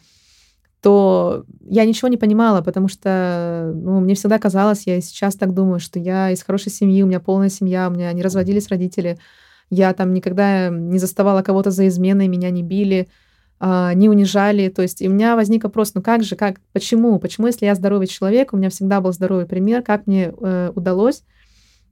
то 0.81 1.45
я 1.61 1.85
ничего 1.85 2.07
не 2.07 2.17
понимала, 2.17 2.61
потому 2.61 2.87
что 2.87 3.71
ну, 3.75 3.99
мне 3.99 4.15
всегда 4.15 4.39
казалось, 4.39 4.87
я 4.87 4.97
и 4.97 5.01
сейчас 5.01 5.35
так 5.35 5.53
думаю, 5.53 5.79
что 5.79 5.99
я 5.99 6.31
из 6.31 6.41
хорошей 6.41 6.71
семьи, 6.71 7.03
у 7.03 7.05
меня 7.05 7.19
полная 7.19 7.49
семья, 7.49 7.87
у 7.87 7.91
меня 7.91 8.11
не 8.11 8.23
разводились 8.23 8.67
родители, 8.67 9.19
я 9.73 9.93
там 9.93 10.13
никогда 10.13 10.69
не 10.69 10.99
заставала 10.99 11.41
кого-то 11.41 11.71
за 11.71 11.87
изменой, 11.87 12.27
меня 12.27 12.49
не 12.49 12.63
били, 12.63 13.07
а, 13.59 13.93
не 13.93 14.09
унижали. 14.09 14.69
То 14.69 14.81
есть 14.81 15.01
и 15.01 15.07
у 15.07 15.11
меня 15.11 15.35
возник 15.35 15.63
вопрос, 15.63 15.93
ну 15.95 16.01
как 16.01 16.23
же, 16.23 16.35
как, 16.35 16.59
почему? 16.73 17.19
Почему, 17.19 17.47
если 17.47 17.65
я 17.65 17.75
здоровый 17.75 18.07
человек, 18.07 18.53
у 18.53 18.57
меня 18.57 18.69
всегда 18.69 19.01
был 19.01 19.13
здоровый 19.13 19.45
пример, 19.45 19.81
как 19.81 20.05
мне 20.05 20.33
э, 20.37 20.71
удалось 20.75 21.23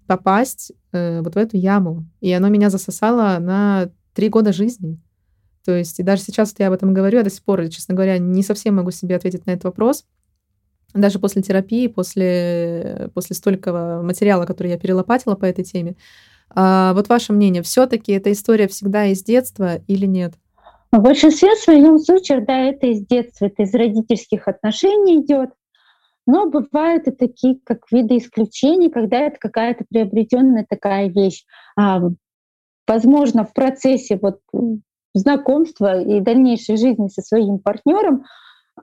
попасть 0.05 0.73
э, 0.91 1.21
вот 1.21 1.35
в 1.35 1.37
эту 1.37 1.57
яму? 1.57 2.05
И 2.19 2.31
оно 2.31 2.49
меня 2.49 2.69
засосало 2.69 3.39
на 3.39 3.89
три 4.13 4.29
года 4.29 4.51
жизни. 4.51 4.99
То 5.63 5.75
есть 5.75 5.99
и 5.99 6.03
даже 6.03 6.23
сейчас 6.23 6.49
вот 6.51 6.59
я 6.59 6.67
об 6.67 6.73
этом 6.73 6.93
говорю, 6.93 7.19
я 7.19 7.23
до 7.23 7.29
сих 7.29 7.43
пор, 7.43 7.67
честно 7.69 7.93
говоря, 7.93 8.17
не 8.17 8.43
совсем 8.43 8.75
могу 8.75 8.91
себе 8.91 9.15
ответить 9.15 9.45
на 9.45 9.51
этот 9.51 9.65
вопрос. 9.65 10.05
Даже 10.93 11.19
после 11.19 11.41
терапии, 11.41 11.87
после, 11.87 13.09
после 13.13 13.35
столького 13.35 14.01
материала, 14.03 14.45
который 14.45 14.71
я 14.71 14.77
перелопатила 14.77 15.35
по 15.35 15.45
этой 15.45 15.63
теме. 15.63 15.95
А, 16.55 16.93
вот 16.93 17.09
ваше 17.09 17.33
мнение, 17.33 17.63
все-таки 17.63 18.11
эта 18.11 18.31
история 18.31 18.67
всегда 18.67 19.05
из 19.05 19.23
детства 19.23 19.77
или 19.87 20.05
нет? 20.05 20.33
В 20.91 20.99
большинстве 20.99 21.55
своем 21.55 21.99
случаев, 21.99 22.45
да, 22.45 22.59
это 22.59 22.87
из 22.87 23.05
детства, 23.05 23.45
это 23.45 23.63
из 23.63 23.73
родительских 23.73 24.47
отношений 24.47 25.21
идет. 25.21 25.51
Но 26.27 26.49
бывают 26.49 27.07
и 27.07 27.11
такие, 27.11 27.57
как 27.63 27.79
виды 27.91 28.17
исключений, 28.17 28.89
когда 28.89 29.19
это 29.19 29.37
какая-то 29.39 29.85
приобретенная 29.89 30.65
такая 30.69 31.09
вещь. 31.09 31.45
А, 31.77 32.01
возможно, 32.87 33.45
в 33.45 33.53
процессе 33.53 34.19
вот 34.21 34.39
знакомства 35.13 36.01
и 36.01 36.19
дальнейшей 36.19 36.77
жизни 36.77 37.07
со 37.07 37.21
своим 37.21 37.59
партнером 37.59 38.25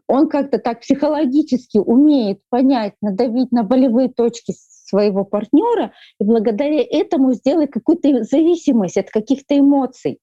он 0.06 0.28
как-то 0.28 0.58
так 0.58 0.80
психологически 0.80 1.78
умеет 1.78 2.40
понять, 2.50 2.94
надавить 3.00 3.52
на 3.52 3.62
болевые 3.62 4.08
точки 4.08 4.54
своего 4.88 5.24
партнера 5.24 5.92
и 6.20 6.24
благодаря 6.24 6.82
этому 6.82 7.32
сделать 7.32 7.70
какую-то 7.70 8.24
зависимость 8.24 8.96
от 8.96 9.10
каких-то 9.10 9.58
эмоций. 9.58 10.18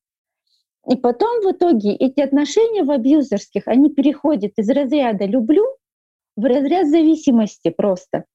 И 0.89 0.95
потом 0.95 1.41
в 1.41 1.51
итоге 1.51 1.93
эти 1.95 2.19
отношения 2.19 2.83
в 2.83 2.91
абьюзерских, 2.91 3.63
они 3.67 3.89
переходят 3.89 4.53
из 4.57 4.69
разряда 4.69 5.25
«люблю» 5.25 5.65
в 6.35 6.45
разряд 6.45 6.87
зависимости 6.87 7.69
просто. 7.69 8.25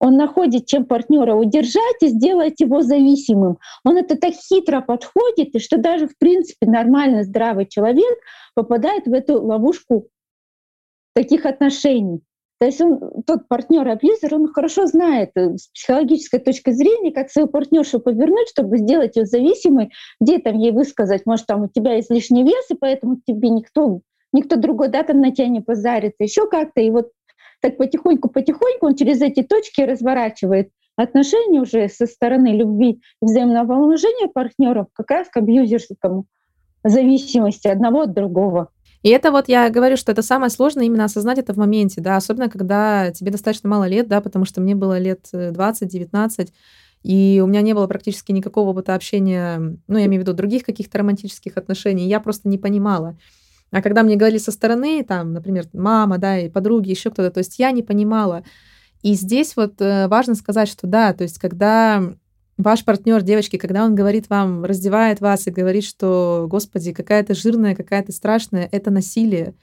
Он 0.00 0.16
находит, 0.16 0.66
чем 0.66 0.84
партнера 0.84 1.34
удержать 1.34 2.02
и 2.02 2.08
сделать 2.08 2.60
его 2.60 2.82
зависимым. 2.82 3.58
Он 3.84 3.96
это 3.96 4.16
так 4.16 4.34
хитро 4.34 4.80
подходит, 4.80 5.54
и 5.54 5.58
что 5.58 5.76
даже, 5.76 6.06
в 6.06 6.16
принципе, 6.18 6.66
нормально 6.66 7.24
здравый 7.24 7.66
человек 7.66 8.16
попадает 8.54 9.06
в 9.06 9.12
эту 9.12 9.42
ловушку 9.42 10.08
таких 11.18 11.46
отношений. 11.46 12.20
То 12.60 12.66
есть 12.66 12.80
он, 12.80 13.00
тот 13.26 13.48
партнер-абьюзер, 13.48 14.32
он 14.32 14.52
хорошо 14.52 14.86
знает 14.86 15.30
э, 15.34 15.56
с 15.56 15.66
психологической 15.66 16.38
точки 16.38 16.70
зрения, 16.70 17.10
как 17.10 17.28
свою 17.28 17.48
партнершу 17.48 17.98
повернуть, 17.98 18.48
чтобы 18.50 18.78
сделать 18.78 19.16
ее 19.16 19.26
зависимой, 19.26 19.90
где 20.20 20.38
там 20.38 20.56
ей 20.56 20.70
высказать, 20.70 21.26
может, 21.26 21.46
там 21.46 21.62
у 21.62 21.68
тебя 21.68 21.98
излишний 21.98 22.44
вес, 22.44 22.70
и 22.70 22.74
поэтому 22.74 23.20
тебе 23.26 23.48
никто, 23.48 24.00
никто 24.32 24.54
другой 24.54 24.90
да, 24.90 25.02
там 25.02 25.20
на 25.20 25.32
тебя 25.32 25.48
не 25.48 25.60
позарится, 25.60 26.22
еще 26.22 26.46
как-то. 26.46 26.80
И 26.80 26.90
вот 26.90 27.10
так 27.60 27.78
потихоньку-потихоньку 27.78 28.86
он 28.86 28.94
через 28.94 29.20
эти 29.20 29.42
точки 29.42 29.80
разворачивает 29.80 30.70
отношения 30.94 31.60
уже 31.60 31.88
со 31.88 32.06
стороны 32.06 32.56
любви 32.56 33.00
взаимного 33.20 33.74
уважения 33.74 34.28
партнеров 34.28 34.86
как 34.92 35.10
раз 35.10 35.28
к 35.28 35.36
абьюзерскому 35.36 36.26
зависимости 36.84 37.66
одного 37.66 38.02
от 38.02 38.14
другого. 38.14 38.70
И 39.02 39.10
это 39.10 39.30
вот 39.30 39.48
я 39.48 39.70
говорю, 39.70 39.96
что 39.96 40.12
это 40.12 40.22
самое 40.22 40.50
сложное 40.50 40.86
именно 40.86 41.04
осознать 41.04 41.38
это 41.38 41.52
в 41.52 41.56
моменте, 41.56 42.00
да, 42.00 42.16
особенно 42.16 42.48
когда 42.48 43.12
тебе 43.12 43.30
достаточно 43.30 43.68
мало 43.68 43.86
лет, 43.86 44.08
да, 44.08 44.20
потому 44.20 44.44
что 44.44 44.60
мне 44.60 44.74
было 44.74 44.98
лет 44.98 45.28
20-19, 45.32 46.30
э, 46.38 46.46
и 47.04 47.40
у 47.42 47.46
меня 47.46 47.62
не 47.62 47.74
было 47.74 47.86
практически 47.86 48.32
никакого 48.32 48.70
опыта 48.70 48.94
общения, 48.94 49.58
ну, 49.86 49.98
я 49.98 50.06
имею 50.06 50.22
в 50.22 50.26
виду 50.26 50.36
других 50.36 50.64
каких-то 50.64 50.98
романтических 50.98 51.56
отношений, 51.56 52.08
я 52.08 52.18
просто 52.18 52.48
не 52.48 52.58
понимала. 52.58 53.16
А 53.70 53.82
когда 53.82 54.02
мне 54.02 54.16
говорили 54.16 54.38
со 54.38 54.50
стороны, 54.50 55.04
там, 55.04 55.32
например, 55.32 55.66
мама, 55.72 56.18
да, 56.18 56.38
и 56.38 56.48
подруги, 56.48 56.90
еще 56.90 57.10
кто-то, 57.10 57.30
то 57.30 57.38
есть 57.38 57.58
я 57.58 57.70
не 57.70 57.82
понимала. 57.82 58.42
И 59.02 59.14
здесь 59.14 59.54
вот 59.56 59.80
э, 59.80 60.08
важно 60.08 60.34
сказать, 60.34 60.68
что 60.68 60.86
да, 60.86 61.12
то 61.12 61.22
есть 61.22 61.38
когда 61.38 62.02
ваш 62.58 62.84
партнер, 62.84 63.22
девочки, 63.22 63.56
когда 63.56 63.84
он 63.84 63.94
говорит 63.94 64.28
вам, 64.28 64.64
раздевает 64.64 65.20
вас 65.20 65.46
и 65.46 65.50
говорит, 65.50 65.84
что, 65.84 66.46
господи, 66.50 66.92
какая-то 66.92 67.34
жирная, 67.34 67.74
какая-то 67.74 68.12
страшная, 68.12 68.68
это 68.70 68.90
насилие. 68.90 69.54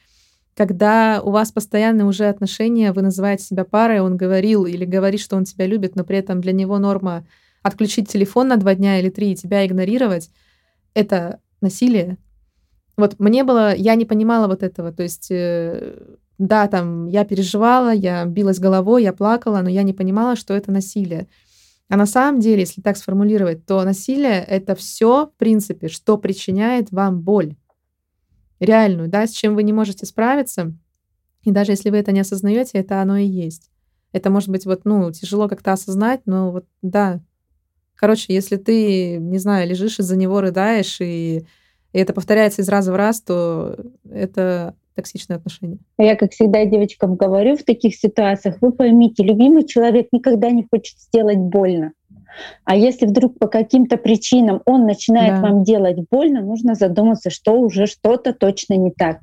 Когда 0.56 1.22
у 1.22 1.32
вас 1.32 1.52
постоянные 1.52 2.06
уже 2.06 2.26
отношения, 2.26 2.94
вы 2.94 3.02
называете 3.02 3.44
себя 3.44 3.66
парой, 3.66 4.00
он 4.00 4.16
говорил 4.16 4.66
или 4.66 4.86
говорит, 4.86 5.20
что 5.20 5.36
он 5.36 5.44
тебя 5.44 5.68
любит, 5.68 5.96
но 5.96 6.06
при 6.06 6.18
этом 6.18 6.40
для 6.40 6.54
него 6.54 6.80
норма 6.80 7.28
отключить 7.62 8.10
телефон 8.10 8.48
на 8.48 8.58
два 8.58 8.74
дня 8.74 9.00
или 9.00 9.10
три 9.10 9.34
и 9.34 9.36
тебя 9.36 9.66
игнорировать, 9.66 10.30
это 10.94 11.40
насилие. 11.62 12.18
Вот 12.96 13.20
мне 13.20 13.44
было, 13.44 13.76
я 13.76 13.96
не 13.96 14.06
понимала 14.06 14.48
вот 14.48 14.64
этого, 14.64 14.94
то 14.94 15.04
есть 15.04 15.28
э, 15.30 15.98
да, 16.38 16.68
там 16.68 17.08
я 17.08 17.26
переживала, 17.26 17.94
я 17.94 18.24
билась 18.26 18.60
головой, 18.60 19.04
я 19.04 19.12
плакала, 19.12 19.62
но 19.62 19.70
я 19.70 19.84
не 19.84 19.94
понимала, 19.94 20.38
что 20.38 20.54
это 20.54 20.72
насилие. 20.72 21.28
А 21.88 21.98
на 21.98 22.06
самом 22.06 22.40
деле, 22.40 22.62
если 22.62 22.82
так 22.82 22.98
сформулировать, 22.98 23.66
то 23.66 23.84
насилие— 23.84 24.44
это 24.48 24.76
все, 24.76 25.28
в 25.28 25.34
принципе, 25.38 25.88
что 25.88 26.18
причиняет 26.18 26.92
вам 26.92 27.22
боль. 27.22 27.56
Реальную, 28.60 29.08
да, 29.08 29.28
с 29.28 29.32
чем 29.32 29.56
вы 29.56 29.64
не 29.64 29.74
можете 29.74 30.06
справиться. 30.06 30.74
И 31.44 31.52
даже 31.52 31.74
если 31.74 31.92
вы 31.92 31.98
это 31.98 32.12
не 32.12 32.22
осознаете, 32.22 32.80
это 32.80 33.02
оно 33.02 33.18
и 33.18 33.26
есть. 33.26 33.70
Это 34.14 34.30
может 34.30 34.50
быть 34.50 34.66
вот, 34.66 34.86
ну, 34.86 35.12
тяжело 35.12 35.48
как-то 35.48 35.74
осознать, 35.74 36.22
но 36.26 36.52
вот, 36.52 36.66
да. 36.82 37.22
Короче, 37.96 38.34
если 38.34 38.56
ты, 38.56 39.18
не 39.18 39.38
знаю, 39.38 39.70
лежишь 39.70 40.00
из-за 40.00 40.16
него, 40.16 40.42
рыдаешь, 40.42 41.00
и, 41.02 41.46
и 41.94 41.98
это 41.98 42.14
повторяется 42.14 42.62
из 42.62 42.70
раза 42.70 42.92
в 42.92 42.96
раз, 42.96 43.22
то 43.22 43.78
это 44.10 44.76
токсичные 44.96 45.38
отношения. 45.38 45.78
Я, 45.98 46.16
как 46.16 46.32
всегда, 46.32 46.66
девочкам 46.66 47.16
говорю 47.16 47.56
в 47.56 47.64
таких 47.64 47.96
ситуациях, 47.96 48.58
вы 48.62 48.72
поймите, 48.72 49.24
любимый 49.24 49.66
человек 49.66 50.08
никогда 50.12 50.50
не 50.52 50.66
хочет 50.70 50.98
сделать 51.00 51.38
больно. 51.38 51.92
А 52.64 52.76
если 52.76 53.06
вдруг 53.06 53.40
по 53.40 53.48
каким-то 53.48 53.98
причинам 53.98 54.62
он 54.66 54.86
начинает 54.86 55.36
да. 55.36 55.42
вам 55.42 55.64
делать 55.64 55.98
больно, 56.10 56.42
нужно 56.42 56.76
задуматься, 56.76 57.30
что 57.30 57.54
уже 57.60 57.86
что-то 57.86 58.34
точно 58.34 58.76
не 58.76 58.92
так. 58.92 59.20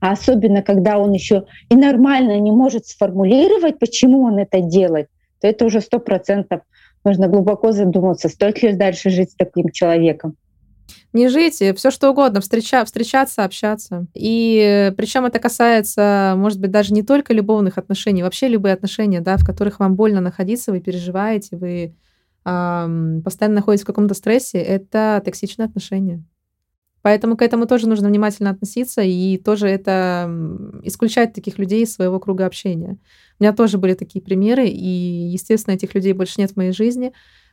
А 0.00 0.12
особенно, 0.12 0.62
когда 0.62 0.98
он 0.98 1.12
еще 1.12 1.46
и 1.68 1.74
нормально 1.74 2.38
не 2.38 2.52
может 2.52 2.86
сформулировать, 2.86 3.78
почему 3.78 4.22
он 4.22 4.38
это 4.38 4.60
делает, 4.60 5.08
то 5.40 5.48
это 5.48 5.64
уже 5.64 5.80
сто 5.80 5.98
процентов 5.98 6.60
нужно 7.04 7.26
глубоко 7.26 7.72
задуматься, 7.72 8.28
стоит 8.28 8.62
ли 8.62 8.74
дальше 8.74 9.10
жить 9.10 9.32
с 9.32 9.34
таким 9.34 9.70
человеком. 9.70 10.36
Не 11.12 11.28
жить, 11.28 11.62
все 11.76 11.90
что 11.90 12.10
угодно, 12.10 12.40
встреча, 12.40 12.84
встречаться, 12.84 13.44
общаться. 13.44 14.06
И 14.14 14.92
причем 14.96 15.26
это 15.26 15.38
касается, 15.38 16.34
может 16.36 16.58
быть, 16.58 16.70
даже 16.70 16.94
не 16.94 17.02
только 17.02 17.34
любовных 17.34 17.78
отношений, 17.78 18.22
вообще 18.22 18.48
любые 18.48 18.74
отношения, 18.74 19.20
да, 19.20 19.36
в 19.36 19.44
которых 19.44 19.78
вам 19.80 19.94
больно 19.94 20.20
находиться, 20.20 20.72
вы 20.72 20.80
переживаете, 20.80 21.56
вы 21.56 21.94
эм, 22.44 23.22
постоянно 23.22 23.56
находитесь 23.56 23.84
в 23.84 23.86
каком-то 23.86 24.14
стрессе, 24.14 24.58
это 24.58 25.20
токсичные 25.24 25.66
отношения. 25.66 26.24
Поэтому 27.02 27.36
к 27.36 27.42
этому 27.42 27.66
тоже 27.66 27.88
нужно 27.88 28.08
внимательно 28.08 28.50
относиться 28.50 29.02
и 29.02 29.36
тоже 29.36 29.66
это 29.68 30.30
исключать 30.84 31.34
таких 31.34 31.58
людей 31.58 31.82
из 31.82 31.92
своего 31.92 32.20
круга 32.20 32.46
общения. 32.46 32.96
У 33.40 33.42
меня 33.42 33.52
тоже 33.52 33.76
были 33.76 33.94
такие 33.94 34.22
примеры, 34.22 34.68
и, 34.68 34.86
естественно, 34.86 35.74
этих 35.74 35.94
людей 35.94 36.12
больше 36.12 36.40
нет 36.40 36.52
в 36.52 36.56
моей 36.56 36.72
жизни. 36.72 37.12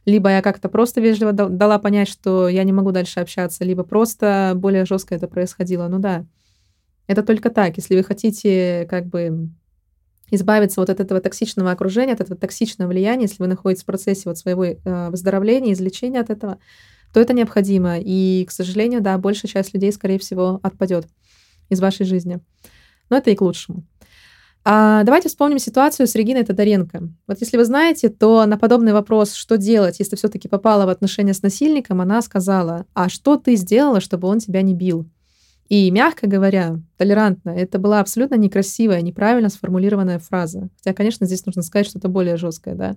Либо 0.09 0.29
я 0.29 0.41
как-то 0.41 0.69
просто 0.69 1.01
вежливо 1.01 1.33
дала 1.33 1.77
понять, 1.77 2.09
что 2.09 2.49
я 2.49 2.63
не 2.63 2.71
могу 2.71 2.91
дальше 2.91 3.19
общаться, 3.19 3.63
либо 3.63 3.83
просто 3.83 4.53
более 4.55 4.85
жестко 4.85 5.13
это 5.13 5.27
происходило. 5.27 5.87
Ну 5.87 5.99
да, 5.99 6.25
это 7.05 7.21
только 7.21 7.51
так. 7.51 7.77
Если 7.77 7.95
вы 7.95 8.03
хотите 8.03 8.87
как 8.89 9.05
бы 9.05 9.49
избавиться 10.31 10.79
вот 10.81 10.89
от 10.89 10.99
этого 10.99 11.21
токсичного 11.21 11.69
окружения, 11.69 12.13
от 12.13 12.21
этого 12.21 12.39
токсичного 12.39 12.89
влияния, 12.89 13.23
если 13.23 13.43
вы 13.43 13.47
находитесь 13.47 13.83
в 13.83 13.85
процессе 13.85 14.23
вот 14.25 14.39
своего 14.39 14.65
э, 14.65 15.09
выздоровления, 15.09 15.73
излечения 15.73 16.21
от 16.21 16.31
этого, 16.31 16.57
то 17.13 17.19
это 17.19 17.33
необходимо. 17.33 17.99
И, 17.99 18.45
к 18.47 18.51
сожалению, 18.51 19.01
да, 19.01 19.15
большая 19.19 19.51
часть 19.51 19.75
людей, 19.75 19.91
скорее 19.91 20.17
всего, 20.17 20.59
отпадет 20.63 21.07
из 21.69 21.79
вашей 21.79 22.07
жизни. 22.07 22.39
Но 23.11 23.17
это 23.17 23.29
и 23.29 23.35
к 23.35 23.41
лучшему. 23.41 23.85
А 24.65 25.03
давайте 25.03 25.29
вспомним 25.29 25.57
ситуацию 25.57 26.05
с 26.05 26.15
Региной 26.15 26.43
Тодоренко. 26.43 27.09
Вот 27.27 27.37
если 27.39 27.57
вы 27.57 27.65
знаете, 27.65 28.09
то 28.09 28.45
на 28.45 28.57
подобный 28.57 28.93
вопрос, 28.93 29.33
что 29.33 29.57
делать, 29.57 29.99
если 29.99 30.15
все-таки 30.15 30.47
попала 30.47 30.85
в 30.85 30.89
отношения 30.89 31.33
с 31.33 31.41
насильником, 31.41 32.01
она 32.01 32.21
сказала, 32.21 32.85
а 32.93 33.09
что 33.09 33.37
ты 33.37 33.55
сделала, 33.55 34.01
чтобы 34.01 34.27
он 34.27 34.39
тебя 34.39 34.61
не 34.61 34.73
бил? 34.73 35.07
И, 35.69 35.89
мягко 35.91 36.27
говоря, 36.27 36.79
толерантно, 36.97 37.51
это 37.51 37.77
была 37.77 37.99
абсолютно 37.99 38.35
некрасивая, 38.35 39.01
неправильно 39.01 39.49
сформулированная 39.49 40.19
фраза. 40.19 40.69
Хотя, 40.77 40.93
конечно, 40.93 41.27
здесь 41.27 41.45
нужно 41.45 41.61
сказать 41.61 41.87
что-то 41.87 42.09
более 42.09 42.37
жесткое, 42.37 42.75
да. 42.75 42.95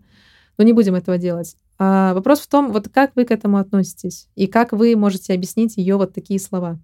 Но 0.58 0.64
не 0.64 0.72
будем 0.72 0.94
этого 0.94 1.18
делать. 1.18 1.54
А 1.78 2.14
вопрос 2.14 2.40
в 2.40 2.48
том, 2.48 2.72
вот 2.72 2.88
как 2.88 3.12
вы 3.14 3.24
к 3.24 3.30
этому 3.30 3.58
относитесь 3.58 4.28
и 4.34 4.46
как 4.46 4.72
вы 4.72 4.96
можете 4.96 5.34
объяснить 5.34 5.76
ее 5.76 5.96
вот 5.96 6.14
такие 6.14 6.40
слова. 6.40 6.78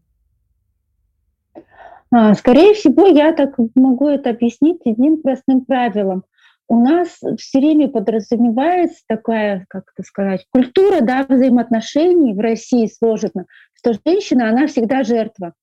А, 2.10 2.34
скорее 2.34 2.74
всего, 2.74 3.06
я 3.06 3.32
так 3.32 3.56
могу 3.74 4.08
это 4.08 4.30
объяснить 4.30 4.80
одним 4.86 5.20
простым 5.20 5.64
правилом. 5.64 6.24
У 6.66 6.80
нас 6.80 7.18
все 7.38 7.60
время 7.60 7.88
подразумевается 7.88 9.02
такая, 9.06 9.64
как 9.68 9.84
это 9.94 10.06
сказать, 10.06 10.46
культура 10.50 11.00
да, 11.00 11.26
взаимоотношений 11.28 12.34
в 12.34 12.40
России 12.40 12.86
сложена, 12.86 13.46
что 13.74 13.94
женщина, 14.04 14.50
она 14.50 14.66
всегда 14.66 15.02
жертва. 15.02 15.54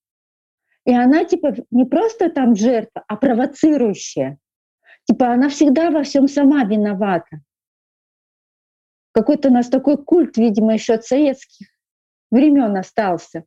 И 0.86 0.93
она 0.93 1.24
типа 1.24 1.56
не 1.72 1.86
просто 1.86 2.30
там 2.30 2.56
жертва, 2.56 3.04
а 3.08 3.16
провоцирующая. 3.18 4.38
Типа 5.06 5.32
она 5.32 5.50
всегда 5.50 5.91
во 5.91 6.04
всем 6.04 6.28
сама 6.28 6.64
виновата. 6.64 7.41
Какой-то 9.12 9.50
у 9.50 9.52
нас 9.52 9.70
такой 9.70 9.98
культ, 9.98 10.38
видимо, 10.38 10.74
еще 10.74 10.96
от 10.96 11.06
советских 11.06 11.68
времен 12.32 12.76
остался. 12.76 13.46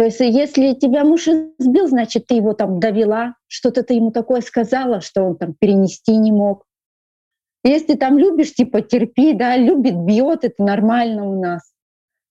То 0.00 0.04
есть 0.04 0.20
если 0.20 0.72
тебя 0.72 1.04
муж 1.04 1.28
избил, 1.28 1.86
значит, 1.86 2.26
ты 2.26 2.36
его 2.36 2.54
там 2.54 2.80
довела, 2.80 3.34
что-то 3.48 3.82
ты 3.82 3.92
ему 3.92 4.12
такое 4.12 4.40
сказала, 4.40 5.02
что 5.02 5.24
он 5.24 5.36
там 5.36 5.52
перенести 5.52 6.16
не 6.16 6.32
мог. 6.32 6.64
Если 7.64 7.96
там 7.96 8.16
любишь, 8.16 8.54
типа 8.54 8.80
терпи, 8.80 9.34
да, 9.34 9.58
любит, 9.58 9.94
бьет, 9.94 10.42
это 10.46 10.64
нормально 10.64 11.26
у 11.28 11.38
нас. 11.38 11.74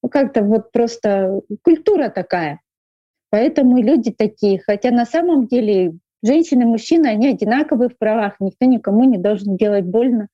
Ну 0.02 0.10
как-то 0.10 0.42
вот 0.42 0.72
просто 0.72 1.42
культура 1.62 2.10
такая. 2.10 2.60
Поэтому 3.30 3.80
люди 3.80 4.12
такие. 4.12 4.60
Хотя 4.66 4.90
на 4.90 5.06
самом 5.06 5.46
деле 5.46 5.94
женщины 6.24 6.64
и 6.64 6.66
мужчины, 6.66 7.06
они 7.06 7.28
одинаковые 7.28 7.90
в 7.90 8.00
правах. 8.00 8.38
Никто 8.40 8.66
никому 8.66 9.04
не 9.04 9.20
должен 9.20 9.58
делать 9.58 9.86
больно. 9.86 10.28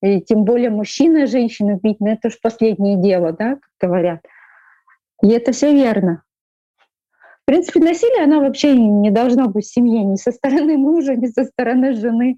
И 0.00 0.20
тем 0.20 0.44
более 0.44 0.70
мужчина 0.70 1.26
женщину 1.26 1.80
бить, 1.82 1.98
ну 1.98 2.06
это 2.06 2.28
уж 2.28 2.40
последнее 2.40 3.02
дело, 3.02 3.32
да, 3.32 3.56
как 3.56 3.90
говорят. 3.90 4.20
И 5.24 5.28
это 5.30 5.50
все 5.50 5.72
верно. 5.72 6.22
В 7.48 7.50
принципе, 7.50 7.80
насилие, 7.80 8.24
оно 8.24 8.40
вообще 8.40 8.76
не 8.76 9.10
должно 9.10 9.48
быть 9.48 9.64
в 9.64 9.72
семье 9.72 10.04
ни 10.04 10.16
со 10.16 10.32
стороны 10.32 10.76
мужа, 10.76 11.16
ни 11.16 11.28
со 11.28 11.44
стороны 11.44 11.94
жены. 11.94 12.36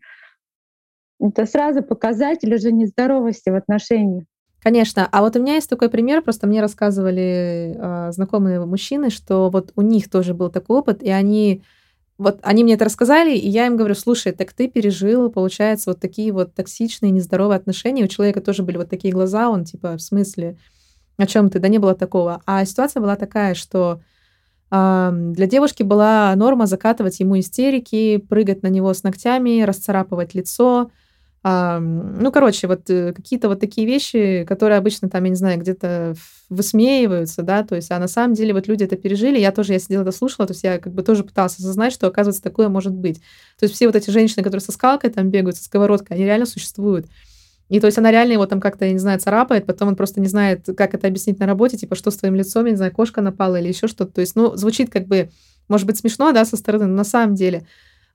Это 1.19 1.47
сразу 1.47 1.83
показатель 1.83 2.55
уже 2.55 2.71
нездоровости 2.71 3.51
в 3.51 3.57
отношениях. 3.57 4.23
Конечно. 4.61 5.09
А 5.11 5.23
вот 5.23 5.35
у 5.35 5.43
меня 5.43 5.55
есть 5.55 5.69
такой 5.69 5.91
пример, 5.91 6.23
просто 6.23 6.47
мне 6.47 6.61
рассказывали 6.61 7.75
э, 7.77 8.13
знакомые 8.13 8.65
мужчины, 8.65 9.11
что 9.11 9.51
вот 9.51 9.73
у 9.75 9.83
них 9.83 10.09
тоже 10.09 10.33
был 10.33 10.49
такой 10.49 10.79
опыт, 10.79 11.03
и 11.03 11.11
они 11.11 11.65
вот 12.17 12.39
они 12.43 12.63
мне 12.63 12.75
это 12.75 12.85
рассказали, 12.85 13.35
и 13.35 13.49
я 13.49 13.67
им 13.67 13.77
говорю, 13.77 13.97
слушай, 13.97 14.31
так 14.31 14.53
ты 14.53 14.69
пережил, 14.69 15.29
получается, 15.29 15.91
вот 15.91 15.99
такие 15.99 16.31
вот 16.31 16.55
токсичные, 16.55 17.11
нездоровые 17.11 17.57
отношения. 17.57 18.05
У 18.05 18.07
человека 18.07 18.41
тоже 18.41 18.63
были 18.63 18.77
вот 18.77 18.89
такие 18.89 19.13
глаза, 19.13 19.51
он 19.51 19.65
типа, 19.65 19.97
в 19.97 20.03
смысле, 20.03 20.57
о 21.17 21.27
чем 21.27 21.51
ты? 21.51 21.59
Да 21.59 21.67
не 21.67 21.79
было 21.79 21.97
такого. 21.97 22.43
А 22.47 22.65
ситуация 22.65 23.01
была 23.01 23.17
такая, 23.17 23.55
что 23.55 24.03
для 24.71 25.47
девушки 25.47 25.83
была 25.83 26.35
норма 26.37 26.67
закатывать 26.67 27.19
ему 27.21 27.39
истерики, 27.39 28.19
прыгать 28.19 28.63
на 28.63 28.69
него 28.69 28.95
с 28.95 29.03
ногтями, 29.03 29.63
расцарапывать 29.63 30.35
лицо, 30.35 30.91
ну, 31.43 32.31
короче, 32.33 32.67
вот 32.67 32.91
э, 32.91 33.15
какие-то 33.15 33.49
вот 33.49 33.61
такие 33.61 33.87
вещи, 33.87 34.45
которые 34.47 34.77
обычно 34.77 35.09
там, 35.09 35.25
я 35.25 35.31
не 35.31 35.37
знаю, 35.37 35.59
где-то 35.59 36.15
высмеиваются, 36.51 37.43
да, 37.43 37.63
то 37.63 37.77
есть, 37.77 37.91
а 37.91 37.99
на 37.99 38.09
самом 38.09 38.35
деле 38.35 38.53
вот 38.53 38.69
люди 38.69 38.85
это 38.85 38.97
пережили, 38.97 39.39
я 39.39 39.51
тоже, 39.51 39.73
я 39.73 39.79
сидела, 39.79 40.03
это 40.03 40.13
слушала, 40.13 40.47
то 40.47 40.53
есть 40.53 40.65
я 40.65 40.79
как 40.79 40.93
бы 40.93 41.03
тоже 41.03 41.25
пыталась 41.25 41.59
осознать, 41.59 41.95
что, 41.95 42.09
оказывается, 42.09 42.43
такое 42.43 42.69
может 42.69 42.93
быть. 42.93 43.21
То 43.59 43.65
есть 43.65 43.75
все 43.75 43.87
вот 43.87 43.97
эти 43.97 44.11
женщины, 44.11 44.43
которые 44.43 44.61
со 44.61 44.73
скалкой 44.73 45.09
там 45.09 45.31
бегают, 45.31 45.57
со 45.57 45.65
сковородкой, 45.65 46.19
они 46.19 46.27
реально 46.27 46.45
существуют. 46.45 47.07
И 47.71 47.81
то 47.81 47.87
есть 47.87 47.97
она 47.97 48.11
реально 48.11 48.33
его 48.33 48.47
там 48.47 48.61
как-то, 48.61 48.85
я 48.85 48.93
не 48.93 48.99
знаю, 48.99 49.19
царапает, 49.21 49.65
потом 49.65 49.89
он 49.89 49.97
просто 49.97 50.21
не 50.21 50.27
знает, 50.27 50.69
как 50.77 50.93
это 50.93 51.07
объяснить 51.07 51.39
на 51.39 51.47
работе, 51.47 51.79
типа, 51.79 51.95
что 51.95 52.11
с 52.11 52.17
твоим 52.17 52.35
лицом, 52.35 52.67
я 52.67 52.73
не 52.73 52.77
знаю, 52.77 52.93
кошка 52.93 53.23
напала 53.23 53.57
или 53.57 53.69
еще 53.69 53.87
что-то. 53.87 54.13
То 54.13 54.21
есть, 54.21 54.37
ну, 54.37 54.57
звучит 54.57 54.91
как 54.91 55.07
бы, 55.07 55.31
может 55.69 55.87
быть, 55.87 55.97
смешно, 55.97 56.33
да, 56.33 56.45
со 56.45 56.57
стороны, 56.57 56.87
но 56.87 56.97
на 56.97 57.05
самом 57.05 57.35
деле 57.35 57.65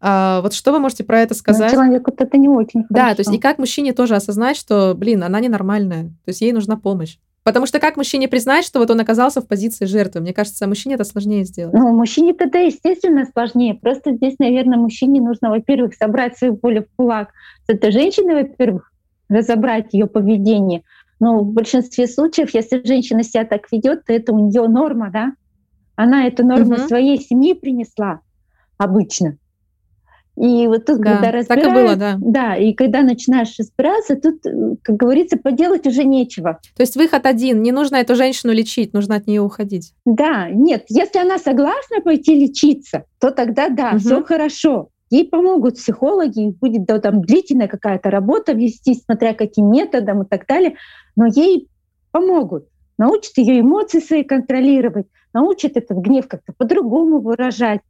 а, 0.01 0.41
вот 0.41 0.53
что 0.53 0.72
вы 0.72 0.80
можете 0.80 1.03
про 1.03 1.22
это 1.22 1.34
сказать? 1.34 1.72
Но 1.72 1.78
человеку 1.84 2.12
это 2.16 2.38
не 2.38 2.49
очень 2.49 2.84
хорошо. 2.84 2.88
Да, 2.89 3.16
то 3.16 3.22
есть 3.22 3.34
и 3.34 3.39
как 3.39 3.58
мужчине 3.58 3.93
тоже 3.93 4.16
осознать, 4.16 4.58
что, 4.58 4.93
блин, 4.93 5.24
она 5.24 5.39
ненормальная, 5.39 6.03
то 6.03 6.30
есть 6.30 6.41
ей 6.41 6.51
нужна 6.51 6.76
помощь. 6.78 7.18
Потому 7.43 7.68
что 7.68 7.80
как 7.80 7.95
мужчине 7.95 8.28
признать, 8.28 8.66
что 8.66 8.80
вот 8.80 8.89
он 8.89 8.99
оказался 8.99 9.39
в 9.39 9.47
позиции 9.47 9.86
жертвы? 9.86 10.20
Мне 10.22 10.34
кажется, 10.34 10.68
мужчине 10.68 10.95
это 10.95 11.03
сложнее 11.03 11.43
сделать. 11.45 11.76
Ну, 11.76 11.95
мужчине 11.95 12.34
это, 12.38 12.58
естественно, 12.58 13.28
сложнее. 13.32 13.76
Просто 13.76 14.14
здесь, 14.14 14.36
наверное, 14.39 14.80
мужчине 14.80 15.22
нужно, 15.22 15.51
во-первых, 15.51 15.93
собрать 15.93 16.36
свою 16.39 16.60
волю 16.60 16.84
в 16.84 16.95
кулак 16.95 17.30
с 17.68 17.70
этой 17.70 17.91
женщиной, 17.91 18.34
во-первых, 18.34 18.91
разобрать 19.30 19.93
ее 19.93 20.07
поведение. 20.07 20.84
Но 21.19 21.39
в 21.39 21.53
большинстве 21.53 22.07
случаев, 22.07 22.53
если 22.53 22.86
женщина 22.86 23.23
себя 23.23 23.45
так 23.45 23.71
ведет, 23.71 24.05
то 24.05 24.13
это 24.13 24.34
у 24.34 24.49
нее 24.49 24.67
норма, 24.67 25.09
да? 25.11 25.34
Она 25.95 26.28
эту 26.28 26.45
норму 26.45 26.76
угу. 26.76 26.88
своей 26.88 27.19
семьи 27.19 27.53
принесла 27.53 28.19
обычно. 28.78 29.38
И 30.38 30.67
вот 30.67 30.86
тут, 30.86 30.99
да, 30.99 31.13
когда 31.13 31.32
разбираешь, 31.32 31.63
так 31.63 31.71
и 31.71 31.73
было, 31.73 31.95
да. 31.95 32.17
да, 32.19 32.55
и 32.57 32.73
когда 32.73 33.03
начинаешь 33.03 33.55
разбираться, 33.57 34.17
тут, 34.17 34.45
э, 34.45 34.76
как 34.82 34.97
говорится, 34.97 35.38
поделать 35.38 35.88
уже 35.88 36.03
нечего. 36.03 36.59
То 36.76 36.84
есть 36.84 36.97
выход 36.97 37.26
один, 37.26 37.61
не 37.61 37.71
нужно 37.71 37.95
эту 37.95 38.15
женщину 38.15 38.51
лечить, 38.51 38.93
нужно 38.93 39.15
от 39.15 39.28
нее 39.28 39.41
уходить. 39.41 39.93
Да, 40.05 40.49
нет, 40.49 40.86
если 40.89 41.19
она 41.19 41.38
согласна 41.38 42.01
пойти 42.03 42.36
лечиться, 42.38 43.05
то 43.21 43.32
тогда 43.32 43.69
да, 43.69 43.91
угу. 43.91 43.99
все 43.99 44.23
хорошо. 44.23 44.89
Ей 45.12 45.28
помогут 45.28 45.76
психологи, 45.76 46.49
будет 46.49 46.86
да, 46.86 46.99
там 46.99 47.22
длительная 47.22 47.68
какая-то 47.68 48.10
работа 48.10 48.53
вести, 48.53 48.95
смотря 48.95 49.34
каким 49.34 49.72
методом 49.72 50.24
и 50.24 50.26
так 50.26 50.47
далее, 50.47 50.76
но 51.16 51.28
ей 51.28 51.70
помогут, 52.12 52.68
научат 52.97 53.38
ее 53.38 53.60
эмоции 53.60 53.99
свои 53.99 54.24
контролировать, 54.24 55.08
научат 55.34 55.78
этот 55.78 55.97
гнев 55.97 56.28
как-то 56.28 56.53
по-другому 56.58 57.20
выражать, 57.20 57.82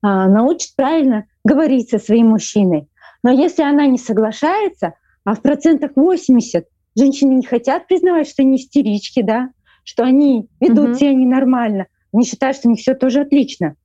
а, 0.00 0.28
научат 0.28 0.74
правильно 0.76 1.26
говорить 1.44 1.90
со 1.90 1.98
своим 1.98 2.28
мужчиной. 2.28 2.88
Но 3.22 3.30
если 3.30 3.62
она 3.62 3.86
не 3.86 3.98
соглашается, 3.98 4.94
а 5.24 5.34
в 5.34 5.42
процентах 5.42 5.92
80 5.94 6.66
женщины 6.96 7.34
не 7.34 7.46
хотят 7.46 7.86
признавать, 7.86 8.28
что 8.28 8.42
они 8.42 8.56
истерички, 8.56 9.22
да, 9.22 9.50
что 9.84 10.04
они 10.04 10.48
ведут 10.60 10.90
угу. 10.90 10.94
себя 10.94 11.12
ненормально, 11.12 11.86
они 12.12 12.24
считают, 12.24 12.56
что 12.56 12.68
у 12.68 12.70
них 12.72 12.80
все 12.80 12.94
тоже 12.94 13.20
отлично, 13.20 13.76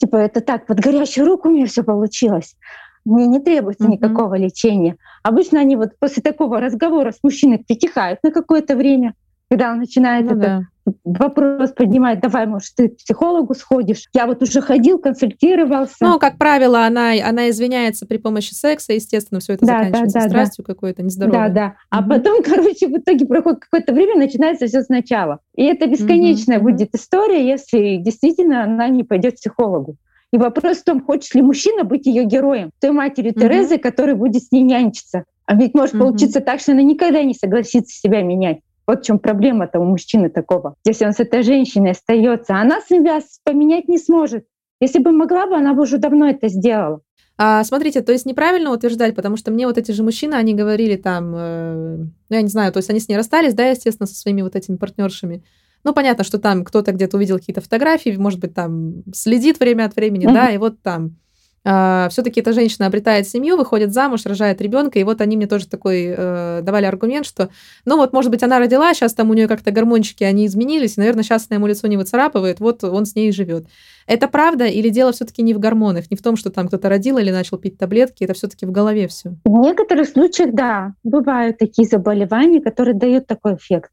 Типа 0.00 0.16
это 0.16 0.40
так, 0.40 0.66
под 0.66 0.80
горячую 0.80 1.26
руку 1.26 1.48
у 1.48 1.52
меня 1.52 1.66
все 1.66 1.82
получилось. 1.82 2.56
Мне 3.04 3.26
не 3.26 3.38
требуется 3.38 3.84
mm-hmm. 3.84 3.92
никакого 3.92 4.34
лечения. 4.34 4.96
Обычно 5.22 5.60
они 5.60 5.76
вот 5.76 5.90
после 5.98 6.22
такого 6.22 6.60
разговора 6.60 7.12
с 7.12 7.22
мужчиной 7.22 7.58
притихают 7.58 8.18
на 8.22 8.30
какое-то 8.30 8.76
время, 8.76 9.14
когда 9.50 9.72
он 9.72 9.78
начинает 9.78 10.26
ну, 10.26 10.32
это 10.32 10.40
да 10.40 10.62
вопрос 11.04 11.72
поднимает, 11.72 12.20
давай, 12.20 12.46
может, 12.46 12.74
ты 12.74 12.88
к 12.88 12.96
психологу 12.96 13.54
сходишь. 13.54 14.08
Я 14.12 14.26
вот 14.26 14.42
уже 14.42 14.60
ходил, 14.60 14.98
консультировался. 14.98 15.96
Ну, 16.00 16.18
как 16.18 16.38
правило, 16.38 16.84
она, 16.84 17.12
она 17.24 17.50
извиняется 17.50 18.06
при 18.06 18.16
помощи 18.16 18.54
секса, 18.54 18.92
естественно, 18.92 19.40
все 19.40 19.54
это 19.54 19.66
да, 19.66 19.78
заканчивается 19.78 20.18
да, 20.18 20.24
да, 20.24 20.28
страстью 20.28 20.64
да. 20.66 20.74
какой-то 20.74 21.02
нездоровой. 21.02 21.48
Да, 21.48 21.48
да. 21.48 21.74
А 21.90 22.00
угу. 22.00 22.10
потом, 22.10 22.42
короче, 22.44 22.88
в 22.88 22.96
итоге 22.96 23.26
проходит 23.26 23.60
какое-то 23.60 23.92
время, 23.92 24.16
начинается 24.16 24.66
все 24.66 24.82
сначала. 24.82 25.40
И 25.54 25.64
это 25.64 25.86
бесконечная 25.86 26.58
угу. 26.58 26.70
будет 26.70 26.94
история, 26.94 27.46
если 27.46 27.96
действительно 27.96 28.64
она 28.64 28.88
не 28.88 29.04
пойдет 29.04 29.34
к 29.34 29.36
психологу. 29.36 29.96
И 30.32 30.38
вопрос 30.38 30.78
в 30.78 30.84
том, 30.84 31.02
хочет 31.02 31.34
ли 31.34 31.42
мужчина 31.42 31.82
быть 31.84 32.06
ее 32.06 32.24
героем, 32.24 32.70
той 32.80 32.92
матерью 32.92 33.32
угу. 33.32 33.40
Терезы, 33.40 33.78
которая 33.78 34.14
будет 34.14 34.44
с 34.44 34.52
ней 34.52 34.62
нянчиться. 34.62 35.24
А 35.46 35.56
ведь 35.56 35.74
может 35.74 35.94
угу. 35.94 36.04
получиться 36.04 36.40
так, 36.40 36.60
что 36.60 36.72
она 36.72 36.82
никогда 36.82 37.22
не 37.22 37.34
согласится 37.34 37.92
себя 37.92 38.22
менять. 38.22 38.60
Вот 38.86 39.00
в 39.00 39.04
чем 39.04 39.18
проблема-то 39.18 39.78
у 39.78 39.84
мужчины 39.84 40.30
такого. 40.30 40.74
Если 40.84 41.04
он 41.04 41.12
с 41.12 41.20
этой 41.20 41.42
женщиной 41.42 41.92
остается, 41.92 42.56
она 42.56 42.80
себя 42.80 43.20
поменять 43.44 43.88
не 43.88 43.98
сможет. 43.98 44.46
Если 44.80 44.98
бы 44.98 45.12
могла 45.12 45.46
бы, 45.46 45.56
она 45.56 45.74
бы 45.74 45.82
уже 45.82 45.98
давно 45.98 46.28
это 46.28 46.48
сделала. 46.48 47.00
А, 47.42 47.64
смотрите, 47.64 48.02
то 48.02 48.12
есть 48.12 48.26
неправильно 48.26 48.70
утверждать, 48.70 49.14
потому 49.14 49.36
что 49.36 49.50
мне 49.50 49.66
вот 49.66 49.78
эти 49.78 49.92
же 49.92 50.02
мужчины, 50.02 50.34
они 50.34 50.54
говорили 50.54 50.96
там, 50.96 51.34
э, 51.34 51.96
ну 51.96 52.36
я 52.36 52.42
не 52.42 52.48
знаю, 52.48 52.70
то 52.70 52.78
есть 52.78 52.90
они 52.90 53.00
с 53.00 53.08
ней 53.08 53.16
расстались, 53.16 53.54
да, 53.54 53.66
естественно, 53.68 54.06
со 54.06 54.14
своими 54.14 54.42
вот 54.42 54.56
этими 54.56 54.76
партнершами. 54.76 55.42
Ну, 55.82 55.94
понятно, 55.94 56.22
что 56.22 56.38
там 56.38 56.64
кто-то 56.64 56.92
где-то 56.92 57.16
увидел 57.16 57.38
какие-то 57.38 57.62
фотографии, 57.62 58.14
может 58.18 58.40
быть, 58.40 58.52
там 58.52 59.04
следит 59.14 59.58
время 59.58 59.86
от 59.86 59.96
времени, 59.96 60.28
mm-hmm. 60.28 60.34
да, 60.34 60.50
и 60.50 60.58
вот 60.58 60.82
там 60.82 61.16
А, 61.62 62.08
все-таки 62.10 62.40
эта 62.40 62.52
женщина 62.52 62.86
обретает 62.86 63.28
семью, 63.28 63.56
выходит 63.56 63.92
замуж, 63.92 64.24
рожает 64.24 64.62
ребенка, 64.62 64.98
и 64.98 65.04
вот 65.04 65.20
они 65.20 65.36
мне 65.36 65.46
тоже 65.46 65.68
такой 65.68 66.06
uh, 66.06 66.62
давали 66.62 66.86
аргумент, 66.86 67.26
что, 67.26 67.50
ну 67.84 67.98
вот, 67.98 68.14
может 68.14 68.30
быть, 68.30 68.42
она 68.42 68.58
родила, 68.58 68.94
сейчас 68.94 69.12
там 69.12 69.28
у 69.28 69.34
нее 69.34 69.46
как-то 69.46 69.70
гормончики, 69.70 70.24
они 70.24 70.46
изменились, 70.46 70.96
и, 70.96 71.00
наверное, 71.00 71.22
сейчас 71.22 71.48
она 71.50 71.56
ему 71.56 71.66
лицо 71.66 71.86
не 71.86 71.98
выцарапывает, 71.98 72.60
вот 72.60 72.82
он 72.82 73.04
с 73.04 73.14
ней 73.14 73.28
и 73.28 73.32
живет. 73.32 73.66
Это 74.06 74.26
правда 74.26 74.64
или 74.64 74.88
дело 74.88 75.12
все-таки 75.12 75.42
не 75.42 75.52
в 75.52 75.58
гормонах, 75.58 76.10
не 76.10 76.16
в 76.16 76.22
том, 76.22 76.36
что 76.36 76.50
там 76.50 76.68
кто-то 76.68 76.88
родил 76.88 77.18
или 77.18 77.30
начал 77.30 77.58
пить 77.58 77.76
таблетки, 77.76 78.24
это 78.24 78.32
все-таки 78.32 78.64
в 78.64 78.72
голове 78.72 79.06
все? 79.08 79.34
В 79.44 79.50
некоторых 79.50 80.08
случаях, 80.08 80.54
да, 80.54 80.94
бывают 81.04 81.58
такие 81.58 81.86
заболевания, 81.86 82.62
которые 82.62 82.94
дают 82.94 83.26
такой 83.26 83.56
эффект. 83.56 83.90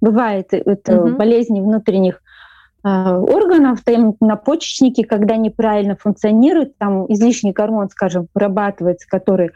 Бывает 0.00 0.46
это 0.52 1.02
угу. 1.02 1.16
болезни 1.16 1.60
внутренних 1.60 2.22
органов, 2.84 3.82
там 3.84 4.14
на 4.20 4.36
почечнике, 4.36 5.04
когда 5.04 5.36
неправильно 5.36 5.96
функционирует, 5.96 6.78
там 6.78 7.12
излишний 7.12 7.52
гормон, 7.52 7.90
скажем, 7.90 8.28
вырабатывается, 8.34 9.06
который 9.08 9.50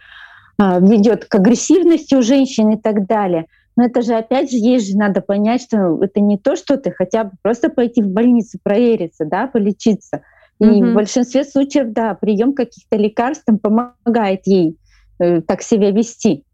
а, 0.58 0.80
ведет 0.80 1.24
к 1.24 1.34
агрессивности 1.34 2.14
у 2.14 2.22
женщин 2.22 2.70
и 2.70 2.76
так 2.76 3.06
далее. 3.06 3.46
Но 3.76 3.84
это 3.84 4.02
же 4.02 4.14
опять 4.14 4.50
же 4.50 4.58
есть 4.58 4.90
же 4.90 4.98
надо 4.98 5.20
понять, 5.20 5.62
что 5.62 6.02
это 6.02 6.20
не 6.20 6.36
то, 6.36 6.56
что 6.56 6.76
ты 6.76 6.90
хотя 6.90 7.24
бы 7.24 7.30
просто 7.42 7.70
пойти 7.70 8.02
в 8.02 8.08
больницу 8.08 8.58
провериться, 8.62 9.24
да, 9.24 9.46
полечиться. 9.46 10.22
И 10.58 10.64
mm-hmm. 10.64 10.90
в 10.90 10.94
большинстве 10.94 11.44
случаев, 11.44 11.92
да, 11.92 12.14
прием 12.14 12.52
каких-то 12.52 12.96
лекарств 12.96 13.46
помогает 13.62 14.46
ей 14.46 14.76
э, 15.18 15.40
так 15.40 15.62
себя 15.62 15.90
вести. 15.90 16.44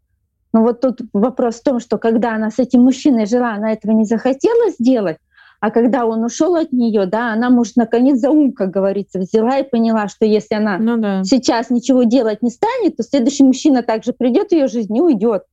Но 0.53 0.63
вот 0.63 0.81
тут 0.81 1.01
вопрос 1.13 1.59
в 1.59 1.63
том, 1.63 1.79
что 1.79 1.97
когда 1.97 2.33
она 2.33 2.49
с 2.49 2.57
этим 2.57 2.81
мужчиной 2.81 3.25
жила, 3.25 3.53
она 3.53 3.73
этого 3.73 3.91
не 3.91 4.05
захотела 4.05 4.71
сделать, 4.71 5.17
а 5.59 5.71
когда 5.71 6.05
он 6.05 6.23
ушел 6.23 6.55
от 6.55 6.71
нее, 6.71 7.05
да, 7.05 7.33
она, 7.33 7.49
может, 7.49 7.75
наконец 7.75 8.19
за 8.19 8.29
ум, 8.29 8.53
как 8.53 8.69
говорится, 8.69 9.19
взяла 9.19 9.59
и 9.59 9.69
поняла, 9.69 10.07
что 10.07 10.25
если 10.25 10.55
она 10.55 10.77
ну, 10.77 10.97
да. 10.97 11.23
сейчас 11.23 11.69
ничего 11.69 12.03
делать 12.03 12.41
не 12.41 12.49
станет, 12.49 12.95
то 12.95 13.03
следующий 13.03 13.43
мужчина 13.43 13.83
также 13.83 14.13
придет 14.13 14.49
в 14.49 14.51
ее 14.53 14.67
жизнь 14.67 14.95
и 14.95 15.01
уйдет. 15.01 15.43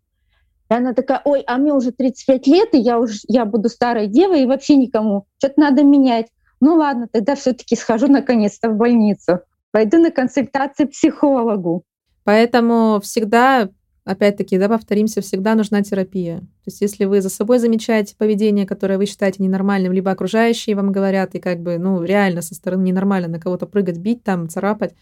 И 0.70 0.74
она 0.74 0.94
такая, 0.94 1.22
ой, 1.24 1.42
а 1.46 1.58
мне 1.58 1.72
уже 1.72 1.90
35 1.90 2.46
лет, 2.46 2.68
и 2.74 2.78
я 2.78 2.98
уже 2.98 3.18
я 3.28 3.44
буду 3.44 3.68
старой 3.68 4.06
девой, 4.06 4.42
и 4.42 4.46
вообще 4.46 4.76
никому. 4.76 5.26
Что-то 5.38 5.60
надо 5.60 5.82
менять. 5.82 6.26
Ну 6.60 6.74
ладно, 6.74 7.08
тогда 7.10 7.34
все-таки 7.34 7.74
схожу 7.76 8.08
наконец-то 8.08 8.70
в 8.70 8.76
больницу. 8.76 9.40
Пойду 9.72 9.98
на 9.98 10.10
консультации 10.10 10.84
к 10.84 10.90
психологу. 10.90 11.84
Поэтому 12.24 13.00
всегда 13.00 13.68
опять-таки, 14.06 14.56
да, 14.56 14.68
повторимся, 14.68 15.20
всегда 15.20 15.54
нужна 15.54 15.82
терапия. 15.82 16.38
То 16.38 16.66
есть 16.66 16.80
если 16.80 17.04
вы 17.04 17.20
за 17.20 17.28
собой 17.28 17.58
замечаете 17.58 18.14
поведение, 18.16 18.64
которое 18.64 18.98
вы 18.98 19.06
считаете 19.06 19.42
ненормальным, 19.42 19.92
либо 19.92 20.12
окружающие 20.12 20.76
вам 20.76 20.92
говорят, 20.92 21.34
и 21.34 21.40
как 21.40 21.60
бы, 21.60 21.76
ну, 21.76 22.02
реально 22.02 22.40
со 22.40 22.54
стороны 22.54 22.84
ненормально 22.84 23.28
на 23.28 23.40
кого-то 23.40 23.66
прыгать, 23.66 23.98
бить 23.98 24.22
там, 24.22 24.48
царапать, 24.48 24.94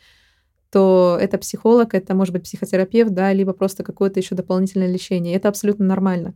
то 0.73 1.19
это 1.21 1.37
психолог, 1.39 1.95
это 1.95 2.15
может 2.15 2.33
быть 2.33 2.45
психотерапевт, 2.45 3.13
да, 3.13 3.33
либо 3.33 3.53
просто 3.53 3.85
какое-то 3.85 4.19
еще 4.19 4.35
дополнительное 4.35 4.91
лечение. 4.91 5.37
Это 5.37 5.51
абсолютно 5.51 5.85
нормально. 5.85 6.35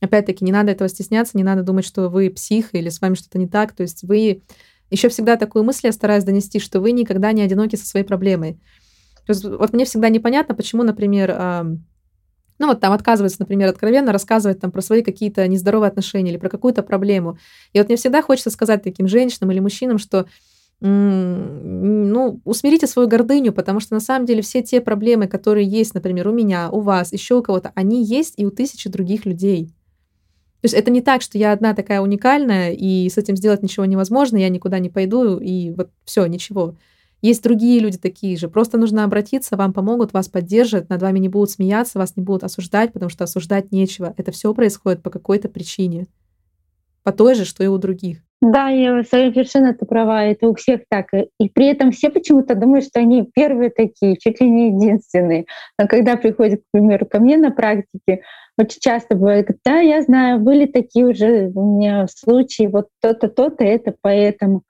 Опять-таки, 0.00 0.44
не 0.44 0.52
надо 0.52 0.72
этого 0.72 0.88
стесняться, 0.88 1.38
не 1.38 1.44
надо 1.44 1.62
думать, 1.62 1.86
что 1.86 2.08
вы 2.08 2.30
псих 2.30 2.74
или 2.74 2.88
с 2.88 3.00
вами 3.00 3.14
что-то 3.14 3.38
не 3.38 3.46
так. 3.48 3.72
То 3.72 3.82
есть 3.84 4.02
вы 4.02 4.42
еще 4.90 5.08
всегда 5.08 5.36
такую 5.36 5.64
мысль 5.64 5.86
я 5.86 5.92
стараюсь 5.92 6.24
донести, 6.24 6.58
что 6.58 6.80
вы 6.80 6.90
никогда 6.92 7.30
не 7.32 7.42
одиноки 7.42 7.76
со 7.76 7.86
своей 7.86 8.04
проблемой. 8.04 8.54
То 9.24 9.32
есть 9.32 9.44
вот 9.44 9.72
мне 9.72 9.84
всегда 9.84 10.08
непонятно, 10.08 10.54
почему, 10.54 10.82
например, 10.82 11.30
ну 12.58 12.66
вот 12.66 12.80
там 12.80 12.92
отказывается, 12.92 13.40
например, 13.40 13.68
откровенно 13.68 14.12
рассказывать 14.12 14.60
там 14.60 14.70
про 14.70 14.80
свои 14.80 15.02
какие-то 15.02 15.46
нездоровые 15.46 15.88
отношения 15.88 16.30
или 16.30 16.38
про 16.38 16.48
какую-то 16.48 16.82
проблему. 16.82 17.38
И 17.72 17.78
вот 17.78 17.88
мне 17.88 17.96
всегда 17.96 18.22
хочется 18.22 18.50
сказать 18.50 18.82
таким 18.82 19.08
женщинам 19.08 19.50
или 19.50 19.60
мужчинам, 19.60 19.98
что 19.98 20.26
ну, 20.80 22.40
усмирите 22.44 22.86
свою 22.86 23.08
гордыню, 23.08 23.52
потому 23.52 23.80
что 23.80 23.94
на 23.94 24.00
самом 24.00 24.26
деле 24.26 24.42
все 24.42 24.62
те 24.62 24.80
проблемы, 24.80 25.26
которые 25.26 25.66
есть, 25.66 25.92
например, 25.94 26.28
у 26.28 26.32
меня, 26.32 26.70
у 26.70 26.80
вас, 26.80 27.12
еще 27.12 27.34
у 27.34 27.42
кого-то, 27.42 27.72
они 27.74 28.04
есть 28.04 28.34
и 28.36 28.46
у 28.46 28.50
тысячи 28.50 28.88
других 28.88 29.26
людей. 29.26 29.66
То 30.60 30.64
есть 30.64 30.74
это 30.74 30.90
не 30.90 31.00
так, 31.00 31.22
что 31.22 31.36
я 31.38 31.52
одна 31.52 31.74
такая 31.74 32.00
уникальная, 32.00 32.72
и 32.72 33.08
с 33.08 33.18
этим 33.18 33.36
сделать 33.36 33.62
ничего 33.62 33.86
невозможно, 33.86 34.36
я 34.36 34.48
никуда 34.48 34.78
не 34.78 34.90
пойду, 34.90 35.38
и 35.38 35.70
вот 35.70 35.90
все, 36.04 36.26
ничего. 36.26 36.76
Есть 37.20 37.42
другие 37.42 37.80
люди 37.80 37.98
такие 37.98 38.36
же. 38.36 38.48
Просто 38.48 38.78
нужно 38.78 39.04
обратиться, 39.04 39.56
вам 39.56 39.72
помогут, 39.72 40.12
вас 40.12 40.28
поддержат, 40.28 40.88
над 40.88 41.02
вами 41.02 41.18
не 41.18 41.28
будут 41.28 41.50
смеяться, 41.50 41.98
вас 41.98 42.16
не 42.16 42.22
будут 42.22 42.44
осуждать, 42.44 42.92
потому 42.92 43.10
что 43.10 43.24
осуждать 43.24 43.72
нечего. 43.72 44.14
Это 44.16 44.30
все 44.30 44.54
происходит 44.54 45.02
по 45.02 45.10
какой-то 45.10 45.48
причине. 45.48 46.06
По 47.02 47.12
той 47.12 47.34
же, 47.34 47.44
что 47.44 47.64
и 47.64 47.66
у 47.66 47.78
других. 47.78 48.18
Да, 48.40 48.68
я 48.68 49.02
совершенно 49.02 49.74
ты 49.74 49.84
права, 49.84 50.22
это 50.24 50.46
у 50.46 50.54
всех 50.54 50.82
так. 50.88 51.08
И 51.12 51.48
при 51.48 51.66
этом 51.66 51.90
все 51.90 52.08
почему-то 52.08 52.54
думают, 52.54 52.84
что 52.84 53.00
они 53.00 53.28
первые 53.34 53.70
такие, 53.70 54.16
чуть 54.16 54.40
ли 54.40 54.48
не 54.48 54.68
единственные. 54.68 55.46
Но 55.76 55.88
когда 55.88 56.16
приходят, 56.16 56.60
к 56.60 56.70
примеру, 56.70 57.04
ко 57.06 57.18
мне 57.18 57.36
на 57.36 57.50
практике, 57.50 58.22
очень 58.56 58.80
часто 58.80 59.16
бывает, 59.16 59.48
да, 59.64 59.80
я 59.80 60.02
знаю, 60.02 60.38
были 60.38 60.66
такие 60.66 61.06
уже 61.06 61.50
у 61.54 61.76
меня 61.76 62.06
случаи, 62.08 62.68
вот 62.68 62.88
то-то, 63.00 63.28
то-то, 63.28 63.64
это 63.64 63.94
поэтому. 64.00 64.62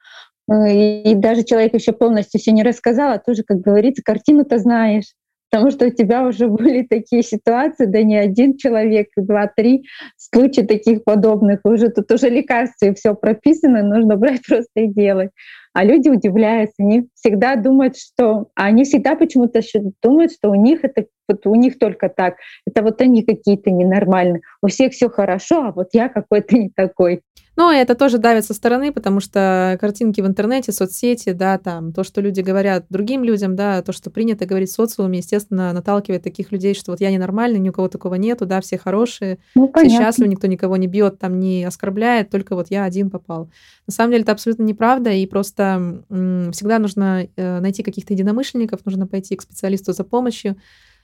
И 0.51 1.15
даже 1.15 1.45
человек 1.45 1.75
еще 1.75 1.93
полностью 1.93 2.41
все 2.41 2.53
не 2.53 2.63
рассказал, 2.63 3.13
а 3.13 3.19
тоже, 3.19 3.43
как 3.43 3.61
говорится, 3.61 4.03
картину-то 4.03 4.59
знаешь. 4.59 5.13
Потому 5.51 5.71
что 5.71 5.87
у 5.87 5.91
тебя 5.91 6.27
уже 6.27 6.47
были 6.49 6.83
такие 6.83 7.23
ситуации, 7.23 7.87
да 7.87 8.03
не 8.03 8.17
один 8.17 8.57
человек, 8.57 9.09
два-три 9.17 9.85
случаи 10.17 10.63
таких 10.63 11.05
подобных. 11.05 11.61
Уже 11.65 11.89
тут 11.91 12.11
уже 12.13 12.29
лекарства 12.29 12.87
и 12.87 12.95
все 12.95 13.15
прописано, 13.15 13.83
нужно 13.83 14.17
брать 14.17 14.43
просто 14.49 14.81
и 14.81 14.89
делать. 14.89 15.31
А 15.75 15.85
люди 15.85 16.09
удивляются, 16.09 16.75
они 16.79 17.09
всегда 17.15 17.55
думают, 17.57 17.97
что... 17.97 18.49
А 18.55 18.65
они 18.65 18.85
всегда 18.85 19.15
почему-то 19.15 19.61
думают, 20.03 20.33
что 20.33 20.51
у 20.51 20.55
них 20.55 20.83
это 20.83 21.07
вот 21.29 21.47
у 21.47 21.55
них 21.55 21.79
только 21.79 22.09
так. 22.09 22.37
Это 22.67 22.83
вот 22.83 23.01
они 23.03 23.23
какие-то 23.23 23.71
ненормальные. 23.71 24.41
У 24.63 24.69
всех 24.69 24.93
все 24.93 25.11
хорошо, 25.11 25.67
а 25.67 25.73
вот 25.73 25.89
я 25.93 26.09
какой-то 26.09 26.57
не 26.57 26.71
такой. 26.71 27.21
Ну, 27.59 27.73
это 27.73 27.97
тоже 27.97 28.19
давит 28.19 28.45
со 28.45 28.55
стороны, 28.55 28.93
потому 28.93 29.19
что 29.19 29.77
картинки 29.81 30.21
в 30.21 30.27
интернете, 30.29 30.71
соцсети, 30.71 31.33
да, 31.33 31.59
там, 31.59 31.93
то, 31.93 32.05
что 32.05 32.21
люди 32.21 32.41
говорят 32.41 32.87
другим 32.89 33.25
людям, 33.25 33.57
да, 33.57 33.83
то, 33.83 33.91
что 33.91 34.11
принято 34.11 34.47
говорить 34.47 34.71
в 34.71 34.75
социуме, 34.75 35.19
естественно, 35.19 35.73
наталкивает 35.73 36.23
таких 36.23 36.53
людей, 36.53 36.75
что 36.75 36.93
вот 36.93 37.01
я 37.01 37.11
ненормальный, 37.11 37.59
ни 37.59 37.69
у 37.69 37.73
кого 37.73 37.89
такого 37.89 38.15
нету, 38.15 38.47
да, 38.47 38.61
все 38.61 38.79
хорошие, 38.79 39.39
ну, 39.57 39.73
все 39.75 39.89
счастливы, 39.99 40.29
никто 40.29 40.47
никого 40.47 40.77
не 40.77 40.87
бьет, 40.87 41.19
там, 41.19 41.41
не 41.41 41.65
оскорбляет, 41.65 42.31
только 42.31 42.55
вот 42.55 42.69
я 42.71 42.85
один 42.85 43.11
попал. 43.11 43.51
На 43.89 43.93
самом 43.93 44.13
деле 44.13 44.23
это 44.23 44.31
абсолютно 44.31 44.63
неправда, 44.63 45.11
и 45.11 45.27
просто 45.27 46.05
м- 46.09 46.53
всегда 46.53 46.79
нужно 46.79 47.27
э, 47.35 47.59
найти 47.59 47.83
каких-то 47.83 48.13
единомышленников, 48.13 48.83
нужно 48.85 49.09
пойти 49.09 49.35
к 49.35 49.43
специалисту 49.43 49.93
за 49.93 50.05
помощью, 50.05 50.55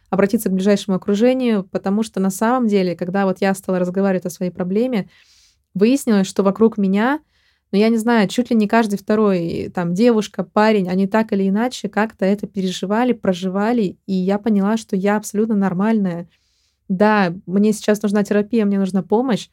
обратиться 0.09 0.51
к 0.51 0.53
ближайшему 0.53 0.97
окружению, 0.97 1.65
потому 1.65 2.05
что 2.05 2.21
на 2.21 2.31
самом 2.31 2.69
деле, 2.69 2.95
когда 2.95 3.25
вот 3.25 3.39
я 3.41 3.53
стала 3.55 3.81
разговаривать 3.81 4.27
о 4.27 4.31
своей 4.31 4.53
проблеме, 4.53 5.09
выяснилось, 5.75 6.27
что 6.27 6.43
вокруг 6.43 6.79
меня, 6.79 7.21
ну, 7.73 7.79
я 7.79 7.89
не 7.89 7.97
знаю, 7.97 8.29
чуть 8.29 8.51
ли 8.51 8.57
не 8.57 8.69
каждый 8.69 8.99
второй, 8.99 9.71
там, 9.75 9.95
девушка, 9.95 10.45
парень, 10.45 10.89
они 10.89 11.07
так 11.07 11.33
или 11.33 11.49
иначе 11.49 11.89
как-то 11.89 12.25
это 12.25 12.47
переживали, 12.47 13.13
проживали, 13.13 13.99
и 14.07 14.15
я 14.15 14.39
поняла, 14.39 14.77
что 14.77 14.97
я 14.97 15.17
абсолютно 15.17 15.57
нормальная. 15.57 16.29
Да, 16.89 17.35
мне 17.47 17.73
сейчас 17.73 18.03
нужна 18.03 18.23
терапия, 18.23 18.65
мне 18.65 18.79
нужна 18.79 19.03
помощь, 19.03 19.49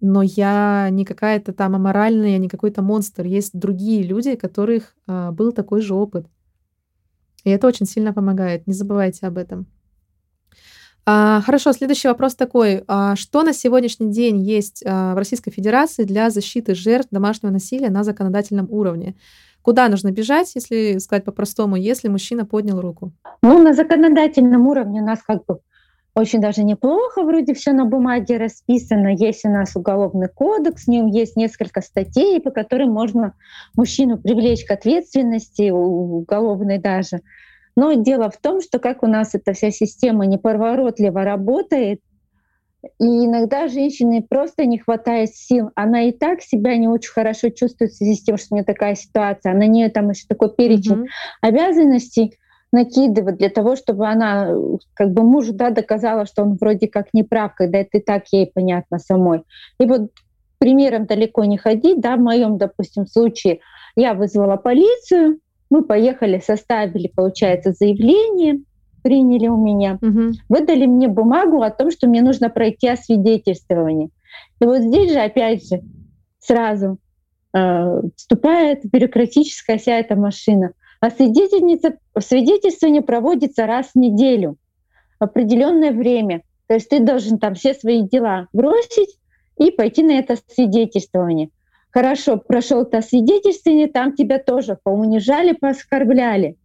но 0.00 0.22
я 0.22 0.88
не 0.90 1.04
какая-то 1.04 1.52
там 1.52 1.76
аморальная, 1.76 2.30
я 2.30 2.38
не 2.38 2.48
какой-то 2.48 2.82
монстр. 2.82 3.24
Есть 3.24 3.56
другие 3.56 4.02
люди, 4.02 4.30
у 4.30 4.36
которых 4.36 4.96
а, 5.06 5.30
был 5.30 5.52
такой 5.52 5.80
же 5.80 5.94
опыт. 5.94 6.26
И 7.44 7.50
это 7.50 7.68
очень 7.68 7.86
сильно 7.86 8.12
помогает. 8.12 8.66
Не 8.66 8.72
забывайте 8.72 9.26
об 9.26 9.38
этом. 9.38 9.66
А, 11.04 11.40
хорошо, 11.40 11.72
следующий 11.72 12.08
вопрос 12.08 12.34
такой. 12.34 12.84
А, 12.86 13.16
что 13.16 13.42
на 13.42 13.52
сегодняшний 13.52 14.10
день 14.12 14.40
есть 14.40 14.84
а, 14.86 15.14
в 15.14 15.18
Российской 15.18 15.50
Федерации 15.50 16.04
для 16.04 16.30
защиты 16.30 16.74
жертв 16.74 17.08
домашнего 17.10 17.50
насилия 17.50 17.90
на 17.90 18.04
законодательном 18.04 18.68
уровне? 18.70 19.16
Куда 19.62 19.88
нужно 19.88 20.10
бежать, 20.10 20.52
если 20.54 20.98
сказать 20.98 21.24
по-простому, 21.24 21.76
если 21.76 22.08
мужчина 22.08 22.44
поднял 22.44 22.80
руку? 22.80 23.12
Ну, 23.42 23.62
на 23.62 23.74
законодательном 23.74 24.66
уровне 24.66 25.00
у 25.02 25.04
нас 25.04 25.20
как 25.22 25.44
бы 25.46 25.58
очень 26.14 26.40
даже 26.40 26.62
неплохо, 26.62 27.22
вроде 27.22 27.54
все 27.54 27.72
на 27.72 27.84
бумаге 27.84 28.36
расписано. 28.36 29.14
Есть 29.16 29.44
у 29.44 29.48
нас 29.48 29.74
уголовный 29.74 30.28
кодекс, 30.28 30.84
в 30.84 30.88
нем 30.88 31.06
есть 31.06 31.36
несколько 31.36 31.80
статей, 31.80 32.40
по 32.40 32.50
которым 32.50 32.90
можно 32.90 33.34
мужчину 33.74 34.18
привлечь 34.18 34.64
к 34.64 34.70
ответственности, 34.70 35.70
уголовной 35.70 36.78
даже. 36.78 37.22
Но 37.76 37.92
дело 37.94 38.30
в 38.30 38.36
том, 38.36 38.60
что 38.60 38.78
как 38.78 39.02
у 39.02 39.06
нас 39.06 39.34
эта 39.34 39.52
вся 39.52 39.70
система 39.70 40.26
неповоротливо 40.26 41.24
работает, 41.24 42.00
и 42.98 43.04
иногда 43.04 43.68
женщине 43.68 44.22
просто 44.28 44.66
не 44.66 44.78
хватает 44.78 45.34
сил. 45.34 45.70
Она 45.76 46.02
и 46.02 46.12
так 46.12 46.42
себя 46.42 46.76
не 46.76 46.88
очень 46.88 47.12
хорошо 47.12 47.50
чувствует 47.50 47.92
в 47.92 47.96
связи 47.96 48.16
с 48.16 48.22
тем, 48.22 48.36
что 48.36 48.48
у 48.50 48.54
нее 48.56 48.64
такая 48.64 48.96
ситуация. 48.96 49.54
На 49.54 49.66
нее 49.66 49.88
там 49.88 50.10
еще 50.10 50.26
такой 50.26 50.52
перечень 50.52 51.04
mm-hmm. 51.04 51.08
обязанностей 51.42 52.38
накидывать 52.72 53.36
для 53.36 53.50
того, 53.50 53.76
чтобы 53.76 54.08
она 54.08 54.48
как 54.94 55.12
бы 55.12 55.22
мужу 55.22 55.52
да, 55.52 55.70
доказала, 55.70 56.26
что 56.26 56.42
он 56.42 56.56
вроде 56.60 56.88
как 56.88 57.08
не 57.12 57.22
прав, 57.22 57.54
когда 57.54 57.78
это 57.78 57.98
и 57.98 58.00
так 58.00 58.24
ей 58.32 58.50
понятно 58.52 58.98
самой. 58.98 59.44
И 59.78 59.86
вот 59.86 60.10
примером 60.58 61.06
далеко 61.06 61.44
не 61.44 61.58
ходить, 61.58 62.00
да, 62.00 62.16
в 62.16 62.20
моем, 62.20 62.56
допустим, 62.56 63.06
случае 63.06 63.60
я 63.94 64.14
вызвала 64.14 64.56
полицию, 64.56 65.38
мы 65.72 65.82
поехали, 65.82 66.38
составили, 66.38 67.08
получается, 67.08 67.72
заявление, 67.72 68.60
приняли 69.02 69.48
у 69.48 69.56
меня, 69.56 69.98
угу. 70.02 70.32
выдали 70.50 70.84
мне 70.84 71.08
бумагу 71.08 71.62
о 71.62 71.70
том, 71.70 71.90
что 71.90 72.08
мне 72.08 72.20
нужно 72.20 72.50
пройти 72.50 72.88
освидетельствование. 72.88 74.10
И 74.60 74.66
вот 74.66 74.82
здесь 74.82 75.12
же, 75.12 75.18
опять 75.18 75.66
же, 75.66 75.80
сразу 76.40 76.98
э, 77.56 78.02
вступает 78.16 78.80
бюрократическая 78.84 79.78
вся 79.78 79.98
эта 79.98 80.14
машина. 80.14 80.72
А 81.00 81.10
свидетельствование 81.10 83.00
проводится 83.00 83.66
раз 83.66 83.92
в 83.94 83.98
неделю, 83.98 84.56
определенное 85.18 85.92
время. 85.92 86.42
То 86.66 86.74
есть 86.74 86.90
ты 86.90 87.00
должен 87.00 87.38
там 87.38 87.54
все 87.54 87.72
свои 87.72 88.02
дела 88.02 88.46
бросить 88.52 89.18
и 89.58 89.70
пойти 89.70 90.02
на 90.02 90.12
это 90.12 90.36
свидетельствование. 90.48 91.48
Хорошо, 91.92 92.38
прошел 92.38 92.82
это 92.82 93.02
свидетельствование, 93.02 93.86
там 93.86 94.14
тебя 94.14 94.38
тоже 94.38 94.78
поунижали, 94.82 95.52
пооскорбляли. 95.52 96.56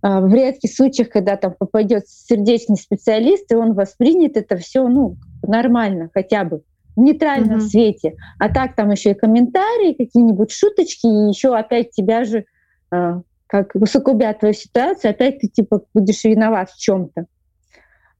А 0.00 0.20
в 0.20 0.34
редких 0.34 0.74
случаях, 0.74 1.10
когда 1.10 1.36
там 1.36 1.54
попадет 1.56 2.08
сердечный 2.08 2.76
специалист, 2.76 3.52
и 3.52 3.54
он 3.54 3.74
воспринят 3.74 4.36
это 4.36 4.56
все 4.56 4.88
ну, 4.88 5.16
нормально, 5.46 6.10
хотя 6.12 6.44
бы 6.44 6.62
в 6.96 7.00
нейтральном 7.00 7.58
mm-hmm. 7.58 7.68
свете. 7.68 8.16
А 8.38 8.48
так 8.48 8.74
там 8.74 8.90
еще 8.90 9.12
и 9.12 9.14
комментарии, 9.14 9.92
какие-нибудь 9.92 10.50
шуточки, 10.50 11.06
и 11.06 11.28
еще 11.28 11.54
опять 11.56 11.90
тебя 11.90 12.24
же 12.24 12.46
а, 12.90 13.22
как 13.46 13.74
усугубят 13.74 14.40
твою 14.40 14.54
ситуацию, 14.54 15.10
опять 15.10 15.38
ты 15.40 15.48
типа 15.48 15.82
будешь 15.92 16.24
виноват 16.24 16.70
в 16.70 16.78
чем-то. 16.78 17.26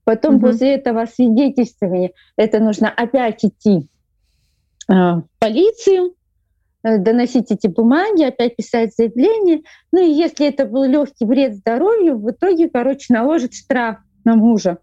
Потом 0.05 0.36
угу. 0.36 0.48
после 0.48 0.74
этого 0.74 1.07
свидетельствования 1.07 2.12
это 2.36 2.61
нужно 2.61 2.90
опять 2.90 3.44
идти 3.44 3.88
э, 4.88 4.92
в 4.92 5.24
полицию, 5.38 6.14
доносить 6.83 7.51
эти 7.51 7.66
бумаги, 7.66 8.24
опять 8.24 8.57
писать 8.57 8.95
заявление. 8.97 9.62
Ну 9.93 10.01
и 10.01 10.11
если 10.11 10.47
это 10.49 10.66
был 10.66 10.85
легкий 10.85 11.24
вред 11.24 11.55
здоровью, 11.57 12.18
в 12.18 12.30
итоге, 12.30 12.68
короче, 12.68 13.12
наложит 13.12 13.55
штраф 13.55 13.99
на 14.24 14.35
мужа. 14.35 14.78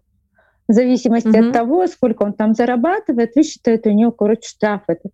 В 0.68 0.72
зависимости 0.72 1.28
угу. 1.28 1.48
от 1.48 1.52
того, 1.52 1.86
сколько 1.86 2.22
он 2.22 2.32
там 2.32 2.54
зарабатывает, 2.54 3.34
высчитает 3.34 3.86
у 3.86 3.90
него, 3.90 4.12
короче, 4.12 4.48
штраф 4.48 4.82
этот. 4.86 5.12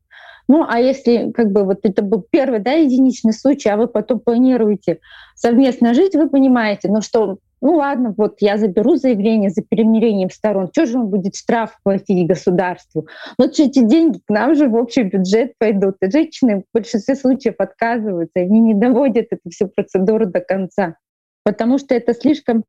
Ну, 0.48 0.64
а 0.68 0.78
если 0.78 1.32
как 1.32 1.50
бы 1.50 1.64
вот 1.64 1.80
это 1.82 2.02
был 2.02 2.24
первый, 2.30 2.60
да, 2.60 2.72
единичный 2.72 3.32
случай, 3.32 3.68
а 3.68 3.76
вы 3.76 3.88
потом 3.88 4.20
планируете 4.20 5.00
совместно 5.34 5.92
жить, 5.92 6.14
вы 6.14 6.28
понимаете, 6.28 6.88
ну 6.88 7.00
что, 7.00 7.38
ну 7.60 7.76
ладно, 7.76 8.14
вот 8.16 8.36
я 8.40 8.58
заберу 8.58 8.96
заявление 8.96 9.50
за 9.50 9.62
перемирением 9.62 10.30
сторон, 10.30 10.68
что 10.72 10.86
же 10.86 10.98
он 10.98 11.08
будет 11.08 11.36
штраф 11.36 11.78
платить 11.82 12.28
государству? 12.28 13.06
Лучше 13.38 13.64
эти 13.64 13.82
деньги 13.82 14.18
к 14.18 14.28
нам 14.28 14.54
же 14.54 14.68
в 14.68 14.74
общий 14.74 15.04
бюджет 15.04 15.54
пойдут. 15.58 15.96
И 16.02 16.10
женщины 16.10 16.60
в 16.60 16.64
большинстве 16.72 17.16
случаев 17.16 17.54
отказываются, 17.58 18.40
они 18.40 18.60
не 18.60 18.74
доводят 18.74 19.28
эту 19.30 19.50
всю 19.50 19.68
процедуру 19.68 20.26
до 20.26 20.40
конца, 20.40 20.96
потому 21.44 21.78
что 21.78 21.94
это 21.94 22.12
слишком 22.12 22.64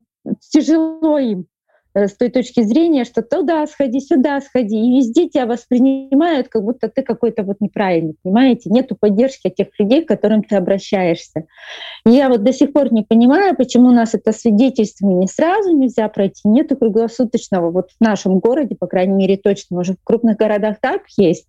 тяжело 0.50 1.18
им. 1.18 1.46
Э, 1.98 2.06
с 2.06 2.14
той 2.14 2.30
точки 2.30 2.62
зрения, 2.62 3.04
что 3.04 3.22
туда 3.22 3.66
сходи, 3.66 4.00
сюда 4.00 4.40
сходи, 4.40 4.76
и 4.76 4.96
везде 4.98 5.28
тебя 5.28 5.46
воспринимают, 5.46 6.48
как 6.48 6.62
будто 6.62 6.88
ты 6.88 7.02
какой-то 7.02 7.42
вот 7.42 7.56
неправильный, 7.60 8.14
понимаете? 8.22 8.70
Нету 8.70 8.96
поддержки 8.98 9.50
тех 9.50 9.68
людей, 9.78 10.04
к 10.04 10.08
которым 10.08 10.42
ты 10.44 10.56
обращаешься. 10.56 11.46
И 12.06 12.10
я 12.10 12.28
вот 12.28 12.44
до 12.44 12.52
сих 12.52 12.72
пор 12.72 12.92
не 12.92 13.02
понимаю, 13.02 13.56
почему 13.56 13.88
у 13.88 13.92
нас 13.92 14.14
это 14.14 14.32
свидетельствование 14.32 15.26
сразу 15.28 15.76
нельзя 15.76 16.08
пройти, 16.08 16.42
нету 16.44 16.76
круглосуточного. 16.76 17.70
Вот 17.70 17.90
в 17.90 18.04
нашем 18.04 18.38
городе, 18.38 18.76
по 18.78 18.86
крайней 18.86 19.14
мере, 19.14 19.36
точно, 19.36 19.76
может, 19.76 19.96
в 19.98 20.04
крупных 20.04 20.36
городах 20.36 20.76
так 20.80 21.02
есть, 21.16 21.46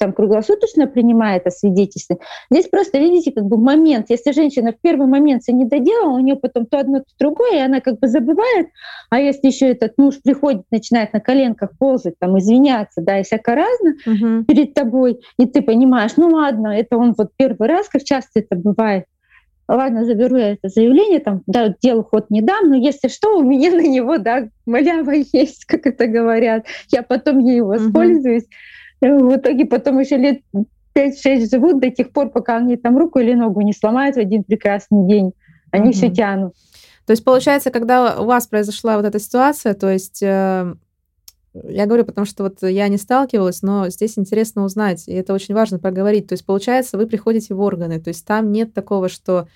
там 0.00 0.14
круглосуточно 0.14 0.86
принимает 0.86 1.46
освидетельство. 1.46 2.18
Здесь 2.50 2.68
просто, 2.68 2.98
видите, 2.98 3.32
как 3.32 3.44
бы 3.44 3.58
момент, 3.58 4.06
если 4.08 4.32
женщина 4.32 4.72
в 4.72 4.80
первый 4.80 5.06
момент 5.06 5.42
все 5.42 5.52
не 5.52 5.66
доделала, 5.66 6.16
у 6.16 6.20
нее 6.20 6.36
потом 6.36 6.64
то 6.64 6.78
одно, 6.78 7.00
то 7.00 7.04
другое, 7.18 7.58
и 7.58 7.60
она 7.60 7.80
как 7.80 8.00
бы 8.00 8.08
забывает, 8.08 8.68
а 9.10 9.20
если 9.20 9.48
еще 9.48 9.68
этот 9.68 9.98
муж 9.98 10.14
приходит, 10.22 10.62
начинает 10.70 11.12
на 11.12 11.20
коленках 11.20 11.72
ползать, 11.78 12.14
там, 12.18 12.38
извиняться, 12.38 13.02
да, 13.02 13.20
и 13.20 13.24
всяко 13.24 13.54
разно 13.54 13.90
угу. 14.06 14.44
перед 14.44 14.72
тобой, 14.72 15.20
и 15.38 15.44
ты 15.44 15.60
понимаешь, 15.60 16.12
ну 16.16 16.28
ладно, 16.28 16.68
это 16.68 16.96
он 16.96 17.14
вот 17.16 17.32
первый 17.36 17.68
раз, 17.68 17.88
как 17.90 18.02
часто 18.02 18.40
это 18.40 18.56
бывает, 18.56 19.04
ладно, 19.68 20.06
заберу 20.06 20.36
я 20.36 20.52
это 20.52 20.68
заявление, 20.68 21.20
там, 21.20 21.42
да, 21.46 21.74
делу 21.82 22.04
ход 22.04 22.30
не 22.30 22.40
дам, 22.40 22.70
но 22.70 22.74
если 22.74 23.08
что, 23.08 23.38
у 23.38 23.42
меня 23.42 23.70
на 23.70 23.86
него, 23.86 24.16
да, 24.16 24.48
малява 24.64 25.10
есть, 25.32 25.66
как 25.66 25.86
это 25.86 26.06
говорят, 26.06 26.64
я 26.90 27.02
потом 27.02 27.40
ей 27.40 27.60
воспользуюсь. 27.60 28.44
Угу. 28.44 28.50
В 29.00 29.36
итоге 29.36 29.64
потом 29.64 29.98
еще 29.98 30.16
лет 30.16 30.42
5-6 30.94 31.50
живут 31.50 31.80
до 31.80 31.90
тех 31.90 32.12
пор, 32.12 32.30
пока 32.30 32.56
они 32.56 32.76
там 32.76 32.98
руку 32.98 33.18
или 33.18 33.34
ногу 33.34 33.60
не 33.62 33.72
сломают 33.72 34.16
в 34.16 34.18
один 34.18 34.44
прекрасный 34.44 35.06
день. 35.06 35.32
Они 35.70 35.90
угу. 35.90 35.92
все 35.92 36.10
тянут. 36.10 36.54
То 37.06 37.12
есть, 37.12 37.24
получается, 37.24 37.70
когда 37.70 38.20
у 38.20 38.26
вас 38.26 38.46
произошла 38.46 38.96
вот 38.96 39.06
эта 39.06 39.18
ситуация, 39.18 39.74
то 39.74 39.90
есть 39.90 40.22
э, 40.22 40.74
я 41.54 41.86
говорю, 41.86 42.04
потому 42.04 42.24
что 42.24 42.44
вот 42.44 42.62
я 42.62 42.88
не 42.88 42.98
сталкивалась, 42.98 43.62
но 43.62 43.88
здесь 43.88 44.18
интересно 44.18 44.64
узнать, 44.64 45.08
и 45.08 45.12
это 45.12 45.34
очень 45.34 45.54
важно 45.54 45.78
поговорить. 45.78 46.28
То 46.28 46.34
есть, 46.34 46.44
получается, 46.44 46.96
вы 46.96 47.06
приходите 47.06 47.54
в 47.54 47.60
органы, 47.60 48.00
то 48.00 48.08
есть 48.08 48.24
там 48.26 48.52
нет 48.52 48.74
такого, 48.74 49.08
что 49.08 49.48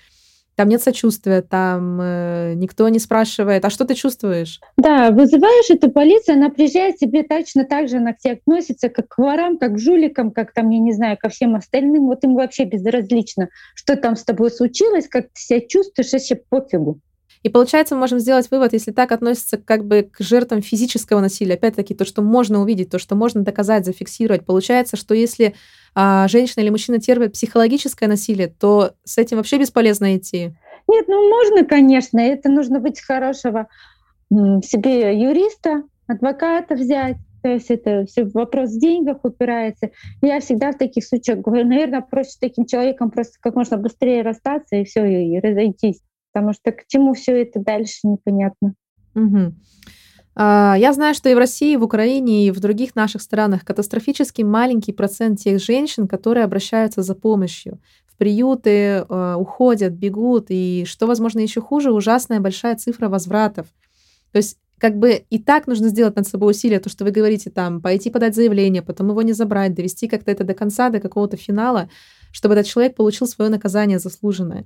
там 0.55 0.69
нет 0.69 0.81
сочувствия, 0.81 1.41
там 1.41 1.99
э, 2.01 2.53
никто 2.55 2.87
не 2.89 2.99
спрашивает, 2.99 3.65
а 3.65 3.69
что 3.69 3.85
ты 3.85 3.93
чувствуешь? 3.93 4.61
Да, 4.77 5.11
вызываешь 5.11 5.69
эту 5.69 5.91
полицию, 5.91 6.35
она 6.35 6.49
приезжает 6.49 6.97
тебе 6.97 7.23
точно 7.23 7.65
так 7.65 7.89
же, 7.89 7.97
она 7.97 8.13
к 8.13 8.19
тебе 8.19 8.33
относится 8.33 8.89
как 8.89 9.09
к 9.09 9.17
ворам, 9.17 9.57
как 9.57 9.73
к 9.73 9.79
жуликам, 9.79 10.31
как 10.31 10.53
там, 10.53 10.69
я 10.69 10.79
не 10.79 10.93
знаю, 10.93 11.17
ко 11.17 11.29
всем 11.29 11.55
остальным. 11.55 12.05
Вот 12.05 12.23
им 12.23 12.35
вообще 12.35 12.63
безразлично, 12.63 13.49
что 13.75 13.95
там 13.95 14.15
с 14.15 14.23
тобой 14.23 14.49
случилось, 14.49 15.07
как 15.07 15.25
ты 15.25 15.41
себя 15.41 15.61
чувствуешь, 15.61 16.11
вообще 16.11 16.35
пофигу. 16.35 16.99
И 17.45 17.49
получается, 17.49 17.93
мы 17.93 18.01
можем 18.01 18.17
сделать 18.17 18.49
вывод, 18.49 18.73
если 18.73 18.91
так 18.91 19.11
относится 19.11 19.59
как 19.59 19.85
бы 19.85 20.09
к 20.11 20.19
жертвам 20.19 20.63
физического 20.63 21.19
насилия, 21.19 21.53
опять-таки 21.53 21.93
то, 21.93 22.03
что 22.03 22.23
можно 22.23 22.59
увидеть, 22.59 22.89
то, 22.89 22.97
что 22.97 23.13
можно 23.13 23.43
доказать, 23.43 23.85
зафиксировать. 23.85 24.47
Получается, 24.47 24.97
что 24.97 25.13
если 25.13 25.53
а, 25.93 26.27
женщина 26.27 26.63
или 26.63 26.71
мужчина 26.71 26.99
терпит 26.99 27.33
психологическое 27.33 28.07
насилие, 28.07 28.47
то 28.47 28.93
с 29.03 29.19
этим 29.19 29.37
вообще 29.37 29.59
бесполезно 29.59 30.17
идти. 30.17 30.55
Нет, 30.87 31.05
ну 31.07 31.29
можно, 31.29 31.63
конечно. 31.65 32.17
Это 32.17 32.49
нужно 32.49 32.79
быть 32.79 32.99
хорошего 32.99 33.67
себе 34.31 35.15
юриста, 35.15 35.83
адвоката 36.07 36.73
взять. 36.73 37.17
То 37.43 37.49
есть 37.49 37.69
это 37.69 38.07
все 38.07 38.25
вопрос 38.25 38.71
в 38.71 38.79
деньгах 38.79 39.19
упирается. 39.21 39.91
Я 40.23 40.39
всегда 40.39 40.71
в 40.71 40.79
таких 40.79 41.05
случаях 41.05 41.41
говорю, 41.41 41.67
наверное, 41.67 42.01
проще 42.01 42.37
таким 42.41 42.65
человеком 42.65 43.11
просто 43.11 43.37
как 43.39 43.53
можно 43.53 43.77
быстрее 43.77 44.23
расстаться 44.23 44.77
и 44.77 44.83
все, 44.83 45.05
и 45.05 45.39
разойтись 45.39 46.01
потому 46.35 46.51
что 46.51 46.73
к 46.73 46.85
чему 46.87 47.13
все 47.13 47.43
это 47.43 47.61
дальше 47.61 47.99
непонятно. 48.03 48.73
Угу. 49.15 49.53
Я 50.37 50.91
знаю, 50.93 51.15
что 51.15 51.29
и 51.29 51.33
в 51.33 51.37
России, 51.37 51.75
и 51.75 51.77
в 51.77 51.83
Украине, 51.83 52.47
и 52.47 52.51
в 52.51 52.59
других 52.59 52.93
наших 52.93 53.21
странах 53.21 53.63
катастрофически 53.63 54.41
маленький 54.41 54.91
процент 54.91 55.39
тех 55.39 55.61
женщин, 55.61 56.09
которые 56.09 56.43
обращаются 56.43 57.03
за 57.03 57.15
помощью. 57.15 57.79
В 58.05 58.17
приюты 58.17 58.69
э, 58.69 59.35
уходят, 59.37 59.93
бегут, 59.93 60.47
и 60.49 60.83
что, 60.85 61.07
возможно, 61.07 61.39
еще 61.39 61.61
хуже, 61.61 61.93
ужасная 61.93 62.41
большая 62.41 62.75
цифра 62.75 63.07
возвратов. 63.07 63.67
То 64.33 64.37
есть 64.39 64.57
как 64.77 64.99
бы 64.99 65.23
и 65.29 65.39
так 65.39 65.67
нужно 65.67 65.87
сделать 65.87 66.17
над 66.17 66.27
собой 66.27 66.51
усилия, 66.51 66.81
то, 66.81 66.89
что 66.89 67.05
вы 67.05 67.11
говорите, 67.11 67.49
там, 67.49 67.81
пойти 67.81 68.09
подать 68.09 68.35
заявление, 68.35 68.81
потом 68.81 69.07
его 69.07 69.21
не 69.21 69.31
забрать, 69.31 69.73
довести 69.73 70.09
как-то 70.09 70.31
это 70.31 70.43
до 70.43 70.53
конца, 70.53 70.89
до 70.89 70.99
какого-то 70.99 71.37
финала, 71.37 71.89
чтобы 72.33 72.55
этот 72.55 72.67
человек 72.67 72.95
получил 72.95 73.25
свое 73.25 73.49
наказание 73.49 73.99
заслуженное. 73.99 74.65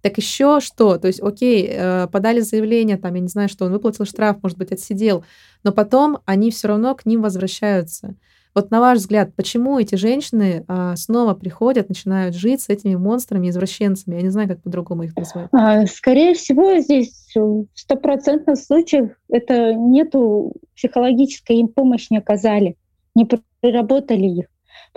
Так 0.00 0.16
еще 0.16 0.60
что? 0.60 0.96
То 0.98 1.08
есть, 1.08 1.20
окей, 1.20 1.68
э, 1.68 2.06
подали 2.08 2.40
заявление, 2.40 2.96
там, 2.96 3.14
я 3.14 3.20
не 3.20 3.28
знаю, 3.28 3.48
что 3.48 3.64
он 3.64 3.72
выплатил 3.72 4.04
штраф, 4.04 4.38
может 4.42 4.56
быть, 4.56 4.72
отсидел, 4.72 5.24
но 5.64 5.72
потом 5.72 6.18
они 6.24 6.50
все 6.50 6.68
равно 6.68 6.94
к 6.94 7.04
ним 7.04 7.22
возвращаются. 7.22 8.14
Вот 8.54 8.70
на 8.70 8.80
ваш 8.80 8.98
взгляд, 8.98 9.34
почему 9.36 9.78
эти 9.78 9.94
женщины 9.94 10.64
а, 10.66 10.96
снова 10.96 11.34
приходят, 11.34 11.88
начинают 11.88 12.34
жить 12.34 12.60
с 12.60 12.68
этими 12.68 12.96
монстрами, 12.96 13.50
извращенцами? 13.50 14.16
Я 14.16 14.22
не 14.22 14.30
знаю, 14.30 14.48
как 14.48 14.62
по-другому 14.62 15.04
их 15.04 15.16
назвать. 15.16 15.48
А, 15.52 15.86
скорее 15.86 16.34
всего, 16.34 16.76
здесь 16.78 17.30
в 17.36 17.66
стопроцентных 17.74 18.58
случаях 18.58 19.12
это 19.28 19.74
нету 19.74 20.54
психологической 20.74 21.58
им 21.58 21.68
помощи 21.68 22.08
не 22.10 22.18
оказали, 22.18 22.76
не 23.14 23.28
проработали 23.60 24.26
их. 24.26 24.46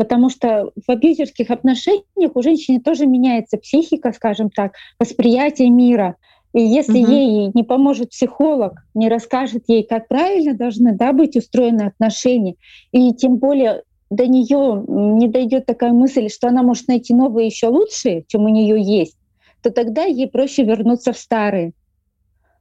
Потому 0.01 0.31
что 0.31 0.71
в 0.75 0.89
абьюзерских 0.89 1.51
отношениях 1.51 2.31
у 2.33 2.41
женщины 2.41 2.79
тоже 2.79 3.05
меняется 3.05 3.57
психика, 3.57 4.11
скажем 4.13 4.49
так, 4.49 4.73
восприятие 4.99 5.69
мира— 5.69 6.15
и 6.53 6.61
если 6.63 7.03
угу. 7.03 7.11
ей 7.11 7.51
не 7.53 7.63
поможет 7.63 8.09
психолог, 8.09 8.73
не 8.95 9.09
расскажет 9.09 9.65
ей, 9.67 9.83
как 9.83 10.07
правильно 10.07 10.55
должны 10.55 10.95
да, 10.95 11.13
быть 11.13 11.37
устроены 11.37 11.83
отношения, 11.83 12.55
и 12.91 13.13
тем 13.13 13.37
более 13.37 13.83
до 14.09 14.25
нее 14.25 14.83
не 14.87 15.27
дойдет 15.27 15.67
такая 15.67 15.93
мысль, 15.93 16.29
что 16.29 16.47
она 16.47 16.63
может 16.63 16.87
найти 16.87 17.13
новые 17.13 17.45
еще 17.45 17.67
лучшие, 17.67 18.25
чем 18.27 18.45
у 18.45 18.49
нее 18.49 18.81
есть, 18.81 19.17
то 19.61 19.69
тогда 19.69 20.03
ей 20.03 20.27
проще 20.27 20.63
вернуться 20.63 21.13
в 21.13 21.17
старые. 21.17 21.73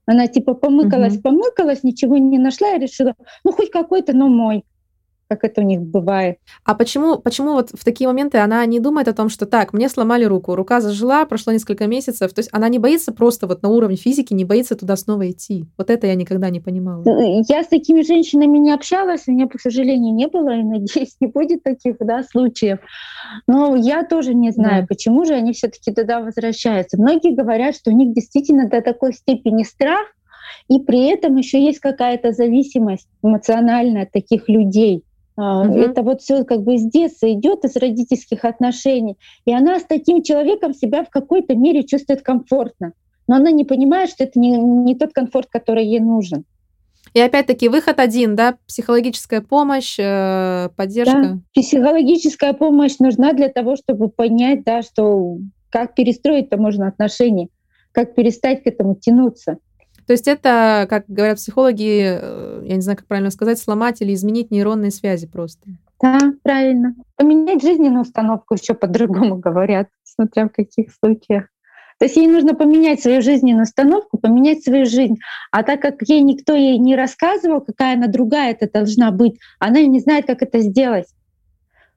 Она 0.04 0.26
типа 0.26 0.52
помыкалась, 0.52 1.14
угу. 1.14 1.22
помыкалась, 1.22 1.82
ничего 1.82 2.18
не 2.18 2.38
нашла 2.38 2.74
и 2.74 2.80
решила, 2.80 3.14
ну 3.44 3.52
хоть 3.52 3.70
какой-то, 3.70 4.12
но 4.12 4.28
мой 4.28 4.62
как 5.30 5.44
это 5.44 5.60
у 5.60 5.64
них 5.64 5.80
бывает. 5.80 6.38
А 6.64 6.74
почему, 6.74 7.16
почему 7.18 7.52
вот 7.52 7.70
в 7.70 7.84
такие 7.84 8.08
моменты 8.08 8.38
она 8.38 8.66
не 8.66 8.80
думает 8.80 9.06
о 9.06 9.12
том, 9.12 9.28
что 9.28 9.46
так, 9.46 9.72
мне 9.72 9.88
сломали 9.88 10.24
руку, 10.24 10.56
рука 10.56 10.80
зажила, 10.80 11.24
прошло 11.24 11.52
несколько 11.52 11.86
месяцев, 11.86 12.32
то 12.32 12.40
есть 12.40 12.48
она 12.52 12.68
не 12.68 12.80
боится 12.80 13.12
просто 13.12 13.46
вот 13.46 13.62
на 13.62 13.68
уровне 13.68 13.96
физики, 13.96 14.34
не 14.34 14.44
боится 14.44 14.74
туда 14.74 14.96
снова 14.96 15.30
идти. 15.30 15.66
Вот 15.78 15.88
это 15.88 16.08
я 16.08 16.16
никогда 16.16 16.50
не 16.50 16.58
понимала. 16.58 17.04
Э, 17.06 17.42
я 17.48 17.62
с 17.62 17.68
такими 17.68 18.02
женщинами 18.02 18.58
не 18.58 18.72
общалась, 18.72 19.22
у 19.28 19.32
меня, 19.32 19.46
к 19.46 19.60
сожалению, 19.60 20.14
не 20.14 20.26
было, 20.26 20.50
и 20.50 20.64
надеюсь, 20.64 21.14
не 21.20 21.28
будет 21.28 21.62
таких 21.62 21.96
да, 22.00 22.24
случаев. 22.24 22.80
Но 23.46 23.76
я 23.76 24.04
тоже 24.04 24.34
не 24.34 24.50
знаю, 24.50 24.82
да. 24.82 24.86
почему 24.88 25.24
же 25.24 25.34
они 25.34 25.52
все-таки 25.52 25.92
туда 25.92 26.20
возвращаются. 26.20 27.00
Многие 27.00 27.36
говорят, 27.36 27.76
что 27.76 27.90
у 27.90 27.94
них 27.94 28.12
действительно 28.14 28.68
до 28.68 28.80
такой 28.80 29.12
степени 29.12 29.62
страх, 29.62 30.00
и 30.68 30.78
при 30.78 31.08
этом 31.08 31.36
еще 31.36 31.62
есть 31.62 31.80
какая-то 31.80 32.32
зависимость 32.32 33.08
эмоциональная 33.22 34.04
от 34.04 34.12
таких 34.12 34.48
людей. 34.48 35.02
Угу. 35.40 35.78
Это 35.78 36.02
вот 36.02 36.20
все 36.20 36.44
как 36.44 36.62
бы 36.62 36.78
с 36.78 36.84
детства 36.84 37.32
идет 37.32 37.64
из 37.64 37.76
родительских 37.76 38.44
отношений. 38.44 39.16
И 39.46 39.54
она 39.54 39.78
с 39.78 39.84
таким 39.84 40.22
человеком 40.22 40.74
себя 40.74 41.02
в 41.02 41.08
какой-то 41.08 41.54
мере 41.54 41.84
чувствует 41.84 42.22
комфортно. 42.22 42.92
Но 43.26 43.36
она 43.36 43.50
не 43.50 43.64
понимает, 43.64 44.10
что 44.10 44.24
это 44.24 44.38
не, 44.38 44.50
не 44.50 44.94
тот 44.94 45.12
комфорт, 45.12 45.48
который 45.50 45.86
ей 45.86 46.00
нужен. 46.00 46.44
И 47.14 47.20
опять-таки 47.20 47.68
выход 47.68 47.98
один, 47.98 48.36
да, 48.36 48.56
психологическая 48.68 49.40
помощь, 49.40 49.96
э, 49.98 50.68
поддержка. 50.76 51.22
Да. 51.22 51.38
Психологическая 51.54 52.52
помощь 52.52 52.98
нужна 52.98 53.32
для 53.32 53.48
того, 53.48 53.76
чтобы 53.76 54.10
понять, 54.10 54.62
да, 54.64 54.82
что 54.82 55.38
как 55.70 55.94
перестроить-то 55.94 56.56
можно 56.56 56.86
отношения, 56.86 57.48
как 57.92 58.14
перестать 58.14 58.62
к 58.62 58.66
этому 58.66 58.94
тянуться. 58.94 59.58
То 60.06 60.12
есть 60.12 60.26
это, 60.26 60.86
как 60.90 61.04
говорят 61.06 61.36
психологи, 61.36 62.18
э, 62.20 62.59
я 62.70 62.76
не 62.76 62.82
знаю, 62.82 62.98
как 62.98 63.08
правильно 63.08 63.30
сказать, 63.30 63.58
сломать 63.58 64.00
или 64.00 64.14
изменить 64.14 64.52
нейронные 64.52 64.92
связи 64.92 65.26
просто. 65.26 65.70
Да, 66.00 66.18
правильно. 66.44 66.94
Поменять 67.16 67.62
жизненную 67.62 68.02
установку 68.02 68.54
еще 68.54 68.74
по-другому 68.74 69.36
говорят, 69.36 69.88
смотря 70.04 70.46
в 70.46 70.52
каких 70.52 70.92
случаях. 70.92 71.48
То 71.98 72.04
есть 72.04 72.16
ей 72.16 72.28
нужно 72.28 72.54
поменять 72.54 73.02
свою 73.02 73.22
жизненную 73.22 73.64
установку, 73.64 74.18
поменять 74.18 74.62
свою 74.62 74.86
жизнь. 74.86 75.16
А 75.50 75.64
так 75.64 75.82
как 75.82 75.96
ей 76.06 76.22
никто 76.22 76.54
ей 76.54 76.78
не 76.78 76.94
рассказывал, 76.94 77.60
какая 77.60 77.96
она 77.96 78.06
другая 78.06 78.52
это 78.52 78.70
должна 78.70 79.10
быть, 79.10 79.38
она 79.58 79.82
не 79.82 79.98
знает, 79.98 80.26
как 80.26 80.40
это 80.40 80.60
сделать. 80.60 81.06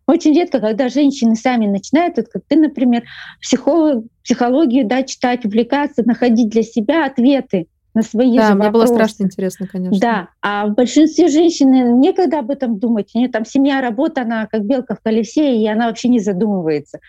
Очень 0.07 0.33
редко, 0.33 0.59
когда 0.59 0.89
женщины 0.89 1.35
сами 1.35 1.67
начинают, 1.67 2.17
вот 2.17 2.29
как 2.29 2.41
ты, 2.47 2.57
например, 2.57 3.03
психолог, 3.39 4.05
психологию 4.23 4.87
да, 4.87 5.03
читать, 5.03 5.45
увлекаться, 5.45 6.01
находить 6.03 6.49
для 6.49 6.63
себя 6.63 7.05
ответы 7.05 7.67
на 7.93 8.01
свои 8.01 8.35
да, 8.35 8.49
же 8.49 8.55
мне 8.55 8.65
вопросы. 8.65 8.87
было 8.87 8.95
страшно 8.95 9.23
интересно, 9.23 9.67
конечно. 9.67 9.99
Да, 9.99 10.29
а 10.41 10.67
в 10.67 10.73
большинстве 10.73 11.27
женщин 11.27 11.99
некогда 11.99 12.39
об 12.39 12.49
этом 12.49 12.79
думать. 12.79 13.11
У 13.13 13.19
нее 13.19 13.29
там 13.29 13.45
семья, 13.45 13.81
работа, 13.81 14.21
она 14.23 14.47
как 14.47 14.65
белка 14.65 14.95
в 14.95 15.01
колесе, 15.01 15.57
и 15.57 15.67
она 15.67 15.87
вообще 15.87 16.09
не 16.09 16.19
задумывается. 16.19 16.99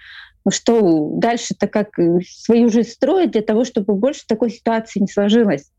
Ну 0.44 0.50
что 0.50 1.10
дальше-то 1.14 1.68
как 1.68 1.98
э, 1.98 2.20
свою 2.28 2.68
жизнь 2.68 2.90
строить 2.90 3.30
для 3.30 3.40
того, 3.40 3.64
чтобы 3.64 3.94
больше 3.94 4.26
такой 4.28 4.50
ситуации 4.50 5.00
не 5.00 5.06
сложилось. 5.06 5.70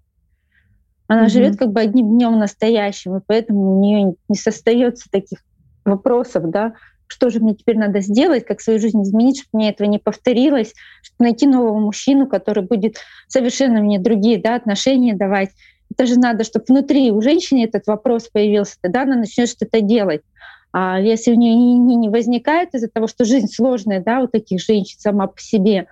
Она 1.08 1.26
mm 1.26 1.30
живет 1.30 1.58
как 1.58 1.72
бы 1.72 1.82
одним 1.82 2.10
днем 2.10 2.39
настоящим, 2.39 3.18
и 3.18 3.22
поэтому 3.26 3.78
у 3.78 3.80
нее 3.80 4.16
не 4.28 4.36
состоится 4.36 5.08
таких 5.12 5.39
вопросов, 5.84 6.49
да, 6.49 6.74
что 7.08 7.30
же 7.30 7.39
мне 7.39 7.56
теперь 7.56 7.78
надо 7.78 8.01
сделать, 8.01 8.45
как 8.45 8.62
свою 8.62 8.80
жизнь 8.80 9.01
изменить, 9.03 9.38
чтобы 9.38 9.60
мне 9.60 9.70
этого 9.70 9.88
не 9.88 9.99
повторилось, 9.99 10.74
чтобы 11.01 11.30
найти 11.30 11.47
нового 11.47 11.80
мужчину, 11.80 12.28
который 12.28 12.64
будет 12.64 12.97
совершенно 13.28 13.82
мне 13.82 13.99
другие 13.99 14.39
да, 14.41 14.56
отношения 14.56 15.16
давать. 15.16 15.51
Это 15.91 16.08
же 16.08 16.20
надо, 16.20 16.43
чтобы 16.43 16.66
внутри 16.68 17.12
у 17.12 17.22
женщины 17.22 17.64
этот 17.64 17.88
вопрос 17.88 18.28
появился, 18.28 18.76
тогда 18.82 19.03
она 19.03 19.16
начнет 19.16 19.49
что-то 19.49 19.82
делать. 19.82 20.22
А 20.74 20.99
если 20.99 21.32
у 21.32 21.36
нее 21.36 21.56
не, 21.56 21.78
не, 21.78 21.95
не 21.95 22.10
возникает 22.10 22.74
из-за 22.74 22.89
того, 22.89 23.08
что 23.08 23.24
жизнь 23.24 23.47
сложная, 23.47 24.01
да, 24.01 24.20
у 24.20 24.28
таких 24.28 24.62
женщин 24.62 24.99
сама 24.99 25.28
по 25.28 25.39
себе, 25.39 25.88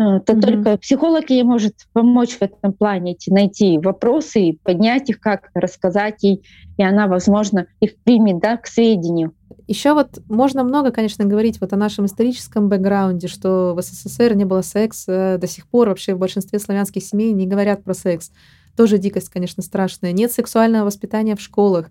то 0.00 0.32
mm-hmm. 0.32 0.40
только 0.40 0.78
психолог 0.78 1.28
ей 1.28 1.42
может 1.42 1.74
помочь 1.92 2.38
в 2.38 2.42
этом 2.42 2.72
плане, 2.72 3.16
найти 3.26 3.76
вопросы, 3.76 4.56
поднять 4.62 5.10
их 5.10 5.20
как-то, 5.20 5.60
рассказать 5.60 6.22
ей, 6.22 6.42
и 6.78 6.82
она, 6.82 7.06
возможно, 7.06 7.66
их 7.80 7.96
примет 8.02 8.40
да, 8.40 8.56
к 8.56 8.66
сведению. 8.66 9.34
Еще 9.66 9.92
вот 9.92 10.22
можно 10.28 10.64
много, 10.64 10.90
конечно, 10.90 11.26
говорить 11.26 11.60
вот 11.60 11.74
о 11.74 11.76
нашем 11.76 12.06
историческом 12.06 12.70
бэкграунде, 12.70 13.28
что 13.28 13.74
в 13.74 13.82
СССР 13.82 14.34
не 14.34 14.46
было 14.46 14.62
секса, 14.62 15.36
до 15.38 15.46
сих 15.46 15.66
пор 15.66 15.90
вообще 15.90 16.14
в 16.14 16.18
большинстве 16.18 16.58
славянских 16.58 17.04
семей 17.04 17.32
не 17.32 17.46
говорят 17.46 17.84
про 17.84 17.92
секс. 17.92 18.32
Тоже 18.78 18.96
дикость, 18.96 19.28
конечно, 19.28 19.62
страшная. 19.62 20.12
Нет 20.12 20.32
сексуального 20.32 20.86
воспитания 20.86 21.36
в 21.36 21.42
школах. 21.42 21.90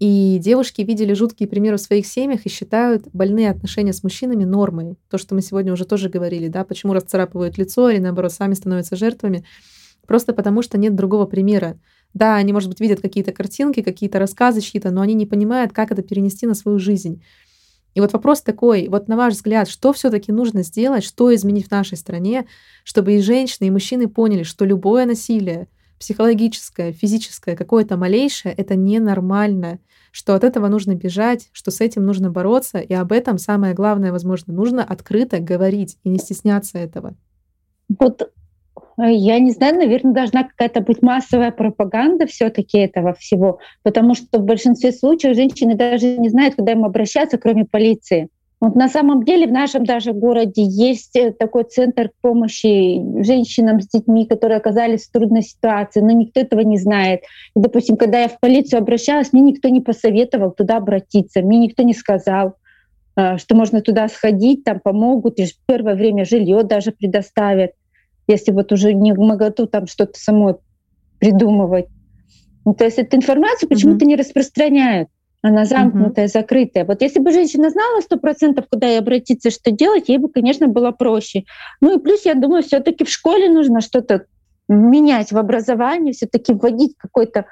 И 0.00 0.38
девушки 0.40 0.80
видели 0.80 1.12
жуткие 1.12 1.46
примеры 1.46 1.76
в 1.76 1.80
своих 1.80 2.06
семьях 2.06 2.46
и 2.46 2.48
считают 2.48 3.06
больные 3.12 3.50
отношения 3.50 3.92
с 3.92 4.02
мужчинами 4.02 4.44
нормой. 4.44 4.96
То, 5.10 5.18
что 5.18 5.34
мы 5.34 5.42
сегодня 5.42 5.74
уже 5.74 5.84
тоже 5.84 6.08
говорили, 6.08 6.48
да, 6.48 6.64
почему 6.64 6.94
расцарапывают 6.94 7.58
лицо 7.58 7.90
или, 7.90 7.98
наоборот, 7.98 8.32
сами 8.32 8.54
становятся 8.54 8.96
жертвами. 8.96 9.44
Просто 10.06 10.32
потому, 10.32 10.62
что 10.62 10.78
нет 10.78 10.96
другого 10.96 11.26
примера. 11.26 11.78
Да, 12.14 12.36
они, 12.36 12.54
может 12.54 12.70
быть, 12.70 12.80
видят 12.80 13.02
какие-то 13.02 13.32
картинки, 13.32 13.82
какие-то 13.82 14.18
рассказы 14.18 14.62
чьи-то, 14.62 14.90
но 14.90 15.02
они 15.02 15.12
не 15.12 15.26
понимают, 15.26 15.74
как 15.74 15.92
это 15.92 16.00
перенести 16.00 16.46
на 16.46 16.54
свою 16.54 16.78
жизнь. 16.78 17.22
И 17.94 18.00
вот 18.00 18.14
вопрос 18.14 18.40
такой, 18.40 18.88
вот 18.88 19.06
на 19.06 19.16
ваш 19.16 19.34
взгляд, 19.34 19.68
что 19.68 19.92
все-таки 19.92 20.32
нужно 20.32 20.62
сделать, 20.62 21.04
что 21.04 21.34
изменить 21.34 21.66
в 21.66 21.70
нашей 21.72 21.98
стране, 21.98 22.46
чтобы 22.84 23.16
и 23.16 23.20
женщины, 23.20 23.66
и 23.66 23.70
мужчины 23.70 24.08
поняли, 24.08 24.44
что 24.44 24.64
любое 24.64 25.04
насилие, 25.04 25.68
психологическое, 26.00 26.90
физическое, 26.92 27.54
какое-то 27.54 27.96
малейшее, 27.96 28.52
это 28.56 28.74
ненормально, 28.74 29.78
что 30.10 30.34
от 30.34 30.42
этого 30.42 30.66
нужно 30.66 30.96
бежать, 30.96 31.48
что 31.52 31.70
с 31.70 31.80
этим 31.80 32.04
нужно 32.04 32.30
бороться, 32.30 32.78
и 32.78 32.92
об 32.92 33.12
этом 33.12 33.38
самое 33.38 33.74
главное, 33.74 34.10
возможно, 34.10 34.52
нужно 34.52 34.82
открыто 34.82 35.38
говорить 35.38 35.98
и 36.02 36.08
не 36.08 36.18
стесняться 36.18 36.78
этого. 36.78 37.14
Вот 38.00 38.32
Э, 39.00 39.12
я 39.12 39.38
не 39.38 39.50
знаю, 39.50 39.76
наверное, 39.76 40.12
должна 40.12 40.44
какая-то 40.44 40.80
быть 40.80 41.02
массовая 41.02 41.50
пропаганда 41.50 42.26
все-таки 42.26 42.78
этого 42.78 43.14
всего, 43.14 43.58
потому 43.82 44.14
что 44.14 44.38
в 44.38 44.44
большинстве 44.44 44.92
случаев 44.92 45.36
женщины 45.36 45.74
даже 45.74 46.18
не 46.18 46.28
знают, 46.28 46.56
куда 46.56 46.72
им 46.72 46.84
обращаться, 46.84 47.38
кроме 47.38 47.64
полиции. 47.64 48.28
Вот 48.60 48.76
на 48.76 48.88
самом 48.88 49.24
деле 49.24 49.46
в 49.46 49.52
нашем 49.52 49.84
даже 49.84 50.12
городе 50.12 50.62
есть 50.62 51.16
э, 51.16 51.32
такой 51.32 51.64
центр 51.64 52.10
помощи 52.20 53.00
женщинам 53.22 53.80
с 53.80 53.88
детьми, 53.88 54.26
которые 54.26 54.58
оказались 54.58 55.06
в 55.06 55.12
трудной 55.12 55.42
ситуации, 55.42 56.00
но 56.00 56.10
никто 56.10 56.40
этого 56.40 56.60
не 56.60 56.76
знает. 56.76 57.22
И, 57.56 57.60
допустим, 57.60 57.96
когда 57.96 58.20
я 58.20 58.28
в 58.28 58.38
полицию 58.38 58.80
обращалась, 58.80 59.32
мне 59.32 59.40
никто 59.42 59.68
не 59.68 59.80
посоветовал 59.80 60.50
туда 60.50 60.76
обратиться, 60.76 61.40
мне 61.40 61.58
никто 61.58 61.82
не 61.82 61.94
сказал, 61.94 62.56
э, 63.16 63.38
что 63.38 63.54
можно 63.54 63.80
туда 63.80 64.08
сходить, 64.08 64.64
там 64.64 64.78
помогут, 64.80 65.38
и 65.38 65.46
в 65.46 65.56
первое 65.66 65.94
время 65.94 66.26
жилье 66.26 66.62
даже 66.62 66.92
предоставят 66.92 67.70
если 68.30 68.52
вот 68.52 68.72
уже 68.72 68.94
не 68.94 69.12
моготу 69.12 69.66
там 69.66 69.86
что-то 69.86 70.18
самой 70.18 70.54
придумывать. 71.18 71.86
Ну, 72.64 72.74
то 72.74 72.84
есть 72.84 72.98
эту 72.98 73.16
информацию 73.16 73.68
почему-то 73.68 74.04
mm-hmm. 74.04 74.08
не 74.08 74.16
распространяют. 74.16 75.08
Она 75.42 75.64
замкнутая, 75.64 76.26
mm-hmm. 76.26 76.32
закрытая. 76.32 76.84
Вот 76.84 77.00
если 77.00 77.18
бы 77.18 77.32
женщина 77.32 77.70
знала 77.70 78.00
сто 78.00 78.18
процентов, 78.18 78.66
куда 78.70 78.88
ей 78.88 78.98
обратиться, 78.98 79.50
что 79.50 79.70
делать, 79.70 80.08
ей 80.08 80.18
бы, 80.18 80.28
конечно, 80.28 80.66
было 80.68 80.90
проще. 80.90 81.44
Ну 81.80 81.96
и 81.96 82.02
плюс, 82.02 82.26
я 82.26 82.34
думаю, 82.34 82.62
все-таки 82.62 83.04
в 83.04 83.10
школе 83.10 83.48
нужно 83.48 83.80
что-то 83.80 84.26
менять 84.68 85.32
в 85.32 85.38
образовании, 85.38 86.12
все-таки 86.12 86.52
вводить 86.52 86.94
какой-то 86.98 87.46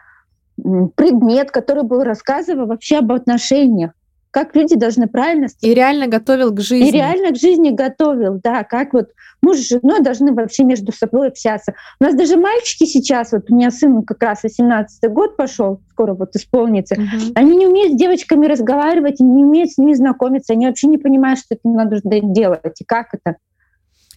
предмет, 0.97 1.51
который 1.51 1.83
был 1.83 2.03
рассказывал 2.03 2.67
вообще 2.67 2.99
об 2.99 3.13
отношениях 3.13 3.93
как 4.39 4.55
люди 4.55 4.77
должны 4.77 5.09
правильно... 5.09 5.49
И 5.61 5.75
реально 5.75 6.07
готовил 6.07 6.53
к 6.53 6.61
жизни. 6.61 6.89
И 6.89 6.93
реально 6.93 7.33
к 7.33 7.37
жизни 7.37 7.71
готовил, 7.71 8.41
да, 8.43 8.63
как 8.63 8.93
вот 8.93 9.09
муж 9.43 9.59
с 9.59 9.69
женой 9.69 10.01
должны 10.01 10.33
вообще 10.33 10.63
между 10.63 10.93
собой 10.93 11.29
общаться. 11.29 11.75
У 12.01 12.05
нас 12.05 12.15
даже 12.15 12.37
мальчики 12.37 12.85
сейчас, 12.85 13.33
вот 13.33 13.51
у 13.51 13.55
меня 13.55 13.73
сын 13.73 14.03
как 14.05 14.23
раз 14.23 14.45
18 14.45 15.11
год 15.11 15.37
пошел, 15.37 15.81
скоро 15.91 16.15
вот 16.15 16.37
исполнится, 16.37 16.95
угу. 16.95 17.33
они 17.35 17.57
не 17.57 17.67
умеют 17.67 17.95
с 17.95 17.97
девочками 17.97 18.47
разговаривать, 18.47 19.19
не 19.19 19.45
умеют 19.45 19.73
с 19.73 19.79
ними 19.79 19.95
знакомиться, 19.95 20.53
они 20.53 20.67
вообще 20.67 20.87
не 20.87 20.99
понимают, 20.99 21.41
что 21.41 21.57
это 21.57 21.69
надо 21.69 22.01
делать 22.05 22.81
и 22.81 22.85
как 22.85 23.09
это. 23.13 23.39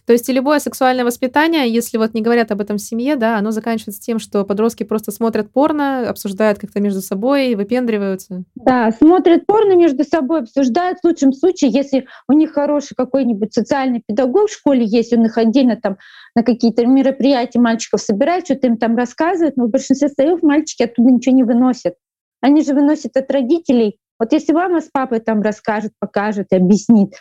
То 0.06 0.12
есть 0.12 0.28
и 0.28 0.32
любое 0.32 0.58
сексуальное 0.58 1.04
воспитание, 1.04 1.68
если 1.68 1.96
вот 1.96 2.12
не 2.12 2.22
говорят 2.22 2.50
об 2.50 2.60
этом 2.60 2.78
в 2.78 2.82
семье, 2.82 3.16
да, 3.16 3.38
оно 3.38 3.52
заканчивается 3.52 4.02
тем, 4.02 4.18
что 4.18 4.44
подростки 4.44 4.82
просто 4.82 5.12
смотрят 5.12 5.52
порно, 5.52 6.08
обсуждают 6.08 6.58
как-то 6.58 6.80
между 6.80 7.00
собой, 7.00 7.54
выпендриваются. 7.54 8.42
Да, 8.56 8.90
смотрят 8.90 9.46
порно 9.46 9.76
между 9.76 10.04
собой, 10.04 10.40
обсуждают 10.40 10.98
в 10.98 11.04
лучшем 11.04 11.32
случае, 11.32 11.70
если 11.70 12.06
у 12.28 12.32
них 12.32 12.52
хороший 12.52 12.94
какой-нибудь 12.96 13.54
социальный 13.54 14.02
педагог 14.04 14.48
в 14.48 14.52
школе 14.52 14.84
есть, 14.84 15.12
он 15.12 15.24
их 15.24 15.38
отдельно 15.38 15.76
там 15.76 15.98
на 16.34 16.42
какие-то 16.42 16.84
мероприятия 16.86 17.60
мальчиков 17.60 18.00
собирает, 18.00 18.46
что-то 18.46 18.66
им 18.66 18.78
там 18.78 18.96
рассказывает, 18.96 19.56
но 19.56 19.66
в 19.66 19.70
большинстве 19.70 20.08
своих 20.08 20.42
мальчики 20.42 20.82
оттуда 20.82 21.10
ничего 21.10 21.36
не 21.36 21.44
выносят. 21.44 21.94
Они 22.40 22.62
же 22.62 22.74
выносят 22.74 23.16
от 23.16 23.30
родителей. 23.30 23.98
Вот 24.18 24.32
если 24.32 24.52
мама 24.52 24.80
с 24.80 24.88
папой 24.92 25.20
там 25.20 25.42
расскажет, 25.42 25.92
покажет, 25.98 26.52
объяснит, 26.52 27.14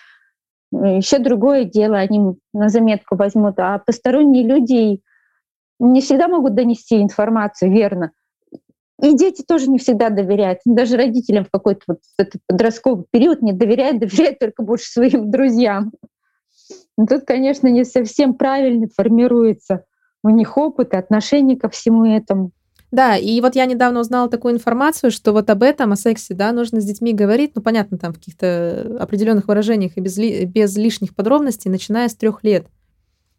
еще 0.71 1.19
другое 1.19 1.65
дело, 1.65 1.97
они 1.97 2.35
на 2.53 2.69
заметку 2.69 3.15
возьмут, 3.15 3.59
а 3.59 3.79
посторонние 3.79 4.45
люди 4.45 5.01
не 5.79 6.01
всегда 6.01 6.27
могут 6.27 6.55
донести 6.55 7.01
информацию 7.01 7.71
верно. 7.71 8.11
И 9.01 9.15
дети 9.15 9.41
тоже 9.41 9.69
не 9.69 9.79
всегда 9.79 10.09
доверяют. 10.09 10.59
Даже 10.63 10.95
родителям 10.95 11.45
в 11.45 11.49
какой-то 11.51 11.81
вот 11.87 11.99
этот 12.17 12.41
подростковый 12.47 13.05
период 13.09 13.41
не 13.41 13.51
доверяют, 13.51 13.99
доверяют 13.99 14.39
только 14.39 14.63
больше 14.63 14.85
своим 14.85 15.31
друзьям. 15.31 15.91
Но 16.97 17.07
тут, 17.07 17.23
конечно, 17.25 17.67
не 17.67 17.83
совсем 17.83 18.35
правильно 18.35 18.87
формируется 18.95 19.85
у 20.23 20.29
них 20.29 20.57
опыт 20.57 20.93
и 20.93 20.97
отношение 20.97 21.57
ко 21.57 21.69
всему 21.69 22.05
этому. 22.05 22.51
Да, 22.91 23.15
и 23.15 23.39
вот 23.39 23.55
я 23.55 23.65
недавно 23.65 24.01
узнала 24.01 24.29
такую 24.29 24.53
информацию, 24.53 25.11
что 25.11 25.31
вот 25.31 25.49
об 25.49 25.63
этом, 25.63 25.93
о 25.93 25.95
сексе, 25.95 26.33
да, 26.33 26.51
нужно 26.51 26.81
с 26.81 26.85
детьми 26.85 27.13
говорить, 27.13 27.53
ну, 27.55 27.61
понятно, 27.61 27.97
там 27.97 28.11
в 28.11 28.17
каких-то 28.17 28.97
определенных 28.99 29.47
выражениях 29.47 29.93
и 29.95 30.01
без, 30.01 30.17
ли, 30.17 30.43
без 30.45 30.75
лишних 30.75 31.15
подробностей, 31.15 31.71
начиная 31.71 32.09
с 32.09 32.15
трех 32.15 32.43
лет. 32.43 32.67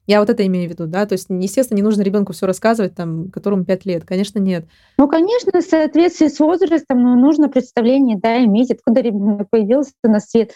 Я 0.06 0.20
вот 0.20 0.30
это 0.30 0.44
имею 0.46 0.68
в 0.68 0.72
виду, 0.72 0.86
да, 0.86 1.04
то 1.06 1.12
есть, 1.12 1.26
естественно, 1.28 1.76
не 1.76 1.82
нужно 1.82 2.02
ребенку 2.02 2.32
все 2.32 2.46
рассказывать, 2.46 2.94
там, 2.94 3.30
которому 3.30 3.64
пять 3.64 3.84
лет, 3.84 4.04
конечно, 4.04 4.38
нет. 4.38 4.64
Ну, 4.98 5.06
конечно, 5.06 5.60
в 5.60 5.64
соответствии 5.64 6.28
с 6.28 6.40
возрастом, 6.40 7.02
но 7.02 7.14
нужно 7.14 7.48
представление, 7.48 8.18
да, 8.18 8.42
иметь, 8.44 8.70
откуда 8.70 9.00
ребенок 9.02 9.48
появился 9.50 9.92
на 10.02 10.18
свет. 10.18 10.52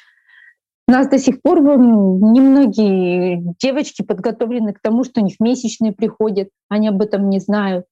У 0.89 0.93
нас 0.93 1.09
до 1.09 1.19
сих 1.19 1.43
пор 1.43 1.61
немногие 1.61 3.55
девочки 3.61 4.03
подготовлены 4.03 4.73
к 4.73 4.81
тому, 4.81 5.05
что 5.05 5.21
у 5.21 5.25
них 5.25 5.35
месячные 5.39 5.93
приходят, 5.93 6.49
они 6.69 6.89
об 6.89 7.03
этом 7.03 7.29
не 7.29 7.41
знают. 7.41 7.85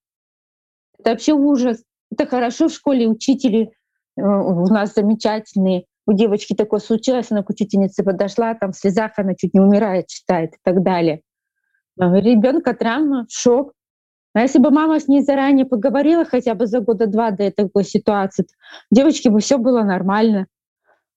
Это 1.04 1.10
вообще 1.10 1.34
ужас. 1.34 1.82
Это 2.10 2.24
хорошо 2.26 2.68
в 2.68 2.72
школе 2.72 3.06
учители 3.06 3.72
э, 4.16 4.22
у 4.22 4.66
нас 4.68 4.94
замечательные. 4.94 5.84
У 6.06 6.14
девочки 6.14 6.54
такое 6.54 6.80
случилось, 6.80 7.30
она 7.30 7.42
к 7.42 7.50
учительнице 7.50 8.02
подошла, 8.02 8.54
там 8.54 8.72
в 8.72 8.76
слезах 8.76 9.12
она 9.18 9.34
чуть 9.34 9.52
не 9.52 9.60
умирает, 9.60 10.06
читает 10.06 10.54
и 10.54 10.58
так 10.62 10.82
далее. 10.82 11.20
Ребенка 11.98 12.72
травма, 12.72 13.26
шок. 13.28 13.74
А 14.32 14.40
если 14.40 14.58
бы 14.58 14.70
мама 14.70 14.98
с 14.98 15.06
ней 15.06 15.22
заранее 15.22 15.66
поговорила 15.66 16.24
хотя 16.24 16.54
бы 16.54 16.66
за 16.66 16.80
года 16.80 17.06
два 17.06 17.30
до 17.32 17.50
такой 17.50 17.84
ситуации, 17.84 18.46
девочке 18.90 19.28
бы 19.28 19.40
все 19.40 19.58
было 19.58 19.82
нормально. 19.82 20.46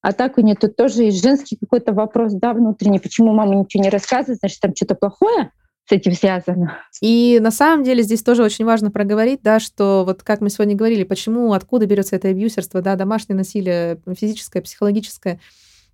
А 0.02 0.12
так 0.12 0.38
у 0.38 0.42
нее 0.42 0.56
тут 0.56 0.76
тоже 0.76 1.04
есть 1.04 1.24
женский 1.24 1.56
какой-то 1.56 1.94
вопрос, 1.94 2.34
да, 2.34 2.54
внутренний, 2.54 3.00
почему 3.00 3.34
мама 3.34 3.56
ничего 3.56 3.84
не 3.84 3.90
рассказывает, 3.90 4.40
значит, 4.40 4.60
там 4.60 4.76
что-то 4.76 4.96
плохое 4.96 5.52
с 5.88 5.92
этим 5.92 6.12
связано. 6.12 6.80
И 7.02 7.40
на 7.42 7.50
самом 7.50 7.84
деле 7.84 8.04
здесь 8.04 8.22
тоже 8.22 8.44
очень 8.44 8.66
важно 8.66 8.92
проговорить, 8.92 9.40
да, 9.42 9.60
что 9.60 10.04
вот 10.06 10.22
как 10.22 10.42
мы 10.42 10.50
сегодня 10.50 10.76
говорили, 10.76 11.04
почему, 11.04 11.54
откуда 11.54 11.86
берется 11.86 12.18
это 12.18 12.28
абьюсерство, 12.28 12.82
да, 12.82 12.96
домашнее 12.96 13.38
насилие, 13.38 14.02
физическое, 14.20 14.62
психологическое. 14.62 15.40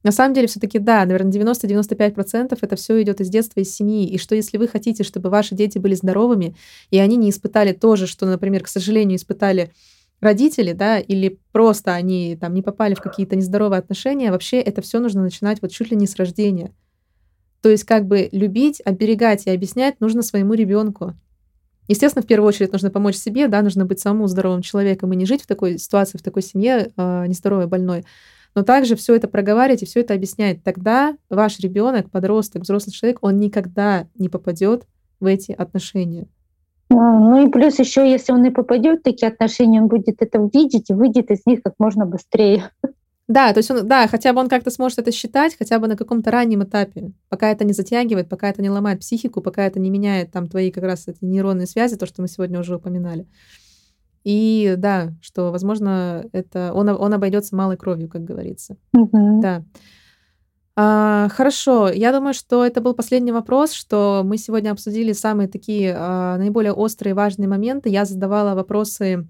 На 0.01 0.11
самом 0.11 0.33
деле, 0.33 0.47
все-таки, 0.47 0.79
да, 0.79 1.05
наверное, 1.05 1.31
90-95% 1.31 2.57
это 2.59 2.75
все 2.75 3.01
идет 3.03 3.21
из 3.21 3.29
детства, 3.29 3.59
из 3.59 3.73
семьи. 3.73 4.07
И 4.07 4.17
что 4.17 4.35
если 4.35 4.57
вы 4.57 4.67
хотите, 4.67 5.03
чтобы 5.03 5.29
ваши 5.29 5.53
дети 5.53 5.77
были 5.77 5.93
здоровыми, 5.93 6.55
и 6.89 6.97
они 6.97 7.15
не 7.15 7.29
испытали 7.29 7.71
то 7.71 7.95
же, 7.95 8.07
что, 8.07 8.25
например, 8.25 8.63
к 8.63 8.67
сожалению, 8.67 9.17
испытали 9.17 9.71
родители, 10.19 10.73
да, 10.73 10.99
или 10.99 11.39
просто 11.51 11.93
они 11.93 12.35
там 12.35 12.55
не 12.55 12.63
попали 12.63 12.95
в 12.95 13.01
какие-то 13.01 13.35
нездоровые 13.35 13.79
отношения, 13.79 14.31
вообще 14.31 14.59
это 14.59 14.81
все 14.81 14.99
нужно 14.99 15.21
начинать 15.21 15.61
вот 15.61 15.71
чуть 15.71 15.91
ли 15.91 15.97
не 15.97 16.07
с 16.07 16.15
рождения. 16.15 16.71
То 17.64 17.70
есть 17.70 17.86
как 17.86 18.05
бы 18.05 18.28
любить, 18.34 18.82
оберегать 18.84 19.45
и 19.45 19.49
объяснять 19.49 20.01
нужно 20.01 20.22
своему 20.22 20.53
ребенку. 20.53 21.14
Естественно, 21.88 22.22
в 22.22 22.28
первую 22.28 22.49
очередь 22.49 22.74
нужно 22.74 22.91
помочь 22.91 23.16
себе, 23.16 23.47
да, 23.47 23.61
нужно 23.61 23.86
быть 23.86 24.01
самому 24.01 24.28
здоровым 24.28 24.61
человеком 24.61 25.14
и 25.14 25.16
не 25.16 25.26
жить 25.26 25.43
в 25.43 25.47
такой 25.47 25.78
ситуации, 25.78 26.18
в 26.18 26.22
такой 26.22 26.41
семье 26.41 26.91
э, 26.95 27.26
нездоровой, 27.26 27.68
больной. 27.68 28.03
Но 28.53 28.64
также 28.64 28.97
все 28.97 29.16
это 29.16 29.30
проговаривать 29.30 29.82
и 29.82 29.86
все 29.86 30.01
это 30.01 30.14
объяснять. 30.14 30.61
Тогда 30.61 31.16
ваш 31.30 31.57
ребенок, 31.59 32.11
подросток, 32.11 32.64
взрослый 32.64 32.93
человек, 32.93 33.20
он 33.22 33.39
никогда 33.39 34.07
не 34.16 34.28
попадет 34.28 34.86
в 35.22 35.26
эти 35.26 35.53
отношения. 35.53 36.28
Ну 36.89 37.47
и 37.47 37.49
плюс 37.49 37.80
еще, 37.80 38.09
если 38.11 38.34
он 38.34 38.43
и 38.43 38.49
попадет 38.49 38.99
в 38.99 39.03
такие 39.03 39.30
отношения, 39.30 39.82
он 39.82 39.88
будет 39.88 40.22
это 40.22 40.49
видеть 40.53 40.89
и 40.89 40.93
выйдет 40.93 41.32
из 41.32 41.45
них 41.45 41.64
как 41.64 41.76
можно 41.80 42.05
быстрее. 42.05 42.72
Да, 43.34 43.51
то 43.51 43.57
есть 43.57 43.71
он, 43.71 43.88
да, 43.88 44.07
хотя 44.07 44.31
бы 44.31 44.39
он 44.41 44.47
как-то 44.47 44.69
сможет 44.69 44.99
это 44.99 45.11
считать, 45.11 45.57
хотя 45.57 45.79
бы 45.79 45.88
на 45.88 45.97
каком-то 45.97 46.29
раннем 46.29 46.63
этапе, 46.63 47.13
пока 47.29 47.49
это 47.49 47.65
не 47.65 47.73
затягивает, 47.73 48.29
пока 48.29 48.47
это 48.47 48.61
не 48.61 48.69
ломает 48.69 48.99
психику, 48.99 49.41
пока 49.41 49.65
это 49.65 49.79
не 49.79 49.89
меняет 49.89 50.31
там 50.31 50.47
твои 50.47 50.69
как 50.69 50.84
раз 50.84 51.07
эти 51.07 51.25
нейронные 51.25 51.65
связи, 51.65 51.95
то, 51.95 52.05
что 52.05 52.21
мы 52.21 52.27
сегодня 52.27 52.59
уже 52.59 52.75
упоминали. 52.75 53.25
И 54.23 54.75
да, 54.77 55.13
что, 55.19 55.51
возможно, 55.51 56.25
это 56.31 56.73
он, 56.75 56.89
он 56.89 57.11
обойдется 57.11 57.55
малой 57.55 57.75
кровью, 57.75 58.07
как 58.07 58.23
говорится. 58.23 58.77
Угу. 58.93 59.41
Да. 59.41 59.63
А, 60.75 61.27
хорошо, 61.29 61.89
я 61.89 62.11
думаю, 62.11 62.36
что 62.36 62.63
это 62.63 62.81
был 62.81 62.93
последний 62.93 63.31
вопрос, 63.31 63.71
что 63.71 64.21
мы 64.23 64.38
сегодня 64.38 64.69
обсудили 64.69 65.11
самые 65.11 65.47
такие 65.47 65.95
а, 65.97 66.38
наиболее 66.38 66.71
острые 66.71 67.15
важные 67.15 67.47
моменты. 67.47 67.89
Я 67.89 68.05
задавала 68.05 68.53
вопросы 68.53 69.27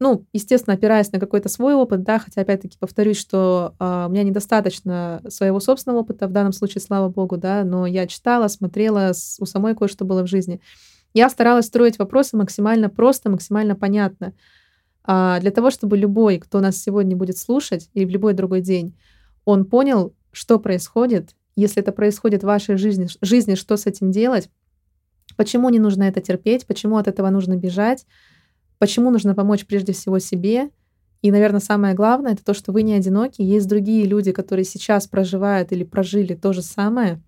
ну, 0.00 0.26
естественно, 0.32 0.74
опираясь 0.74 1.12
на 1.12 1.20
какой-то 1.20 1.50
свой 1.50 1.74
опыт, 1.74 2.02
да, 2.02 2.18
хотя, 2.18 2.40
опять-таки, 2.40 2.78
повторюсь, 2.78 3.18
что 3.18 3.74
э, 3.78 4.06
у 4.08 4.10
меня 4.10 4.22
недостаточно 4.22 5.22
своего 5.28 5.60
собственного 5.60 6.00
опыта, 6.00 6.26
в 6.26 6.32
данном 6.32 6.54
случае, 6.54 6.80
слава 6.80 7.10
богу, 7.10 7.36
да, 7.36 7.64
но 7.64 7.86
я 7.86 8.06
читала, 8.06 8.48
смотрела, 8.48 9.12
с, 9.12 9.36
у 9.40 9.44
самой 9.44 9.76
кое-что 9.76 10.06
было 10.06 10.22
в 10.22 10.26
жизни. 10.26 10.62
Я 11.12 11.28
старалась 11.28 11.66
строить 11.66 11.98
вопросы 11.98 12.36
максимально 12.38 12.88
просто, 12.88 13.28
максимально 13.28 13.76
понятно, 13.76 14.32
э, 15.06 15.36
для 15.38 15.50
того, 15.50 15.70
чтобы 15.70 15.98
любой, 15.98 16.38
кто 16.38 16.60
нас 16.60 16.78
сегодня 16.78 17.14
будет 17.14 17.36
слушать, 17.36 17.90
или 17.92 18.06
в 18.06 18.10
любой 18.10 18.32
другой 18.32 18.62
день, 18.62 18.96
он 19.44 19.66
понял, 19.66 20.14
что 20.32 20.58
происходит, 20.58 21.36
если 21.56 21.82
это 21.82 21.92
происходит 21.92 22.42
в 22.42 22.46
вашей 22.46 22.76
жизни, 22.78 23.06
жизни 23.20 23.54
что 23.54 23.76
с 23.76 23.84
этим 23.84 24.12
делать, 24.12 24.48
почему 25.36 25.68
не 25.68 25.78
нужно 25.78 26.04
это 26.04 26.22
терпеть, 26.22 26.66
почему 26.66 26.96
от 26.96 27.06
этого 27.06 27.28
нужно 27.28 27.56
бежать, 27.56 28.06
Почему 28.80 29.10
нужно 29.10 29.34
помочь 29.34 29.66
прежде 29.66 29.92
всего 29.92 30.18
себе? 30.20 30.70
И, 31.20 31.30
наверное, 31.30 31.60
самое 31.60 31.94
главное, 31.94 32.32
это 32.32 32.42
то, 32.42 32.54
что 32.54 32.72
вы 32.72 32.80
не 32.80 32.94
одиноки. 32.94 33.42
Есть 33.42 33.68
другие 33.68 34.06
люди, 34.06 34.32
которые 34.32 34.64
сейчас 34.64 35.06
проживают 35.06 35.70
или 35.70 35.84
прожили 35.84 36.34
то 36.34 36.54
же 36.54 36.62
самое. 36.62 37.22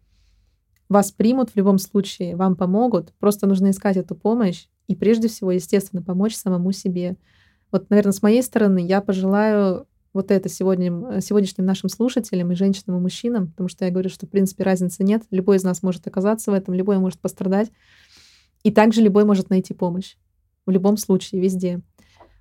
Вас 0.89 1.13
примут 1.13 1.51
в 1.51 1.57
любом 1.57 1.77
случае, 1.77 2.37
вам 2.37 2.57
помогут. 2.57 3.13
Просто 3.19 3.47
нужно 3.47 3.69
искать 3.69 3.99
эту 3.99 4.15
помощь. 4.15 4.65
И 4.89 4.97
прежде 4.97 5.29
всего, 5.29 5.53
естественно, 5.53 6.01
помочь 6.01 6.37
самому 6.37 6.73
себе. 6.73 7.19
Вот, 7.71 7.91
наверное, 7.91 8.13
с 8.13 8.23
моей 8.23 8.43
стороны 8.43 8.87
я 8.87 9.03
пожелаю 9.03 9.87
вот 10.15 10.31
это 10.31 10.49
сегодня, 10.49 11.21
сегодняшним 11.21 11.67
нашим 11.67 11.91
слушателям 11.91 12.51
и 12.51 12.55
женщинам, 12.55 12.97
и 12.97 13.03
мужчинам, 13.03 13.49
потому 13.49 13.69
что 13.69 13.85
я 13.85 13.91
говорю, 13.91 14.09
что, 14.09 14.25
в 14.25 14.31
принципе, 14.31 14.65
разницы 14.65 15.05
нет. 15.05 15.25
Любой 15.31 15.59
из 15.59 15.65
нас 15.65 15.83
может 15.83 16.07
оказаться 16.07 16.51
в 16.51 16.55
этом, 16.55 16.73
любой 16.73 16.99
может 16.99 17.21
пострадать. 17.21 17.71
И 18.63 18.71
также 18.71 19.03
любой 19.03 19.27
может 19.27 19.51
найти 19.51 19.75
помощь 19.75 20.17
в 20.67 20.71
любом 20.71 20.97
случае, 20.97 21.41
везде. 21.41 21.81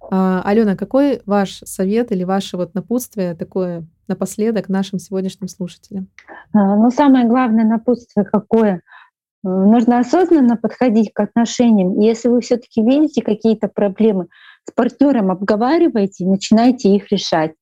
А, 0.09 0.41
Алена, 0.43 0.75
какой 0.75 1.21
ваш 1.25 1.61
совет 1.65 2.11
или 2.11 2.23
ваше 2.23 2.57
вот 2.57 2.73
напутствие 2.73 3.35
такое 3.35 3.85
напоследок 4.07 4.69
нашим 4.69 4.99
сегодняшним 4.99 5.47
слушателям? 5.47 6.07
А, 6.53 6.75
ну, 6.75 6.89
самое 6.91 7.27
главное 7.27 7.65
напутствие 7.65 8.25
какое? 8.25 8.81
Нужно 9.43 9.99
осознанно 9.99 10.55
подходить 10.55 11.11
к 11.13 11.19
отношениям. 11.19 11.99
Если 11.99 12.29
вы 12.29 12.41
все-таки 12.41 12.81
видите 12.81 13.21
какие-то 13.21 13.67
проблемы, 13.67 14.27
с 14.67 14.71
партнером 14.71 15.31
обговаривайте 15.31 16.27
начинайте 16.27 16.89
их 16.89 17.11
решать. 17.11 17.53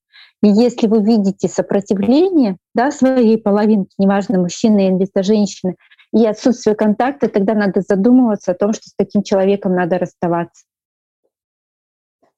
И 0.41 0.47
если 0.47 0.87
вы 0.87 1.03
видите 1.03 1.47
сопротивление 1.47 2.57
да, 2.73 2.91
своей 2.91 3.37
половинки, 3.37 3.93
неважно, 3.97 4.39
мужчины 4.39 4.87
или 4.87 5.03
это 5.03 5.23
женщины, 5.23 5.75
и 6.13 6.25
отсутствие 6.25 6.75
контакта, 6.75 7.29
тогда 7.29 7.53
надо 7.53 7.81
задумываться 7.81 8.51
о 8.51 8.55
том, 8.55 8.73
что 8.73 8.89
с 8.89 8.95
таким 8.95 9.23
человеком 9.23 9.75
надо 9.75 9.97
расставаться. 9.99 10.65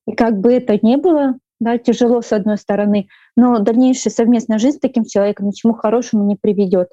И 0.08 0.14
как 0.14 0.40
бы 0.40 0.54
это 0.54 0.78
ни 0.86 0.96
было, 0.96 1.36
да, 1.60 1.78
тяжело 1.78 2.22
с 2.22 2.34
одной 2.34 2.58
стороны, 2.58 3.08
но 3.36 3.60
дальнейшая 3.60 4.12
совместная 4.12 4.60
жизнь 4.60 4.78
с 4.78 4.82
таким 4.82 5.06
человеком 5.06 5.48
ни 5.48 5.52
к 5.52 5.56
чему 5.56 5.74
хорошему 5.74 6.26
не 6.26 6.36
приведет. 6.36 6.90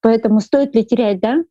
Поэтому 0.00 0.40
стоит 0.40 0.74
ли 0.74 0.84
терять, 0.84 1.20
да, 1.20 1.44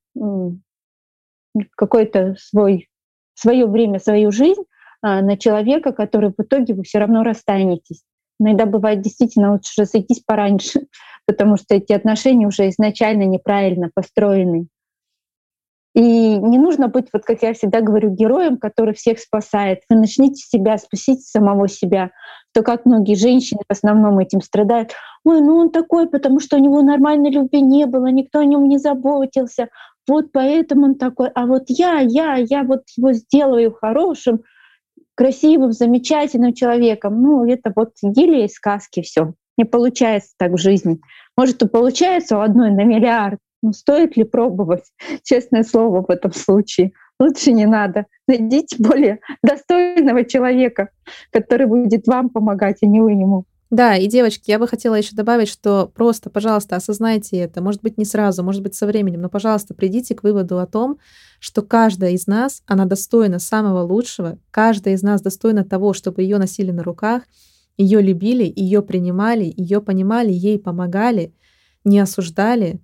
какой-то 1.75 2.35
свой, 2.37 2.89
свое 3.33 3.65
время, 3.65 3.99
свою 3.99 4.31
жизнь 4.31 4.63
а, 5.01 5.21
на 5.21 5.37
человека, 5.37 5.93
который 5.93 6.31
в 6.31 6.41
итоге 6.41 6.73
вы 6.73 6.83
все 6.83 6.99
равно 6.99 7.23
расстанетесь. 7.23 8.03
Иногда 8.39 8.65
бывает 8.65 9.01
действительно 9.01 9.53
лучше 9.53 9.81
разойтись 9.81 10.21
пораньше, 10.25 10.88
потому 11.25 11.57
что 11.57 11.75
эти 11.75 11.93
отношения 11.93 12.47
уже 12.47 12.69
изначально 12.69 13.23
неправильно 13.23 13.89
построены. 13.93 14.67
И 15.95 16.01
не 16.01 16.57
нужно 16.57 16.89
быть, 16.89 17.07
вот 17.13 17.23
как 17.23 17.41
я 17.41 17.53
всегда 17.53 17.79
говорю, 17.79 18.09
героем, 18.09 18.57
который 18.57 18.93
всех 18.93 19.17
спасает. 19.17 19.79
Вы 19.89 19.95
начните 19.95 20.45
себя, 20.45 20.77
спасите 20.77 21.21
самого 21.21 21.69
себя. 21.69 22.11
То 22.53 22.63
как 22.63 22.86
многие 22.86 23.15
женщины 23.15 23.61
в 23.65 23.71
основном 23.71 24.19
этим 24.19 24.41
страдают. 24.41 24.91
Ой, 25.23 25.39
ну 25.39 25.55
он 25.55 25.69
такой, 25.69 26.09
потому 26.09 26.41
что 26.41 26.57
у 26.57 26.59
него 26.59 26.81
нормальной 26.81 27.31
любви 27.31 27.61
не 27.61 27.86
было, 27.86 28.07
никто 28.07 28.39
о 28.39 28.45
нем 28.45 28.67
не 28.67 28.77
заботился. 28.77 29.69
Вот 30.05 30.33
поэтому 30.33 30.88
он 30.88 30.95
такой. 30.95 31.29
А 31.29 31.45
вот 31.45 31.63
я, 31.69 31.99
я, 31.99 32.36
я 32.36 32.63
вот 32.63 32.83
его 32.97 33.13
сделаю 33.13 33.71
хорошим, 33.71 34.41
красивым, 35.16 35.72
замечательным 35.72 36.53
человеком. 36.53 37.22
Ну, 37.22 37.45
это 37.45 37.72
вот 37.76 37.93
идиллия 38.01 38.45
из 38.45 38.53
сказки 38.53 39.01
все. 39.01 39.34
Не 39.57 39.66
получается 39.66 40.34
так 40.38 40.51
в 40.51 40.57
жизни. 40.57 40.99
Может, 41.38 41.63
и 41.63 41.68
получается 41.68 42.38
у 42.38 42.41
одной 42.41 42.72
на 42.72 42.84
миллиард, 42.84 43.39
ну, 43.61 43.74
стоит 43.74 44.16
ли 44.18 44.24
пробовать? 44.24 44.84
Честное 45.24 45.63
слово 45.63 46.03
в 46.03 46.09
этом 46.09 46.32
случае. 46.34 46.91
Лучше 47.20 47.53
не 47.53 47.66
надо. 47.66 48.05
Найдите 48.28 48.76
более 48.78 49.20
достойного 49.41 50.26
человека, 50.26 50.89
который 51.32 51.66
будет 51.66 52.05
вам 52.07 52.30
помогать, 52.30 52.78
а 52.82 52.86
не 52.86 53.01
вы 53.01 53.13
ему. 53.13 53.45
Да, 53.76 53.97
и, 53.97 54.07
девочки, 54.07 54.51
я 54.51 54.57
бы 54.57 54.69
хотела 54.69 54.95
еще 54.95 55.17
добавить, 55.17 55.49
что 55.49 55.91
просто, 55.93 56.30
пожалуйста, 56.30 56.78
осознайте 56.78 57.36
это. 57.36 57.61
Может 57.61 57.82
быть, 57.82 57.97
не 57.97 58.05
сразу, 58.05 58.41
может 58.41 58.63
быть, 58.63 58.73
со 58.73 58.88
временем, 58.88 59.19
но, 59.19 59.28
пожалуйста, 59.28 59.73
придите 59.73 60.15
к 60.15 60.23
выводу 60.23 60.59
о 60.59 60.65
том, 60.65 60.97
что 61.41 61.61
каждая 61.61 62.11
из 62.11 62.26
нас, 62.26 62.63
она 62.67 62.86
достойна 62.86 63.38
самого 63.38 63.82
лучшего, 63.82 64.39
каждая 64.49 64.93
из 64.93 65.01
нас 65.01 65.21
достойна 65.21 65.65
того, 65.65 65.91
чтобы 65.91 66.21
ее 66.21 66.38
носили 66.38 66.71
на 66.71 66.84
руках, 66.84 67.23
ее 67.76 68.01
любили, 68.01 68.49
ее 68.55 68.82
принимали, 68.82 69.53
ее 69.57 69.82
понимали, 69.82 70.32
ей 70.32 70.57
помогали, 70.57 71.36
не 71.84 71.99
осуждали, 71.99 72.80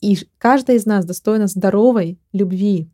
и 0.00 0.16
каждая 0.38 0.76
из 0.76 0.86
нас 0.86 1.04
достойна 1.04 1.48
здоровой 1.48 2.20
любви. 2.32 2.88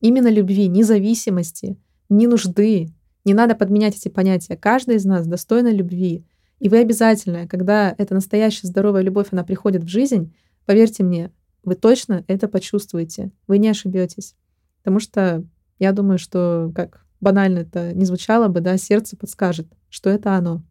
Именно 0.00 0.28
любви, 0.28 0.68
независимости, 0.68 1.76
ни 2.08 2.26
нужды. 2.26 2.94
Не 3.24 3.34
надо 3.34 3.56
подменять 3.56 3.96
эти 3.96 4.08
понятия. 4.08 4.56
Каждая 4.56 4.96
из 4.96 5.04
нас 5.04 5.26
достойна 5.26 5.72
любви. 5.72 6.24
И 6.60 6.68
вы 6.68 6.78
обязательно, 6.78 7.46
когда 7.46 7.94
эта 7.98 8.14
настоящая 8.14 8.66
здоровая 8.66 9.02
любовь, 9.02 9.28
она 9.30 9.44
приходит 9.44 9.84
в 9.84 9.88
жизнь, 9.88 10.34
поверьте 10.66 11.04
мне, 11.04 11.30
вы 11.62 11.74
точно 11.74 12.24
это 12.26 12.48
почувствуете. 12.48 13.30
Вы 13.46 13.58
не 13.58 13.68
ошибетесь. 13.68 14.34
Потому 14.78 15.00
что 15.00 15.44
я 15.78 15.92
думаю, 15.92 16.18
что, 16.18 16.72
как 16.74 17.04
банально 17.20 17.58
это 17.60 17.92
не 17.94 18.04
звучало 18.04 18.48
бы, 18.48 18.60
да, 18.60 18.76
сердце 18.76 19.16
подскажет, 19.16 19.68
что 19.88 20.10
это 20.10 20.34
оно. 20.34 20.62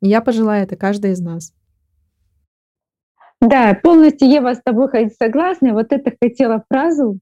И 0.00 0.08
я 0.08 0.20
пожелаю 0.20 0.64
это 0.64 0.76
каждой 0.76 1.12
из 1.12 1.20
нас. 1.20 1.52
Да, 3.40 3.74
полностью 3.74 4.28
Ева 4.28 4.54
с 4.54 4.60
тобой 4.62 4.88
согласна. 5.18 5.72
Вот 5.72 5.92
это 5.92 6.12
хотела 6.20 6.64
фразу 6.68 7.18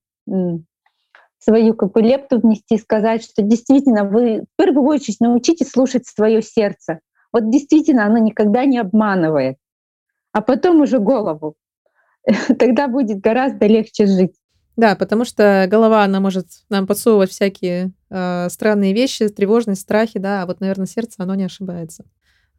свою 1.39 1.75
как 1.75 1.93
бы 1.93 2.03
лепту 2.03 2.41
внести, 2.41 2.79
сказать, 2.79 3.23
что 3.23 3.43
действительно 3.43 4.05
вы 4.05 4.43
в 4.43 4.57
первую 4.57 4.85
очередь 4.87 5.21
научитесь 5.21 5.71
слушать 5.71 6.07
свое 6.07 6.43
сердце. 6.43 7.01
Вот 7.33 7.51
действительно 7.51 8.07
оно 8.07 8.19
никогда 8.19 8.65
не 8.65 8.79
обманывает. 8.79 9.57
А 10.33 10.41
потом 10.41 10.81
уже 10.81 10.99
голову. 10.99 11.57
Тогда 12.59 12.89
будет 12.89 13.21
гораздо 13.21 13.67
легче 13.67 14.07
жить. 14.07 14.35
Да, 14.77 14.95
потому 14.95 15.25
что 15.25 15.67
голова, 15.69 16.05
она 16.05 16.21
может 16.21 16.47
нам 16.69 16.87
подсовывать 16.87 17.31
всякие 17.31 17.93
э, 18.11 18.49
странные 18.49 18.95
вещи, 18.95 19.29
тревожность, 19.29 19.81
страхи, 19.81 20.21
да, 20.21 20.43
а 20.43 20.47
вот, 20.47 20.61
наверное, 20.61 20.87
сердце, 20.87 21.17
оно 21.19 21.35
не 21.35 21.45
ошибается. 21.45 22.05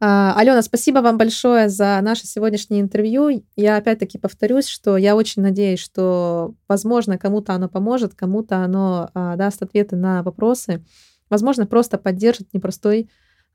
А, 0.02 0.34
Алена, 0.36 0.62
спасибо 0.62 1.00
вам 1.00 1.18
большое 1.18 1.68
за 1.68 1.98
наше 2.02 2.26
сегодняшнее 2.26 2.80
интервью. 2.80 3.44
Я 3.56 3.76
опять-таки 3.76 4.18
повторюсь, 4.18 4.66
что 4.66 4.96
я 4.96 5.14
очень 5.14 5.42
надеюсь, 5.42 5.80
что, 5.80 6.54
возможно, 6.68 7.18
кому-то 7.18 7.52
оно 7.52 7.68
поможет, 7.68 8.14
кому-то 8.14 8.64
оно 8.64 9.10
а, 9.12 9.36
даст 9.36 9.62
ответы 9.62 9.96
на 9.96 10.22
вопросы, 10.22 10.84
возможно, 11.28 11.66
просто 11.66 11.98
поддержит 11.98 12.52
непростой 12.54 13.10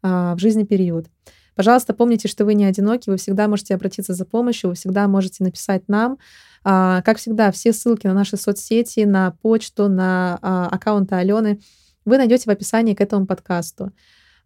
в 0.05 0.39
жизни 0.39 0.63
период. 0.63 1.07
Пожалуйста, 1.55 1.93
помните, 1.93 2.27
что 2.27 2.45
вы 2.45 2.53
не 2.53 2.65
одиноки, 2.65 3.09
вы 3.09 3.17
всегда 3.17 3.47
можете 3.47 3.75
обратиться 3.75 4.13
за 4.13 4.25
помощью, 4.25 4.69
вы 4.69 4.75
всегда 4.75 5.07
можете 5.07 5.43
написать 5.43 5.87
нам. 5.87 6.17
Как 6.63 7.17
всегда, 7.17 7.51
все 7.51 7.71
ссылки 7.71 8.07
на 8.07 8.13
наши 8.13 8.37
соцсети, 8.37 9.05
на 9.05 9.31
почту, 9.41 9.87
на 9.87 10.37
аккаунты 10.41 11.15
Алены 11.15 11.59
вы 12.05 12.17
найдете 12.17 12.45
в 12.45 12.49
описании 12.49 12.93
к 12.93 13.01
этому 13.01 13.25
подкасту. 13.25 13.91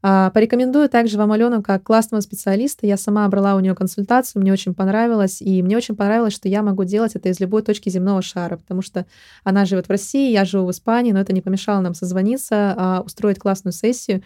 А, 0.02 0.30
порекомендую 0.30 0.88
также 0.88 1.18
вам 1.18 1.34
Алену 1.34 1.62
как 1.62 1.84
классного 1.84 2.22
специалиста. 2.22 2.88
Я 2.88 2.96
сама 2.96 3.28
брала 3.28 3.56
у 3.56 3.60
нее 3.60 3.76
консультацию, 3.76 4.42
мне 4.42 4.54
очень 4.54 4.74
понравилось. 4.74 5.42
И 5.42 5.62
мне 5.62 5.76
очень 5.76 5.96
понравилось, 5.96 6.34
что 6.34 6.48
я 6.48 6.64
могу 6.64 6.86
делать 6.86 7.16
это 7.16 7.28
из 7.28 7.40
любой 7.42 7.64
точки 7.64 7.90
земного 7.90 8.22
шара, 8.22 8.56
потому 8.56 8.82
что 8.82 9.06
она 9.44 9.66
живет 9.66 9.88
в 9.88 9.90
России, 9.90 10.32
я 10.32 10.46
живу 10.46 10.68
в 10.68 10.72
Испании, 10.72 11.12
но 11.12 11.20
это 11.20 11.34
не 11.34 11.42
помешало 11.42 11.82
нам 11.82 11.94
созвониться, 11.94 12.74
а, 12.78 13.02
устроить 13.06 13.40
классную 13.40 13.74
сессию. 13.74 14.24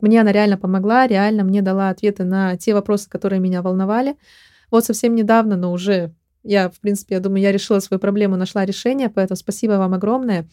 Мне 0.00 0.20
она 0.20 0.32
реально 0.32 0.58
помогла, 0.58 1.06
реально 1.06 1.44
мне 1.44 1.62
дала 1.62 1.88
ответы 1.88 2.24
на 2.24 2.56
те 2.56 2.74
вопросы, 2.74 3.08
которые 3.08 3.40
меня 3.40 3.62
волновали. 3.62 4.16
Вот 4.70 4.84
совсем 4.84 5.14
недавно, 5.14 5.56
но 5.56 5.72
уже 5.72 6.12
я, 6.42 6.70
в 6.70 6.78
принципе, 6.80 7.16
я 7.16 7.20
думаю, 7.20 7.42
я 7.42 7.50
решила 7.50 7.80
свою 7.80 7.98
проблему, 7.98 8.36
нашла 8.36 8.64
решение, 8.64 9.08
поэтому 9.08 9.36
спасибо 9.36 9.72
вам 9.72 9.94
огромное. 9.94 10.48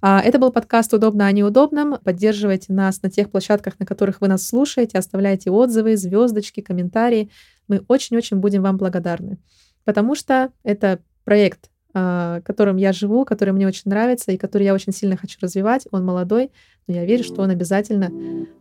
А, 0.00 0.20
это 0.20 0.38
был 0.38 0.52
подкаст 0.52 0.92
«Удобно 0.94 1.26
о 1.26 1.32
неудобном». 1.32 1.96
Поддерживайте 2.04 2.72
нас 2.72 3.02
на 3.02 3.10
тех 3.10 3.30
площадках, 3.30 3.78
на 3.78 3.86
которых 3.86 4.20
вы 4.20 4.28
нас 4.28 4.46
слушаете, 4.46 4.98
оставляйте 4.98 5.50
отзывы, 5.50 5.96
звездочки, 5.96 6.60
комментарии. 6.60 7.30
Мы 7.68 7.84
очень-очень 7.88 8.38
будем 8.38 8.62
вам 8.62 8.76
благодарны, 8.76 9.38
потому 9.84 10.14
что 10.14 10.52
это 10.64 11.00
проект, 11.24 11.70
а, 11.70 11.71
которым 11.92 12.76
я 12.76 12.92
живу, 12.92 13.24
который 13.24 13.52
мне 13.52 13.66
очень 13.66 13.82
нравится 13.86 14.32
и 14.32 14.36
который 14.36 14.64
я 14.64 14.74
очень 14.74 14.92
сильно 14.92 15.16
хочу 15.16 15.38
развивать. 15.40 15.86
Он 15.90 16.04
молодой, 16.04 16.50
но 16.86 16.94
я 16.94 17.04
верю, 17.04 17.24
что 17.24 17.42
он 17.42 17.50
обязательно 17.50 18.10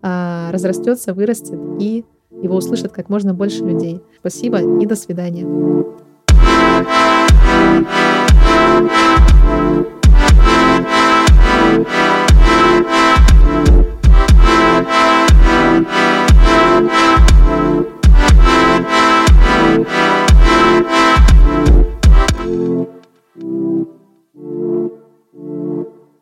а, 0.01 0.51
разрастется, 0.51 1.13
вырастет 1.13 1.59
и 1.79 2.05
его 2.41 2.55
услышат 2.55 2.91
как 2.91 3.09
можно 3.09 3.33
больше 3.33 3.63
людей. 3.63 4.01
Спасибо 4.19 4.59
и 4.81 4.85
до 4.85 4.95
свидания. 4.95 5.45